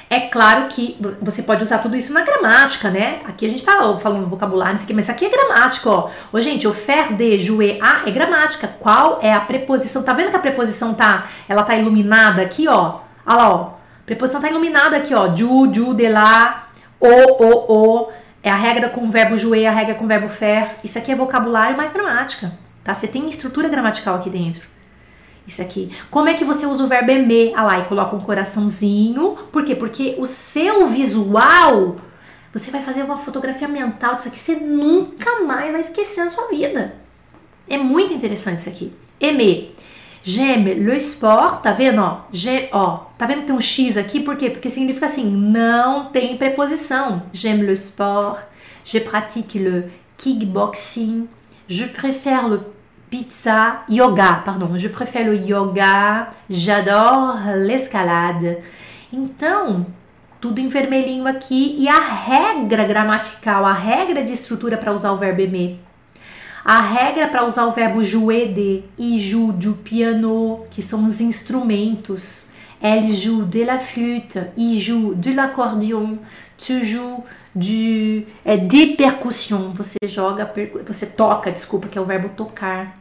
é 0.10 0.20
claro 0.20 0.68
que 0.68 0.98
você 1.20 1.42
pode 1.42 1.64
usar 1.64 1.80
tudo 1.80 1.96
isso 1.96 2.14
na 2.14 2.22
gramática, 2.22 2.92
né? 2.92 3.22
Aqui 3.26 3.46
a 3.46 3.50
gente 3.50 3.64
tá 3.64 3.98
falando 4.00 4.28
vocabulário, 4.28 4.80
mas 4.94 5.06
isso 5.06 5.12
aqui 5.12 5.26
é 5.26 5.30
gramática, 5.30 5.90
ó. 5.90 6.10
Ô, 6.32 6.40
gente, 6.40 6.68
o 6.68 6.74
faire 6.74 7.14
de, 7.16 7.40
jouer 7.40 7.80
a 7.82 8.08
é 8.08 8.12
gramática. 8.12 8.68
Qual 8.68 9.20
é 9.22 9.32
a 9.32 9.40
preposição? 9.40 10.04
Tá 10.04 10.14
vendo 10.14 10.30
que 10.30 10.36
a 10.36 10.40
preposição 10.40 10.94
tá, 10.94 11.28
ela 11.50 11.64
tá 11.64 11.76
iluminada 11.76 12.42
aqui, 12.44 12.68
ó? 12.68 13.00
Olha 13.26 13.38
lá, 13.38 13.50
ó. 13.50 13.62
A 14.04 14.06
preposição 14.06 14.40
tá 14.40 14.48
iluminada 14.48 14.96
aqui, 14.96 15.14
ó. 15.16 15.36
Ju, 15.36 15.74
ju, 15.74 15.96
de 15.96 16.08
lá, 16.08 16.68
o, 17.00 17.44
o, 17.44 17.74
o. 17.74 18.12
É 18.46 18.52
a 18.52 18.56
regra 18.56 18.90
com 18.90 19.08
o 19.08 19.10
verbo 19.10 19.36
jouer, 19.36 19.66
a 19.66 19.72
regra 19.72 19.96
com 19.96 20.06
o 20.06 20.08
verbo 20.08 20.30
faire. 20.30 20.76
Isso 20.84 21.00
aqui 21.00 21.12
é 21.12 21.16
vocabulário 21.16 21.76
mais 21.76 21.92
gramática, 21.92 22.54
tá? 22.84 22.94
Você 22.94 23.08
tem 23.08 23.28
estrutura 23.28 23.68
gramatical 23.68 24.14
aqui 24.14 24.30
dentro. 24.30 24.62
Isso 25.48 25.64
aqui. 25.64 25.92
Como 26.12 26.30
é 26.30 26.36
que 26.36 26.46
você 26.46 26.64
usa 26.64 26.84
o 26.84 26.88
verbo 26.88 27.10
aimer? 27.10 27.54
Ah 27.56 27.64
lá, 27.64 27.80
e 27.80 27.86
coloca 27.86 28.16
um 28.16 28.20
coraçãozinho. 28.20 29.36
Por 29.52 29.66
quê? 29.66 29.74
Porque 29.74 30.14
o 30.20 30.28
seu 30.28 30.86
visual, 30.86 31.96
você 32.54 32.70
vai 32.70 32.84
fazer 32.84 33.02
uma 33.02 33.18
fotografia 33.18 33.68
mental 33.68 34.14
disso 34.14 34.28
aqui, 34.28 34.38
você 34.38 34.54
nunca 34.54 35.42
mais 35.42 35.72
vai 35.72 35.82
esquecer 35.82 36.24
na 36.24 36.30
sua 36.30 36.48
vida. 36.50 36.94
É 37.68 37.80
muito 37.80 38.14
interessante 38.14 38.60
isso 38.60 38.70
aqui. 38.70 38.94
Aimer. 39.20 39.72
J'aime 40.28 40.74
le 40.84 40.96
sport, 40.96 41.62
tá 41.62 41.72
vendo, 41.72 42.02
ó? 42.02 42.22
G, 42.34 42.68
ó, 42.72 43.12
tá 43.16 43.28
vendo 43.28 43.42
que 43.42 43.46
tem 43.46 43.56
um 43.56 43.62
X 43.62 43.96
aqui? 43.96 44.20
Por 44.20 44.36
quê? 44.36 44.50
Porque 44.50 44.72
significa 44.72 45.06
assim, 45.06 45.24
não 45.24 46.06
tem 46.06 46.36
preposição. 46.36 47.22
J'aime 47.32 47.64
le 47.64 47.74
sport, 47.74 48.40
je 48.84 49.00
pratique 49.00 49.60
le 49.60 49.92
kickboxing, 50.18 51.28
je 51.68 51.86
préfère 51.86 52.48
le 52.48 52.62
pizza, 53.08 53.84
yoga, 53.88 54.42
pardon, 54.44 54.76
je 54.80 54.88
préfère 54.88 55.28
le 55.28 55.36
yoga, 55.36 56.30
j'adore 56.50 57.56
l'escalade. 57.58 58.64
Então, 59.14 59.86
tudo 60.42 60.60
em 60.60 60.70
vermelhinho 60.70 61.28
aqui 61.28 61.76
e 61.78 61.88
a 61.88 62.00
regra 62.00 62.84
gramatical, 62.84 63.64
a 63.64 63.74
regra 63.74 64.24
de 64.24 64.34
estrutura 64.34 64.76
para 64.76 64.92
usar 64.92 65.12
o 65.12 65.18
verbo 65.18 65.42
aimer 65.42 65.85
a 66.66 66.82
regra 66.82 67.28
para 67.28 67.46
usar 67.46 67.68
o 67.68 67.74
verbo 67.74 68.04
jouer 68.04 68.52
de 68.52 68.84
e 68.98 69.20
joue 69.20 69.52
du 69.52 69.74
piano, 69.76 70.66
que 70.72 70.82
são 70.82 71.06
os 71.06 71.22
instrumentos. 71.22 72.44
Elle 72.82 73.14
joue 73.14 73.46
de 73.46 73.64
la 73.64 73.78
flûte, 73.80 74.40
il 74.58 74.80
joue 74.80 75.14
de 75.14 75.32
l'accordéon, 75.32 76.18
tu 76.58 76.84
joues 76.84 77.24
de, 77.56 78.26
é, 78.44 78.58
de 78.58 78.88
percussão. 78.96 79.74
Você 79.74 79.98
joga, 80.08 80.52
você 80.88 81.06
toca, 81.06 81.52
desculpa, 81.52 81.88
que 81.88 82.00
é 82.00 82.02
o 82.02 82.06
verbo 82.06 82.30
tocar. 82.30 82.98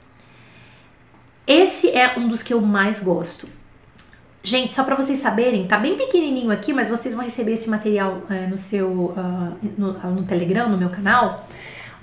Esse 1.46 1.90
é 1.90 2.18
um 2.18 2.28
dos 2.28 2.42
que 2.42 2.52
eu 2.52 2.60
mais 2.60 3.00
gosto. 3.00 3.48
Gente, 4.42 4.74
só 4.74 4.84
para 4.84 4.94
vocês 4.94 5.20
saberem, 5.20 5.66
tá 5.66 5.78
bem 5.78 5.96
pequenininho 5.96 6.50
aqui, 6.50 6.74
mas 6.74 6.88
vocês 6.88 7.14
vão 7.14 7.24
receber 7.24 7.54
esse 7.54 7.68
material 7.68 8.22
é, 8.28 8.46
no 8.46 8.58
seu 8.58 8.88
uh, 8.88 9.56
no, 9.78 9.92
no 9.92 10.22
Telegram, 10.24 10.68
no 10.68 10.76
meu 10.76 10.90
canal. 10.90 11.48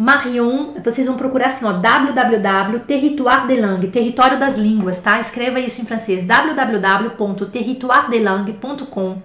Marion, 0.01 0.73
vocês 0.83 1.05
vão 1.05 1.15
procurar 1.15 1.49
assim, 1.49 1.63
ó, 1.63 1.73
www 1.73 2.79
territoire 2.87 3.45
de 3.45 3.61
langue, 3.61 3.89
território 3.89 4.39
das 4.39 4.57
línguas, 4.57 4.99
tá? 4.99 5.19
Escreva 5.19 5.59
isso 5.59 5.79
em 5.79 5.85
francês, 5.85 6.23
www.territoiredelangue.com. 6.23 9.21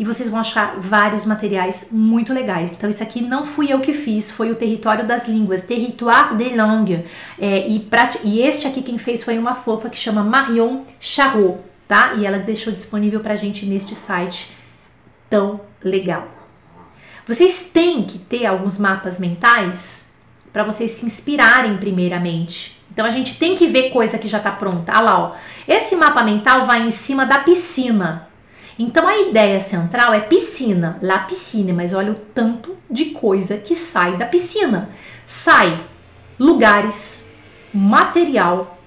e 0.00 0.04
vocês 0.04 0.28
vão 0.28 0.40
achar 0.40 0.80
vários 0.80 1.24
materiais 1.24 1.86
muito 1.92 2.32
legais. 2.32 2.72
Então, 2.72 2.90
isso 2.90 3.00
aqui 3.00 3.20
não 3.20 3.46
fui 3.46 3.72
eu 3.72 3.78
que 3.78 3.92
fiz, 3.92 4.32
foi 4.32 4.50
o 4.50 4.56
Território 4.56 5.06
das 5.06 5.28
Línguas, 5.28 5.62
Territoire 5.62 6.34
des 6.34 6.56
Langues. 6.56 7.04
É, 7.38 7.68
e, 7.68 7.88
e 8.24 8.40
este 8.40 8.66
aqui 8.66 8.82
quem 8.82 8.98
fez 8.98 9.22
foi 9.22 9.38
uma 9.38 9.54
fofa 9.54 9.88
que 9.88 9.96
chama 9.96 10.24
Marion 10.24 10.82
Charot, 10.98 11.58
tá? 11.86 12.14
E 12.14 12.26
ela 12.26 12.38
deixou 12.38 12.72
disponível 12.72 13.20
pra 13.20 13.36
gente 13.36 13.64
neste 13.64 13.94
site 13.94 14.50
tão 15.28 15.60
legal. 15.84 16.26
Vocês 17.28 17.70
têm 17.72 18.02
que 18.02 18.18
ter 18.18 18.44
alguns 18.44 18.76
mapas 18.76 19.20
mentais 19.20 19.99
para 20.52 20.64
vocês 20.64 20.92
se 20.92 21.06
inspirarem 21.06 21.76
primeiramente. 21.76 22.78
Então 22.92 23.06
a 23.06 23.10
gente 23.10 23.38
tem 23.38 23.54
que 23.54 23.68
ver 23.68 23.90
coisa 23.90 24.18
que 24.18 24.28
já 24.28 24.38
está 24.38 24.50
pronta. 24.50 24.92
Olha 24.92 25.00
lá, 25.00 25.20
ó. 25.20 25.32
Esse 25.66 25.94
mapa 25.94 26.22
mental 26.22 26.66
vai 26.66 26.82
em 26.82 26.90
cima 26.90 27.24
da 27.24 27.38
piscina. 27.38 28.28
Então 28.78 29.06
a 29.06 29.18
ideia 29.18 29.60
central 29.60 30.14
é 30.14 30.20
piscina, 30.20 30.98
lá 31.02 31.20
piscina, 31.20 31.72
mas 31.72 31.92
olha 31.92 32.12
o 32.12 32.14
tanto 32.14 32.76
de 32.90 33.06
coisa 33.06 33.58
que 33.58 33.76
sai 33.76 34.16
da 34.16 34.26
piscina. 34.26 34.88
Sai 35.26 35.84
lugares, 36.38 37.22
material, 37.72 38.78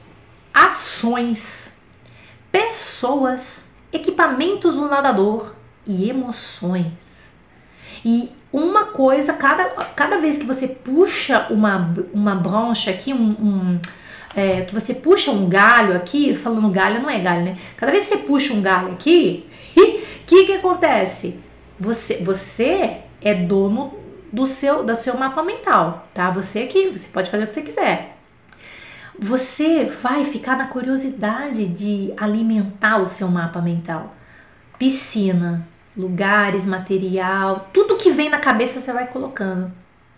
ações, 0.54 1.72
pessoas, 2.52 3.64
equipamentos 3.92 4.74
do 4.74 4.88
nadador 4.88 5.56
e 5.86 6.10
emoções. 6.10 6.92
E 8.04 8.32
uma 8.54 8.86
coisa, 8.86 9.34
cada, 9.34 9.66
cada 9.96 10.20
vez 10.20 10.38
que 10.38 10.46
você 10.46 10.68
puxa 10.68 11.48
uma, 11.50 11.92
uma 12.14 12.36
brancha 12.36 12.92
aqui, 12.92 13.12
um, 13.12 13.32
um 13.32 13.80
é, 14.36 14.62
que 14.62 14.74
você 14.74 14.94
puxa 14.94 15.32
um 15.32 15.50
galho 15.50 15.96
aqui, 15.96 16.36
falando 16.36 16.70
galho 16.70 17.02
não 17.02 17.10
é 17.10 17.20
galho, 17.20 17.44
né? 17.44 17.58
Cada 17.76 17.92
vez 17.92 18.08
que 18.08 18.16
você 18.16 18.18
puxa 18.22 18.54
um 18.54 18.62
galho 18.62 18.94
aqui, 18.94 19.50
o 19.76 19.82
que, 20.28 20.46
que 20.46 20.54
acontece? 20.54 21.40
Você, 21.80 22.18
você 22.18 22.98
é 23.22 23.34
dono 23.34 23.94
do 24.32 24.46
seu, 24.46 24.84
do 24.84 24.96
seu 24.96 25.18
mapa 25.18 25.42
mental, 25.42 26.08
tá? 26.14 26.30
Você 26.30 26.60
aqui, 26.60 26.90
você 26.90 27.08
pode 27.08 27.32
fazer 27.32 27.46
o 27.46 27.48
que 27.48 27.54
você 27.56 27.62
quiser. 27.64 28.18
Você 29.20 29.86
vai 30.02 30.26
ficar 30.26 30.58
na 30.58 30.68
curiosidade 30.68 31.68
de 31.68 32.14
alimentar 32.18 32.98
o 32.98 33.06
seu 33.06 33.28
mapa 33.28 33.62
mental. 33.62 34.16
Piscina, 34.78 35.68
lugares, 35.96 36.66
material, 36.66 37.70
tudo 37.74 37.98
que 37.98 38.12
vem 38.12 38.30
na 38.30 38.40
cabeça 38.40 38.80
você 38.80 38.92
vai 38.92 39.08
colocando. 39.08 39.72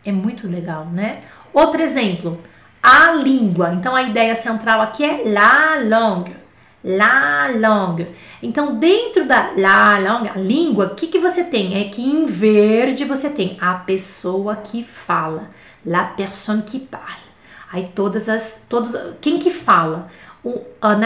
É 0.04 0.12
muito 0.12 0.48
legal, 0.48 0.86
né? 0.86 1.22
Outro 1.54 1.82
exemplo, 1.82 2.40
a 2.82 3.12
língua. 3.14 3.74
Então 3.74 3.96
a 3.96 4.04
ideia 4.04 4.36
central 4.36 4.82
aqui 4.82 5.04
é 5.04 5.24
la 5.26 5.76
langue. 5.76 6.36
La 6.84 7.48
langue. 7.48 8.08
Então, 8.44 8.78
dentro 8.78 9.26
da 9.26 9.54
la 9.58 9.98
langue, 9.98 10.30
a 10.30 10.38
língua, 10.38 10.86
o 10.86 10.96
que, 10.96 11.08
que 11.08 11.18
você 11.18 11.44
tem? 11.44 11.82
É 11.82 11.90
que 11.90 12.00
em 12.00 12.28
verde 12.28 13.04
você 13.04 13.28
tem 13.28 13.58
a 13.60 13.74
pessoa 13.74 14.56
que 14.56 14.84
fala, 14.84 15.50
la 15.84 16.04
personne 16.04 16.62
qui 16.62 16.80
parle. 16.80 17.26
Aí 17.72 17.90
todas 17.96 18.30
as, 18.30 18.64
todos, 18.70 18.96
quem 19.20 19.40
que 19.40 19.50
fala? 19.50 20.12
Un 20.46 21.04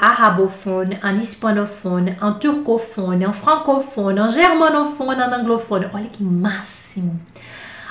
arabophone, 0.00 0.98
un 1.02 1.20
hispanophone, 1.20 2.16
un 2.20 2.38
turcophone, 2.38 3.24
un 3.24 3.32
francophone, 3.32 4.18
un 4.18 4.28
germanophone, 4.28 5.22
un 5.22 5.32
anglophone. 5.32 5.90
Olha 5.94 6.08
que 6.08 6.22
máximo! 6.22 7.18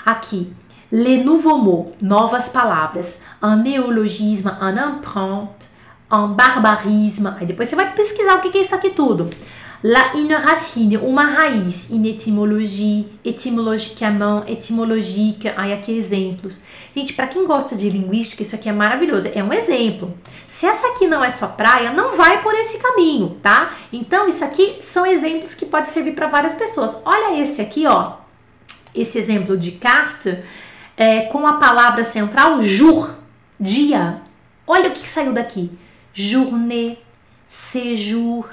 Aqui, 0.05 0.53
les 0.91 1.23
nouveaux 1.23 1.57
mots, 1.57 1.93
novas 2.01 2.49
palavras, 2.49 3.19
un 3.41 3.63
néologisme, 3.63 4.51
un 4.61 4.77
empreinte, 4.77 5.67
un 6.11 6.27
barbarisme. 6.35 7.33
Aí 7.39 7.47
depois 7.47 7.67
você 7.67 7.75
vai 7.75 7.91
pesquisar 7.93 8.37
o 8.37 8.41
que 8.41 8.55
é 8.57 8.61
isso 8.61 8.75
aqui 8.75 8.91
tudo. 8.91 9.29
La 9.85 10.15
une 10.15 10.33
racine, 10.33 10.95
uma 10.95 11.23
raiz, 11.23 11.89
in 11.91 12.05
etimologie, 12.05 13.19
etimologicamente, 13.21 14.49
etimologique, 14.49 15.49
aí 15.57 15.73
aqui 15.73 15.91
exemplos. 15.97 16.57
Gente, 16.95 17.11
para 17.11 17.27
quem 17.27 17.45
gosta 17.45 17.75
de 17.75 17.89
linguística, 17.89 18.41
isso 18.41 18.55
aqui 18.55 18.69
é 18.69 18.71
maravilhoso, 18.71 19.27
é 19.27 19.43
um 19.43 19.51
exemplo. 19.51 20.17
Se 20.47 20.65
essa 20.65 20.87
aqui 20.87 21.05
não 21.05 21.21
é 21.21 21.29
sua 21.31 21.49
praia, 21.49 21.91
não 21.91 22.15
vai 22.15 22.41
por 22.41 22.53
esse 22.53 22.77
caminho, 22.77 23.37
tá? 23.43 23.73
Então, 23.91 24.29
isso 24.29 24.41
aqui 24.45 24.77
são 24.79 25.05
exemplos 25.05 25.53
que 25.53 25.65
pode 25.65 25.89
servir 25.89 26.13
para 26.13 26.27
várias 26.27 26.53
pessoas. 26.53 26.95
Olha 27.03 27.41
esse 27.41 27.61
aqui, 27.61 27.85
ó, 27.85 28.13
esse 28.95 29.17
exemplo 29.17 29.57
de 29.57 29.73
carta, 29.73 30.45
é, 30.95 31.23
com 31.23 31.45
a 31.45 31.57
palavra 31.57 32.05
central 32.05 32.61
jour, 32.61 33.09
dia. 33.59 34.21
Olha 34.65 34.87
o 34.87 34.93
que, 34.93 35.01
que 35.01 35.09
saiu 35.09 35.33
daqui. 35.33 35.69
Journée, 36.13 36.99
séjour, 37.49 38.47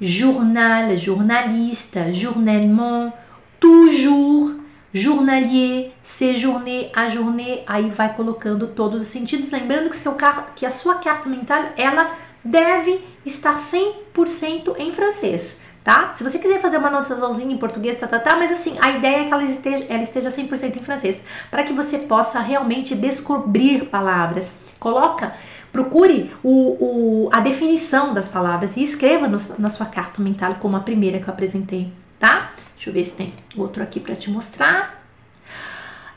journal, 0.00 0.96
journaliste, 0.96 2.12
journellement, 2.12 3.12
toujours, 3.58 4.54
journalier, 4.92 5.92
séjourner, 6.02 6.90
ajourner, 6.94 7.62
aí 7.66 7.90
vai 7.90 8.14
colocando 8.14 8.68
todos 8.68 9.02
os 9.02 9.08
sentidos, 9.08 9.50
lembrando 9.50 9.90
que, 9.90 9.96
seu 9.96 10.12
car 10.12 10.52
que 10.54 10.66
a 10.66 10.70
sua 10.70 10.96
carta 10.96 11.28
mental, 11.28 11.72
ela 11.76 12.16
deve 12.44 13.00
estar 13.24 13.58
100% 13.58 14.78
em 14.78 14.92
francês, 14.92 15.56
tá? 15.82 16.12
Se 16.12 16.22
você 16.22 16.38
quiser 16.38 16.60
fazer 16.60 16.78
uma 16.78 16.88
anotaçãozinha 16.88 17.54
em 17.54 17.58
português, 17.58 17.98
tá, 17.98 18.06
tá, 18.06 18.18
tá, 18.18 18.36
mas 18.36 18.52
assim, 18.52 18.76
a 18.80 18.90
ideia 18.90 19.22
é 19.22 19.24
que 19.24 19.32
ela 19.32 19.44
esteja, 19.44 19.86
ela 19.88 20.02
esteja 20.02 20.30
100% 20.30 20.76
em 20.76 20.84
francês, 20.84 21.22
para 21.50 21.64
que 21.64 21.72
você 21.72 21.98
possa 21.98 22.38
realmente 22.38 22.94
descobrir 22.94 23.86
palavras. 23.86 24.50
Coloca 24.78 25.34
Procure 25.76 26.30
o, 26.42 26.48
o, 26.48 27.28
a 27.30 27.40
definição 27.40 28.14
das 28.14 28.26
palavras 28.26 28.78
e 28.78 28.82
escreva 28.82 29.28
no, 29.28 29.36
na 29.58 29.68
sua 29.68 29.84
carta 29.84 30.22
mental 30.22 30.54
como 30.54 30.74
a 30.74 30.80
primeira 30.80 31.18
que 31.18 31.28
eu 31.28 31.34
apresentei, 31.34 31.92
tá? 32.18 32.52
Deixa 32.74 32.88
eu 32.88 32.94
ver 32.94 33.04
se 33.04 33.12
tem 33.12 33.34
outro 33.54 33.82
aqui 33.82 34.00
para 34.00 34.16
te 34.16 34.30
mostrar. 34.30 35.04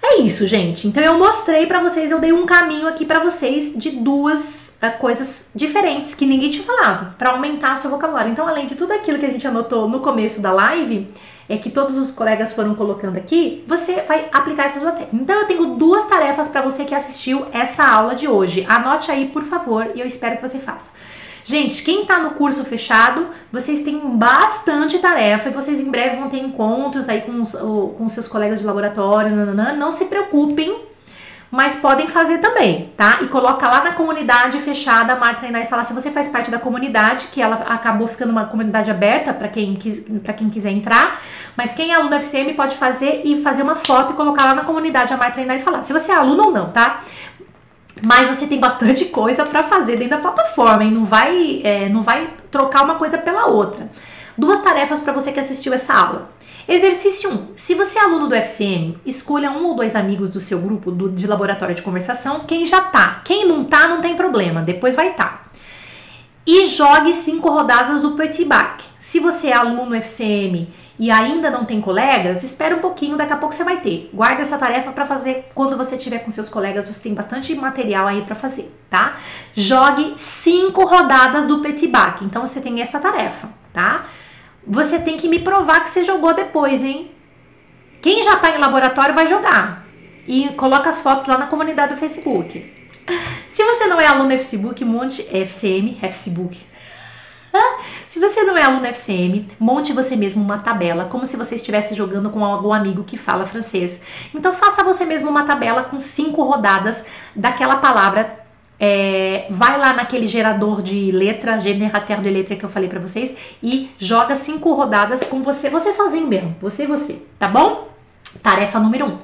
É 0.02 0.22
isso, 0.22 0.48
gente. 0.48 0.88
Então 0.88 1.04
eu 1.04 1.20
mostrei 1.20 1.68
para 1.68 1.84
vocês, 1.84 2.10
eu 2.10 2.22
dei 2.22 2.32
um 2.32 2.46
caminho 2.46 2.88
aqui 2.88 3.06
para 3.06 3.22
vocês 3.22 3.78
de 3.78 3.92
duas 3.92 4.69
coisas 4.88 5.50
diferentes 5.54 6.16
que 6.16 6.26
ninguém 6.26 6.50
tinha 6.50 6.64
falado 6.64 7.16
para 7.18 7.32
aumentar 7.32 7.74
o 7.74 7.78
seu 7.78 7.90
vocabulário. 7.90 8.32
Então, 8.32 8.48
além 8.48 8.66
de 8.66 8.76
tudo 8.76 8.94
aquilo 8.94 9.20
que 9.20 9.26
a 9.26 9.30
gente 9.30 9.46
anotou 9.46 9.90
no 9.90 10.00
começo 10.00 10.42
da 10.42 10.52
live, 10.52 11.12
é 11.50 11.58
que 11.58 11.72
todos 11.72 11.98
os 11.98 12.12
colegas 12.12 12.54
foram 12.54 12.76
colocando 12.76 13.18
aqui, 13.18 13.64
você 13.68 14.04
vai 14.04 14.30
aplicar 14.32 14.68
essas 14.68 14.82
duas. 14.82 14.94
Então 15.12 15.36
eu 15.36 15.48
tenho 15.48 15.66
duas 15.76 16.06
tarefas 16.06 16.48
para 16.48 16.62
você 16.62 16.86
que 16.86 16.94
assistiu 16.94 17.48
essa 17.52 17.84
aula 17.84 18.14
de 18.14 18.28
hoje. 18.28 18.66
Anote 18.70 19.12
aí, 19.12 19.28
por 19.28 19.44
favor, 19.46 19.92
e 19.96 20.00
eu 20.00 20.06
espero 20.06 20.38
que 20.38 20.48
você 20.48 20.60
faça. 20.60 20.92
Gente, 21.44 21.82
quem 21.82 22.04
está 22.04 22.20
no 22.20 22.32
curso 22.32 22.64
fechado, 22.64 23.28
vocês 23.52 23.82
têm 23.82 24.00
bastante 24.16 25.00
tarefa 25.00 25.50
e 25.50 25.52
vocês 25.52 25.80
em 25.80 25.90
breve 25.90 26.18
vão 26.18 26.30
ter 26.30 26.38
encontros 26.38 27.10
aí 27.10 27.22
com 27.22 27.42
os, 27.42 27.54
com 27.54 28.08
seus 28.08 28.28
colegas 28.28 28.60
de 28.60 28.66
laboratório. 28.66 29.36
Nananã. 29.36 29.74
Não 29.74 29.92
se 29.92 30.06
preocupem, 30.06 30.80
mas 31.52 31.76
podem 31.76 32.08
fazer 32.08 32.38
também, 32.38 32.92
tá? 32.96 33.20
E 33.22 33.28
coloca 33.28 33.68
lá 33.68 33.84
na 33.84 33.94
comunidade 33.94 34.60
fechada, 34.60 35.14
a 35.14 35.16
Marta 35.16 35.40
treinar 35.40 35.64
e 35.64 35.68
falar 35.68 35.84
se 35.84 35.94
você 35.94 36.12
faz 36.12 36.28
parte 36.28 36.52
da 36.52 36.60
comunidade, 36.60 37.28
que 37.32 37.42
ela 37.42 37.56
acabou 37.68 38.08
ficando 38.08 38.32
uma 38.32 38.46
comunidade 38.46 38.92
aberta 38.92 39.34
para 39.34 39.48
quem, 39.48 39.76
quis, 39.76 40.02
quem 40.38 40.50
quiser 40.50 40.70
entrar, 40.70 41.22
mas 41.58 41.74
quem 41.74 41.92
é 41.92 41.96
aluno 41.96 42.12
da 42.12 42.20
FCM 42.20 42.54
pode 42.54 42.78
fazer 42.78 43.22
e 43.24 43.42
fazer 43.42 43.64
uma 43.64 43.76
foto 43.76 44.14
e 44.14 44.16
colocar 44.16 44.46
lá 44.46 44.56
na 44.56 44.64
comunidade 44.64 45.12
a 45.12 45.18
Marta 45.18 45.34
treinar 45.34 45.58
e 45.58 45.62
falar 45.62 45.84
se 45.84 45.92
você 45.92 46.12
é 46.12 46.16
aluno 46.16 46.46
ou 46.46 46.52
não, 46.52 46.70
tá? 46.70 47.02
Mas 48.06 48.28
você 48.28 48.46
tem 48.46 48.60
bastante 48.60 49.06
coisa 49.06 49.44
para 49.44 49.64
fazer 49.64 49.98
dentro 49.98 50.18
da 50.18 50.20
plataforma 50.20 50.84
e 50.84 50.92
não 50.92 51.06
vai, 51.06 51.62
é, 51.64 51.90
não 51.90 52.04
vai 52.04 52.30
trocar 52.52 52.84
uma 52.84 52.96
coisa 52.96 53.18
pela 53.18 53.48
outra. 53.48 53.90
Duas 54.40 54.62
tarefas 54.62 55.02
para 55.02 55.12
você 55.12 55.34
que 55.34 55.40
assistiu 55.42 55.74
essa 55.74 55.94
aula. 55.94 56.30
Exercício 56.66 57.30
1. 57.30 57.58
Se 57.58 57.76
você 57.76 58.00
é 58.00 58.04
aluno 58.04 58.30
do 58.30 58.36
FCM, 58.36 58.98
escolha 59.06 59.52
um 59.52 59.66
ou 59.66 59.76
dois 59.76 59.98
amigos 59.98 60.30
do 60.30 60.40
seu 60.40 60.58
grupo 60.58 60.92
do, 60.92 61.10
de 61.10 61.28
laboratório 61.28 61.76
de 61.76 61.82
conversação, 61.82 62.40
quem 62.48 62.66
já 62.66 62.80
tá. 62.80 63.20
Quem 63.26 63.46
não 63.46 63.66
tá, 63.66 63.86
não 63.86 64.00
tem 64.00 64.16
problema, 64.16 64.62
depois 64.62 64.96
vai 64.96 65.14
tá. 65.14 65.42
E 66.48 66.68
jogue 66.68 67.12
cinco 67.12 67.50
rodadas 67.50 68.00
do 68.00 68.12
Petit 68.12 68.46
Bac. 68.46 68.82
Se 68.98 69.20
você 69.20 69.48
é 69.48 69.58
aluno 69.58 69.94
FCM 69.94 70.70
e 70.98 71.12
ainda 71.12 71.50
não 71.50 71.66
tem 71.66 71.82
colegas, 71.82 72.42
espera 72.42 72.78
um 72.78 72.80
pouquinho, 72.80 73.18
daqui 73.18 73.34
a 73.34 73.38
pouco 73.38 73.54
você 73.54 73.66
vai 73.66 73.82
ter. 73.82 74.10
Guarda 74.14 74.44
essa 74.44 74.58
tarefa 74.58 74.94
para 74.94 75.06
fazer 75.06 75.50
quando 75.54 75.76
você 75.76 75.98
tiver 75.98 76.20
com 76.20 76.32
seus 76.32 76.48
colegas, 76.48 76.88
você 76.88 77.02
tem 77.02 77.14
bastante 77.14 77.54
material 77.56 78.08
aí 78.08 78.22
para 78.22 78.36
fazer, 78.36 78.74
tá? 78.90 79.18
Jogue 79.54 80.14
cinco 80.18 80.86
rodadas 80.86 81.46
do 81.46 81.60
Petit 81.60 81.88
Bac. 81.88 82.24
Então 82.24 82.48
você 82.48 82.62
tem 82.62 82.82
essa 82.82 83.00
tarefa, 83.00 83.50
tá? 83.74 84.06
Você 84.66 85.00
tem 85.00 85.18
que 85.18 85.28
me 85.28 85.40
provar 85.40 85.84
que 85.84 85.90
você 85.90 86.04
jogou 86.04 86.34
depois, 86.34 86.82
hein? 86.82 87.12
Quem 88.02 88.24
já 88.24 88.38
tá 88.38 88.56
em 88.56 88.60
laboratório 88.60 89.14
vai 89.14 89.28
jogar. 89.28 89.86
E 90.28 90.50
coloca 90.50 90.90
as 90.90 91.02
fotos 91.02 91.28
lá 91.28 91.38
na 91.38 91.48
comunidade 91.48 91.94
do 91.94 92.00
Facebook. 92.00 92.74
Se 93.52 93.64
você 93.64 93.88
não 93.88 94.00
é 94.00 94.06
aluno 94.06 94.30
Facebook, 94.30 94.86
monte 94.86 95.24
FCM, 95.24 95.98
Facebook. 96.00 96.58
Se 98.08 98.20
você 98.20 98.44
não 98.44 98.56
é 98.56 98.64
aluno 98.64 98.86
FCM, 98.86 99.48
monte 99.60 99.94
você 99.94 100.16
mesmo 100.16 100.44
uma 100.44 100.60
tabela, 100.60 101.06
como 101.06 101.28
se 101.28 101.38
você 101.38 101.56
estivesse 101.56 101.96
jogando 101.96 102.30
com 102.30 102.44
algum 102.44 102.74
amigo 102.74 103.04
que 103.04 103.18
fala 103.18 103.46
francês. 103.46 104.00
Então 104.34 104.54
faça 104.54 104.84
você 104.84 105.06
mesmo 105.06 105.30
uma 105.30 105.46
tabela 105.46 105.84
com 105.84 106.00
cinco 106.00 106.44
rodadas 106.44 107.04
daquela 107.36 107.78
palavra 107.78 108.39
é, 108.80 109.48
vai 109.50 109.78
lá 109.78 109.94
naquele 109.94 110.26
gerador 110.26 110.82
de 110.82 111.12
letra, 111.12 111.60
generateur 111.60 112.22
de 112.22 112.30
letra 112.30 112.56
que 112.56 112.64
eu 112.64 112.70
falei 112.70 112.88
para 112.88 113.00
vocês 113.00 113.36
e 113.62 113.92
joga 114.00 114.36
cinco 114.36 114.74
rodadas 114.74 115.22
com 115.24 115.44
você, 115.44 115.70
você 115.70 115.92
sozinho 115.92 116.28
mesmo, 116.28 116.56
você 116.62 116.84
e 116.84 116.88
você, 116.88 117.22
tá 117.38 117.48
bom? 117.48 117.90
Tarefa 118.42 118.80
número 118.80 119.06
um. 119.06 119.18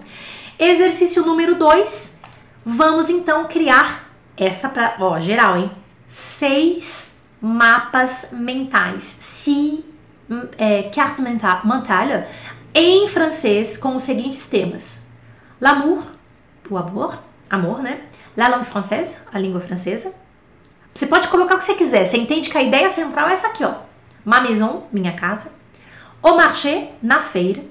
Exercício 0.60 1.26
número 1.26 1.56
dois. 1.56 2.12
Vamos 2.66 3.10
então 3.10 3.46
criar 3.46 4.10
essa 4.36 4.68
para, 4.68 4.96
ó, 5.00 5.20
geral, 5.20 5.58
hein? 5.58 5.72
Seis 6.10 7.08
mapas 7.40 8.26
mentais. 8.32 9.16
Se 9.22 9.86
é, 10.58 10.84
carte 10.84 11.22
mental, 11.22 11.62
mental 11.64 12.26
em 12.74 13.08
francês 13.08 13.78
com 13.78 13.96
os 13.96 14.02
seguintes 14.04 14.46
temas: 14.48 15.00
l'amour, 15.62 16.04
o 16.70 16.78
amor, 16.78 17.20
amor, 17.50 17.82
né? 17.82 18.02
La 18.36 18.48
langue 18.48 18.66
française, 18.66 19.16
a 19.32 19.40
língua 19.40 19.62
francesa. 19.62 20.12
Você 20.94 21.06
pode 21.06 21.28
colocar 21.28 21.56
o 21.56 21.58
que 21.60 21.66
você 21.66 21.76
quiser. 21.76 22.06
Você 22.06 22.18
entende 22.18 22.50
que 22.50 22.58
a 22.58 22.64
ideia 22.64 22.90
central 22.90 23.30
é 23.30 23.34
essa 23.34 23.48
aqui, 23.48 23.64
ó. 23.64 23.74
Ma 24.24 24.40
maison, 24.40 24.88
minha 24.92 25.14
casa. 25.14 25.50
Au 26.22 26.36
marché, 26.38 26.92
na 27.02 27.20
feira. 27.20 27.64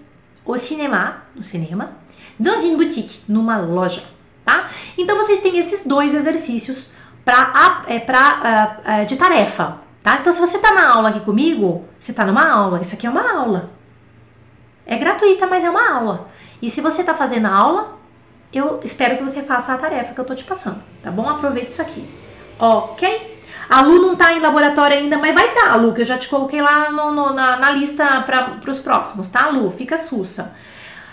Au 0.46 0.56
cinéma, 0.58 1.22
no 1.34 1.42
cinema. 1.42 1.92
Dans 2.38 2.62
une 2.62 2.76
boutique, 2.76 3.20
numa 3.28 3.58
loja, 3.58 4.02
tá? 4.44 4.68
Então 4.98 5.16
vocês 5.16 5.40
têm 5.40 5.56
esses 5.58 5.86
dois 5.86 6.12
exercícios 6.12 6.92
pra, 7.24 7.84
é, 7.86 8.00
pra, 8.00 9.04
de 9.06 9.16
tarefa, 9.16 9.78
tá? 10.02 10.18
Então 10.20 10.32
se 10.32 10.40
você 10.40 10.58
tá 10.58 10.72
na 10.72 10.92
aula 10.92 11.10
aqui 11.10 11.20
comigo, 11.20 11.84
você 11.98 12.12
tá 12.12 12.24
numa 12.24 12.44
aula. 12.44 12.80
Isso 12.80 12.94
aqui 12.94 13.06
é 13.06 13.10
uma 13.10 13.32
aula. 13.32 13.70
É 14.84 14.98
gratuita, 14.98 15.46
mas 15.46 15.64
é 15.64 15.70
uma 15.70 15.96
aula. 15.96 16.28
E 16.60 16.68
se 16.68 16.80
você 16.80 17.02
tá 17.02 17.14
fazendo 17.14 17.46
aula, 17.46 17.93
eu 18.58 18.80
espero 18.84 19.16
que 19.16 19.22
você 19.22 19.42
faça 19.42 19.72
a 19.72 19.78
tarefa 19.78 20.14
que 20.14 20.20
eu 20.20 20.24
tô 20.24 20.34
te 20.34 20.44
passando, 20.44 20.82
tá 21.02 21.10
bom? 21.10 21.28
Aproveita 21.28 21.70
isso 21.70 21.82
aqui, 21.82 22.08
ok? 22.58 23.34
A 23.68 23.80
Lu 23.80 24.00
não 24.00 24.16
tá 24.16 24.32
em 24.32 24.40
laboratório 24.40 24.96
ainda, 24.96 25.16
mas 25.16 25.34
vai 25.34 25.48
estar, 25.48 25.70
tá, 25.70 25.76
Lu, 25.76 25.92
que 25.92 26.02
eu 26.02 26.06
já 26.06 26.18
te 26.18 26.28
coloquei 26.28 26.60
lá 26.60 26.90
no, 26.90 27.12
no, 27.12 27.32
na, 27.32 27.56
na, 27.56 27.70
lista 27.70 28.22
para 28.22 28.60
os 28.68 28.78
próximos, 28.78 29.28
tá, 29.28 29.48
Lu? 29.48 29.70
Fica 29.70 29.96
sussa. 29.96 30.54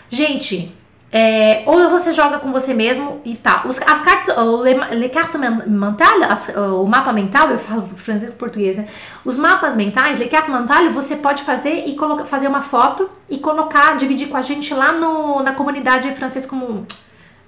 Gente, 0.10 0.76
é, 1.12 1.64
ou 1.66 1.90
você 1.90 2.14
joga 2.14 2.40
com 2.40 2.52
você 2.52 2.74
mesmo 2.74 3.22
e 3.26 3.36
tá. 3.36 3.64
Os, 3.66 3.80
as 3.82 4.02
cartas, 4.02 4.38
o 4.38 4.64
le, 4.64 4.74
le 4.96 5.10
carte 5.10 5.38
mental, 5.38 6.24
as, 6.30 6.50
o 6.50 6.86
mapa 6.86 7.12
mental, 7.12 7.50
eu 7.50 7.60
falo 7.60 7.90
francês 7.96 8.30
e 8.30 8.34
português, 8.34 8.78
né? 8.78 8.88
Os 9.24 9.38
mapas 9.38 9.76
mentais, 9.76 10.20
le 10.20 10.28
carte 10.28 10.50
mental, 10.50 10.90
você 10.92 11.16
pode 11.16 11.44
fazer 11.44 11.86
e 11.86 11.96
colocar, 11.96 12.26
fazer 12.26 12.48
uma 12.48 12.62
foto 12.62 13.10
e 13.30 13.40
colocar, 13.40 13.98
dividir 13.98 14.30
com 14.30 14.38
a 14.38 14.42
gente 14.42 14.74
lá 14.74 14.92
no, 14.92 15.42
na 15.44 15.54
comunidade 15.54 16.14
francês 16.16 16.46
como 16.46 16.86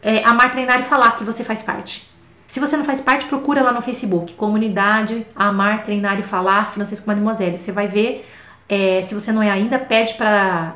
é, 0.04 0.24
amar, 0.28 0.52
treinar 0.52 0.80
e 0.80 0.84
falar 0.84 1.12
que 1.12 1.24
você 1.24 1.44
faz 1.44 1.62
parte. 1.64 2.12
Se 2.54 2.60
você 2.60 2.78
não 2.78 2.86
faz 2.86 3.02
parte, 3.02 3.26
procura 3.26 3.64
lá 3.64 3.72
no 3.72 3.82
Facebook, 3.82 4.34
comunidade 4.34 5.26
Amar, 5.36 5.82
Treinar 5.84 6.20
e 6.20 6.22
Falar, 6.22 6.72
Francisco 6.72 7.08
Mademoiselle. 7.08 7.58
Você 7.58 7.72
vai 7.72 7.88
ver, 7.88 8.30
é, 8.70 9.02
se 9.02 9.16
você 9.16 9.32
não 9.32 9.42
é 9.42 9.50
ainda, 9.50 9.80
pede 9.80 10.14
para 10.14 10.76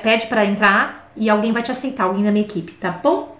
pede 0.00 0.28
para 0.28 0.44
entrar 0.44 1.10
e 1.16 1.28
alguém 1.28 1.50
vai 1.50 1.64
te 1.64 1.72
aceitar, 1.72 2.04
alguém 2.04 2.22
da 2.22 2.30
minha 2.30 2.44
equipe, 2.44 2.72
tá 2.74 2.92
bom? 2.92 3.36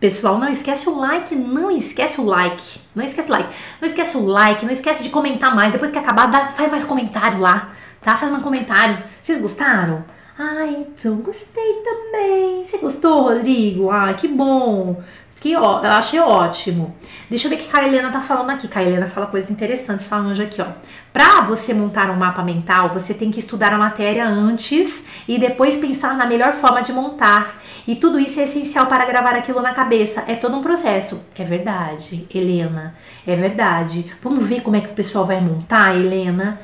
Pessoal, 0.00 0.38
não 0.38 0.48
esquece 0.48 0.88
o 0.88 0.98
like, 0.98 1.36
não 1.36 1.70
esquece 1.70 2.20
o 2.20 2.24
like, 2.24 2.80
não 2.96 3.04
esquece 3.04 3.28
o 3.28 3.30
like, 3.30 3.54
não 3.80 3.88
esquece 3.88 4.16
o 4.16 4.26
like, 4.26 4.64
não 4.64 4.72
esquece 4.72 5.04
de 5.04 5.10
comentar 5.10 5.54
mais. 5.54 5.70
Depois 5.70 5.92
que 5.92 5.98
acabar, 5.98 6.26
dá, 6.26 6.48
faz 6.48 6.68
mais 6.68 6.84
comentário 6.84 7.38
lá, 7.38 7.70
tá? 8.00 8.16
Faz 8.16 8.28
mais 8.28 8.42
comentário. 8.42 9.04
Vocês 9.22 9.40
gostaram? 9.40 10.04
Ah, 10.38 10.66
então 10.66 11.16
gostei 11.16 11.82
também. 11.82 12.64
Você 12.64 12.78
gostou, 12.78 13.22
Rodrigo? 13.22 13.90
Ah, 13.90 14.14
que 14.14 14.28
bom. 14.28 15.02
Que 15.40 15.56
ó, 15.56 15.82
eu 15.84 15.90
achei 15.90 16.18
ótimo. 16.20 16.94
Deixa 17.28 17.46
eu 17.46 17.50
ver 17.50 17.56
o 17.56 17.58
que 17.58 17.76
a 17.76 17.86
Helena 17.86 18.10
tá 18.10 18.20
falando 18.20 18.50
aqui. 18.50 18.68
A 18.72 18.82
Helena 18.82 19.08
fala 19.08 19.26
coisa 19.26 19.50
interessante, 19.52 20.00
essa 20.00 20.16
anja 20.16 20.44
aqui, 20.44 20.60
ó. 20.62 20.66
Pra 21.12 21.42
você 21.42 21.74
montar 21.74 22.10
um 22.10 22.16
mapa 22.16 22.42
mental, 22.42 22.90
você 22.90 23.14
tem 23.14 23.30
que 23.30 23.40
estudar 23.40 23.72
a 23.72 23.78
matéria 23.78 24.28
antes 24.28 25.02
e 25.26 25.38
depois 25.38 25.76
pensar 25.76 26.16
na 26.16 26.26
melhor 26.26 26.54
forma 26.54 26.82
de 26.82 26.92
montar. 26.92 27.60
E 27.86 27.96
tudo 27.96 28.18
isso 28.18 28.38
é 28.38 28.44
essencial 28.44 28.86
para 28.86 29.06
gravar 29.06 29.34
aquilo 29.34 29.60
na 29.60 29.74
cabeça. 29.74 30.24
É 30.26 30.34
todo 30.34 30.56
um 30.56 30.62
processo. 30.62 31.20
É 31.36 31.44
verdade, 31.44 32.26
Helena. 32.32 32.96
É 33.26 33.34
verdade. 33.36 34.12
Vamos 34.22 34.46
ver 34.46 34.62
como 34.62 34.76
é 34.76 34.80
que 34.80 34.90
o 34.90 34.94
pessoal 34.94 35.26
vai 35.26 35.40
montar, 35.40 35.96
Helena? 35.96 36.60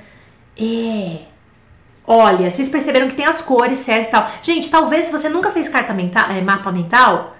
É. 0.56 1.33
Olha, 2.06 2.50
vocês 2.50 2.68
perceberam 2.68 3.08
que 3.08 3.14
tem 3.14 3.24
as 3.24 3.40
cores 3.40 3.78
certas 3.78 4.08
e 4.08 4.10
tal. 4.10 4.30
Gente, 4.42 4.70
talvez 4.70 5.06
se 5.06 5.12
você 5.12 5.28
nunca 5.28 5.50
fez 5.50 5.68
carta 5.68 5.94
mental, 5.94 6.30
é, 6.30 6.40
mapa 6.40 6.70
mental, 6.70 7.36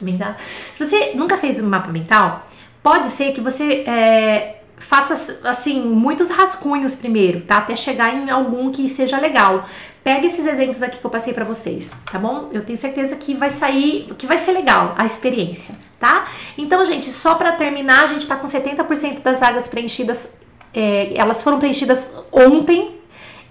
mental, 0.00 0.34
se 0.72 0.84
você 0.84 1.12
nunca 1.14 1.36
fez 1.36 1.60
um 1.60 1.68
mapa 1.68 1.88
mental, 1.88 2.46
pode 2.82 3.08
ser 3.08 3.32
que 3.32 3.40
você 3.40 3.84
é, 3.86 4.60
faça 4.78 5.38
assim 5.44 5.80
muitos 5.82 6.30
rascunhos 6.30 6.94
primeiro, 6.94 7.42
tá? 7.42 7.58
Até 7.58 7.76
chegar 7.76 8.14
em 8.14 8.30
algum 8.30 8.72
que 8.72 8.88
seja 8.88 9.18
legal. 9.18 9.68
Pega 10.02 10.26
esses 10.26 10.46
exemplos 10.46 10.82
aqui 10.82 10.98
que 10.98 11.04
eu 11.04 11.10
passei 11.10 11.34
para 11.34 11.44
vocês, 11.44 11.90
tá 12.10 12.18
bom? 12.18 12.48
Eu 12.52 12.64
tenho 12.64 12.78
certeza 12.78 13.14
que 13.16 13.34
vai 13.34 13.50
sair, 13.50 14.12
que 14.16 14.26
vai 14.26 14.38
ser 14.38 14.52
legal 14.52 14.94
a 14.96 15.04
experiência, 15.04 15.74
tá? 15.98 16.28
Então, 16.56 16.84
gente, 16.86 17.10
só 17.10 17.34
para 17.34 17.52
terminar, 17.52 18.04
a 18.04 18.06
gente 18.06 18.26
tá 18.26 18.36
com 18.36 18.48
70% 18.48 19.22
das 19.22 19.38
vagas 19.38 19.68
preenchidas. 19.68 20.28
É, 20.72 21.12
elas 21.16 21.42
foram 21.42 21.58
preenchidas 21.58 22.08
ontem, 22.32 22.99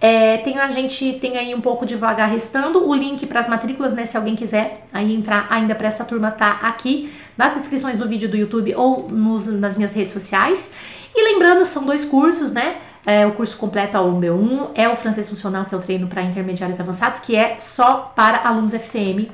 é, 0.02 0.38
tem 0.38 0.58
a 0.58 0.72
gente 0.72 1.14
tem 1.20 1.38
aí 1.38 1.54
um 1.54 1.62
pouco 1.62 1.86
de 1.86 1.95
vaga 1.95 2.26
restando. 2.26 2.88
O 2.88 2.93
link 2.93 3.26
para 3.28 3.41
as 3.41 3.50
matrículas, 3.50 3.93
né? 3.93 4.06
Se 4.06 4.16
alguém 4.16 4.36
quiser 4.36 4.86
aí 4.93 5.14
entrar 5.14 5.47
ainda 5.50 5.76
para 5.76 5.88
essa 5.88 6.06
turma, 6.06 6.32
tá 6.32 6.60
aqui 6.64 7.14
nas 7.38 7.54
descrições 7.58 7.97
do 7.97 8.08
vídeo 8.08 8.30
do 8.30 8.38
YouTube 8.38 8.74
ou 8.76 9.10
nos, 9.10 9.47
nas 9.47 9.76
minhas 9.76 9.93
redes 9.93 10.14
sociais. 10.14 10.70
E 11.14 11.34
lembrando, 11.34 11.66
são 11.66 11.86
dois 11.86 12.06
cursos, 12.06 12.52
né? 12.52 12.78
É, 13.06 13.26
o 13.26 13.32
curso 13.32 13.58
completo 13.58 13.97
é 13.97 14.00
o 14.00 14.12
meu 14.12 14.36
1 14.36 14.72
é 14.76 14.88
o 14.88 14.95
francês 14.95 15.28
funcional 15.30 15.66
que 15.66 15.74
eu 15.74 15.80
treino 15.80 16.08
para 16.08 16.22
intermediários 16.22 16.80
avançados, 16.80 17.20
que 17.20 17.36
é 17.36 17.60
só 17.60 18.14
para 18.16 18.47
alunos 18.47 18.74
FCM 18.74 19.32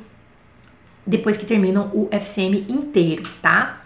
depois 1.06 1.38
que 1.38 1.46
terminam 1.46 1.92
o 1.94 2.08
FCM 2.12 2.66
inteiro, 2.70 3.30
tá? 3.42 3.82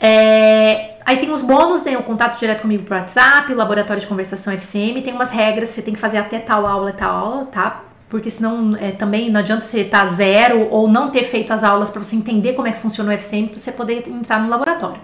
É, 0.00 0.95
aí 1.06 1.18
tem 1.18 1.30
os 1.30 1.40
bônus, 1.40 1.82
tem 1.82 1.96
o 1.96 2.02
contato 2.02 2.38
direto 2.38 2.62
comigo 2.62 2.82
por 2.82 2.96
WhatsApp, 2.96 3.54
laboratório 3.54 4.00
de 4.00 4.08
conversação 4.08 4.52
FCM, 4.52 5.00
tem 5.02 5.14
umas 5.14 5.30
regras, 5.30 5.70
você 5.70 5.80
tem 5.80 5.94
que 5.94 6.00
fazer 6.00 6.18
até 6.18 6.40
tal 6.40 6.66
aula, 6.66 6.92
tal 6.92 7.16
aula, 7.16 7.44
tá? 7.46 7.84
Porque 8.08 8.28
senão 8.28 8.76
é, 8.76 8.90
também 8.90 9.30
não 9.30 9.40
adianta 9.40 9.64
você 9.64 9.80
estar 9.80 10.04
tá 10.04 10.12
zero 10.12 10.68
ou 10.70 10.88
não 10.88 11.10
ter 11.10 11.24
feito 11.24 11.52
as 11.52 11.62
aulas 11.62 11.90
para 11.90 12.02
você 12.02 12.16
entender 12.16 12.54
como 12.54 12.66
é 12.66 12.72
que 12.72 12.80
funciona 12.80 13.10
o 13.10 13.12
FCM 13.16 13.48
para 13.48 13.58
você 13.58 13.70
poder 13.70 14.08
entrar 14.08 14.40
no 14.40 14.48
laboratório. 14.48 15.00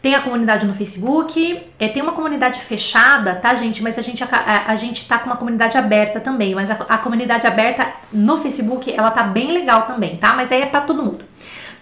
Tem 0.00 0.16
a 0.16 0.20
comunidade 0.20 0.66
no 0.66 0.74
Facebook, 0.74 1.62
é, 1.78 1.88
tem 1.88 2.02
uma 2.02 2.12
comunidade 2.12 2.58
fechada, 2.60 3.36
tá, 3.36 3.54
gente? 3.54 3.80
Mas 3.80 3.96
a 3.96 4.02
gente, 4.02 4.24
a, 4.24 4.28
a, 4.66 4.74
gente 4.74 5.06
tá 5.06 5.16
com 5.18 5.26
uma 5.26 5.36
comunidade 5.36 5.78
aberta 5.78 6.18
também. 6.18 6.56
Mas 6.56 6.68
a, 6.72 6.74
a 6.74 6.98
comunidade 6.98 7.46
aberta 7.46 7.86
no 8.12 8.38
Facebook, 8.38 8.92
ela 8.92 9.12
tá 9.12 9.22
bem 9.22 9.52
legal 9.52 9.82
também, 9.82 10.16
tá? 10.16 10.34
Mas 10.34 10.50
aí 10.50 10.62
é 10.62 10.66
para 10.66 10.80
todo 10.80 11.04
mundo 11.04 11.24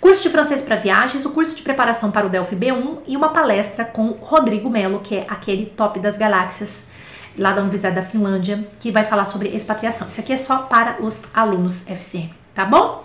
curso 0.00 0.22
de 0.22 0.30
francês 0.30 0.62
para 0.62 0.76
viagens, 0.76 1.24
o 1.24 1.30
curso 1.30 1.54
de 1.54 1.62
preparação 1.62 2.10
para 2.10 2.26
o 2.26 2.30
Delphi 2.30 2.56
B1 2.56 2.98
e 3.06 3.16
uma 3.16 3.28
palestra 3.28 3.84
com 3.84 4.12
Rodrigo 4.12 4.70
Melo, 4.70 5.00
que 5.00 5.16
é 5.16 5.26
aquele 5.28 5.66
top 5.66 6.00
das 6.00 6.16
galáxias 6.16 6.84
lá 7.38 7.52
da 7.52 7.60
Universidade 7.60 7.96
da 7.96 8.02
Finlândia, 8.02 8.66
que 8.80 8.90
vai 8.90 9.04
falar 9.04 9.26
sobre 9.26 9.50
expatriação. 9.50 10.08
Isso 10.08 10.20
aqui 10.20 10.32
é 10.32 10.36
só 10.36 10.58
para 10.58 10.96
os 11.00 11.14
alunos 11.32 11.86
FCM, 11.86 12.32
tá 12.54 12.64
bom? 12.64 13.02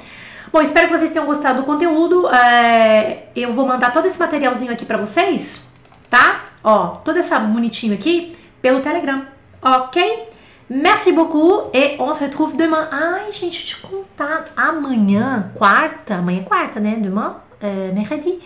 Bom, 0.51 0.61
espero 0.61 0.87
que 0.87 0.97
vocês 0.97 1.11
tenham 1.11 1.25
gostado 1.25 1.59
do 1.59 1.65
conteúdo. 1.65 2.29
É, 2.29 3.25
eu 3.35 3.53
vou 3.53 3.67
mandar 3.67 3.91
todo 3.91 4.07
esse 4.07 4.17
materialzinho 4.17 4.71
aqui 4.71 4.85
para 4.85 4.97
vocês, 4.97 5.61
tá? 6.09 6.45
Ó, 6.63 6.87
toda 7.03 7.19
essa 7.19 7.37
bonitinho 7.39 7.93
aqui 7.93 8.37
pelo 8.61 8.81
Telegram, 8.81 9.25
ok? 9.61 10.34
Merci 10.69 11.11
beaucoup 11.11 11.69
et 11.73 11.95
on 11.99 12.13
se 12.13 12.19
retrouve 12.19 12.57
demain. 12.57 12.87
Ai, 12.91 13.31
gente, 13.31 13.65
te 13.65 13.81
contar. 13.81 14.47
Amanhã, 14.55 15.51
quarta, 15.55 16.15
amanhã 16.15 16.41
é 16.41 16.43
quarta, 16.43 16.79
né? 16.79 16.95
Demain, 16.99 17.33
é, 17.61 17.91
mercredi. 17.91 18.39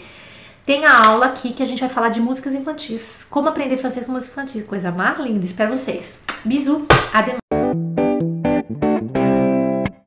Tem 0.66 0.86
a 0.86 1.06
aula 1.06 1.28
aqui 1.28 1.54
que 1.54 1.64
a 1.64 1.66
gente 1.66 1.80
vai 1.80 1.90
falar 1.90 2.10
de 2.10 2.20
músicas 2.20 2.54
infantis. 2.54 3.26
Como 3.30 3.48
aprender 3.48 3.78
francês 3.78 4.06
com 4.06 4.12
música 4.12 4.32
infantil. 4.32 4.66
Coisa 4.68 4.92
mais 4.92 5.18
linda. 5.18 5.46
Espero 5.46 5.78
vocês. 5.78 6.20
Bisous. 6.46 6.84
A 7.14 7.59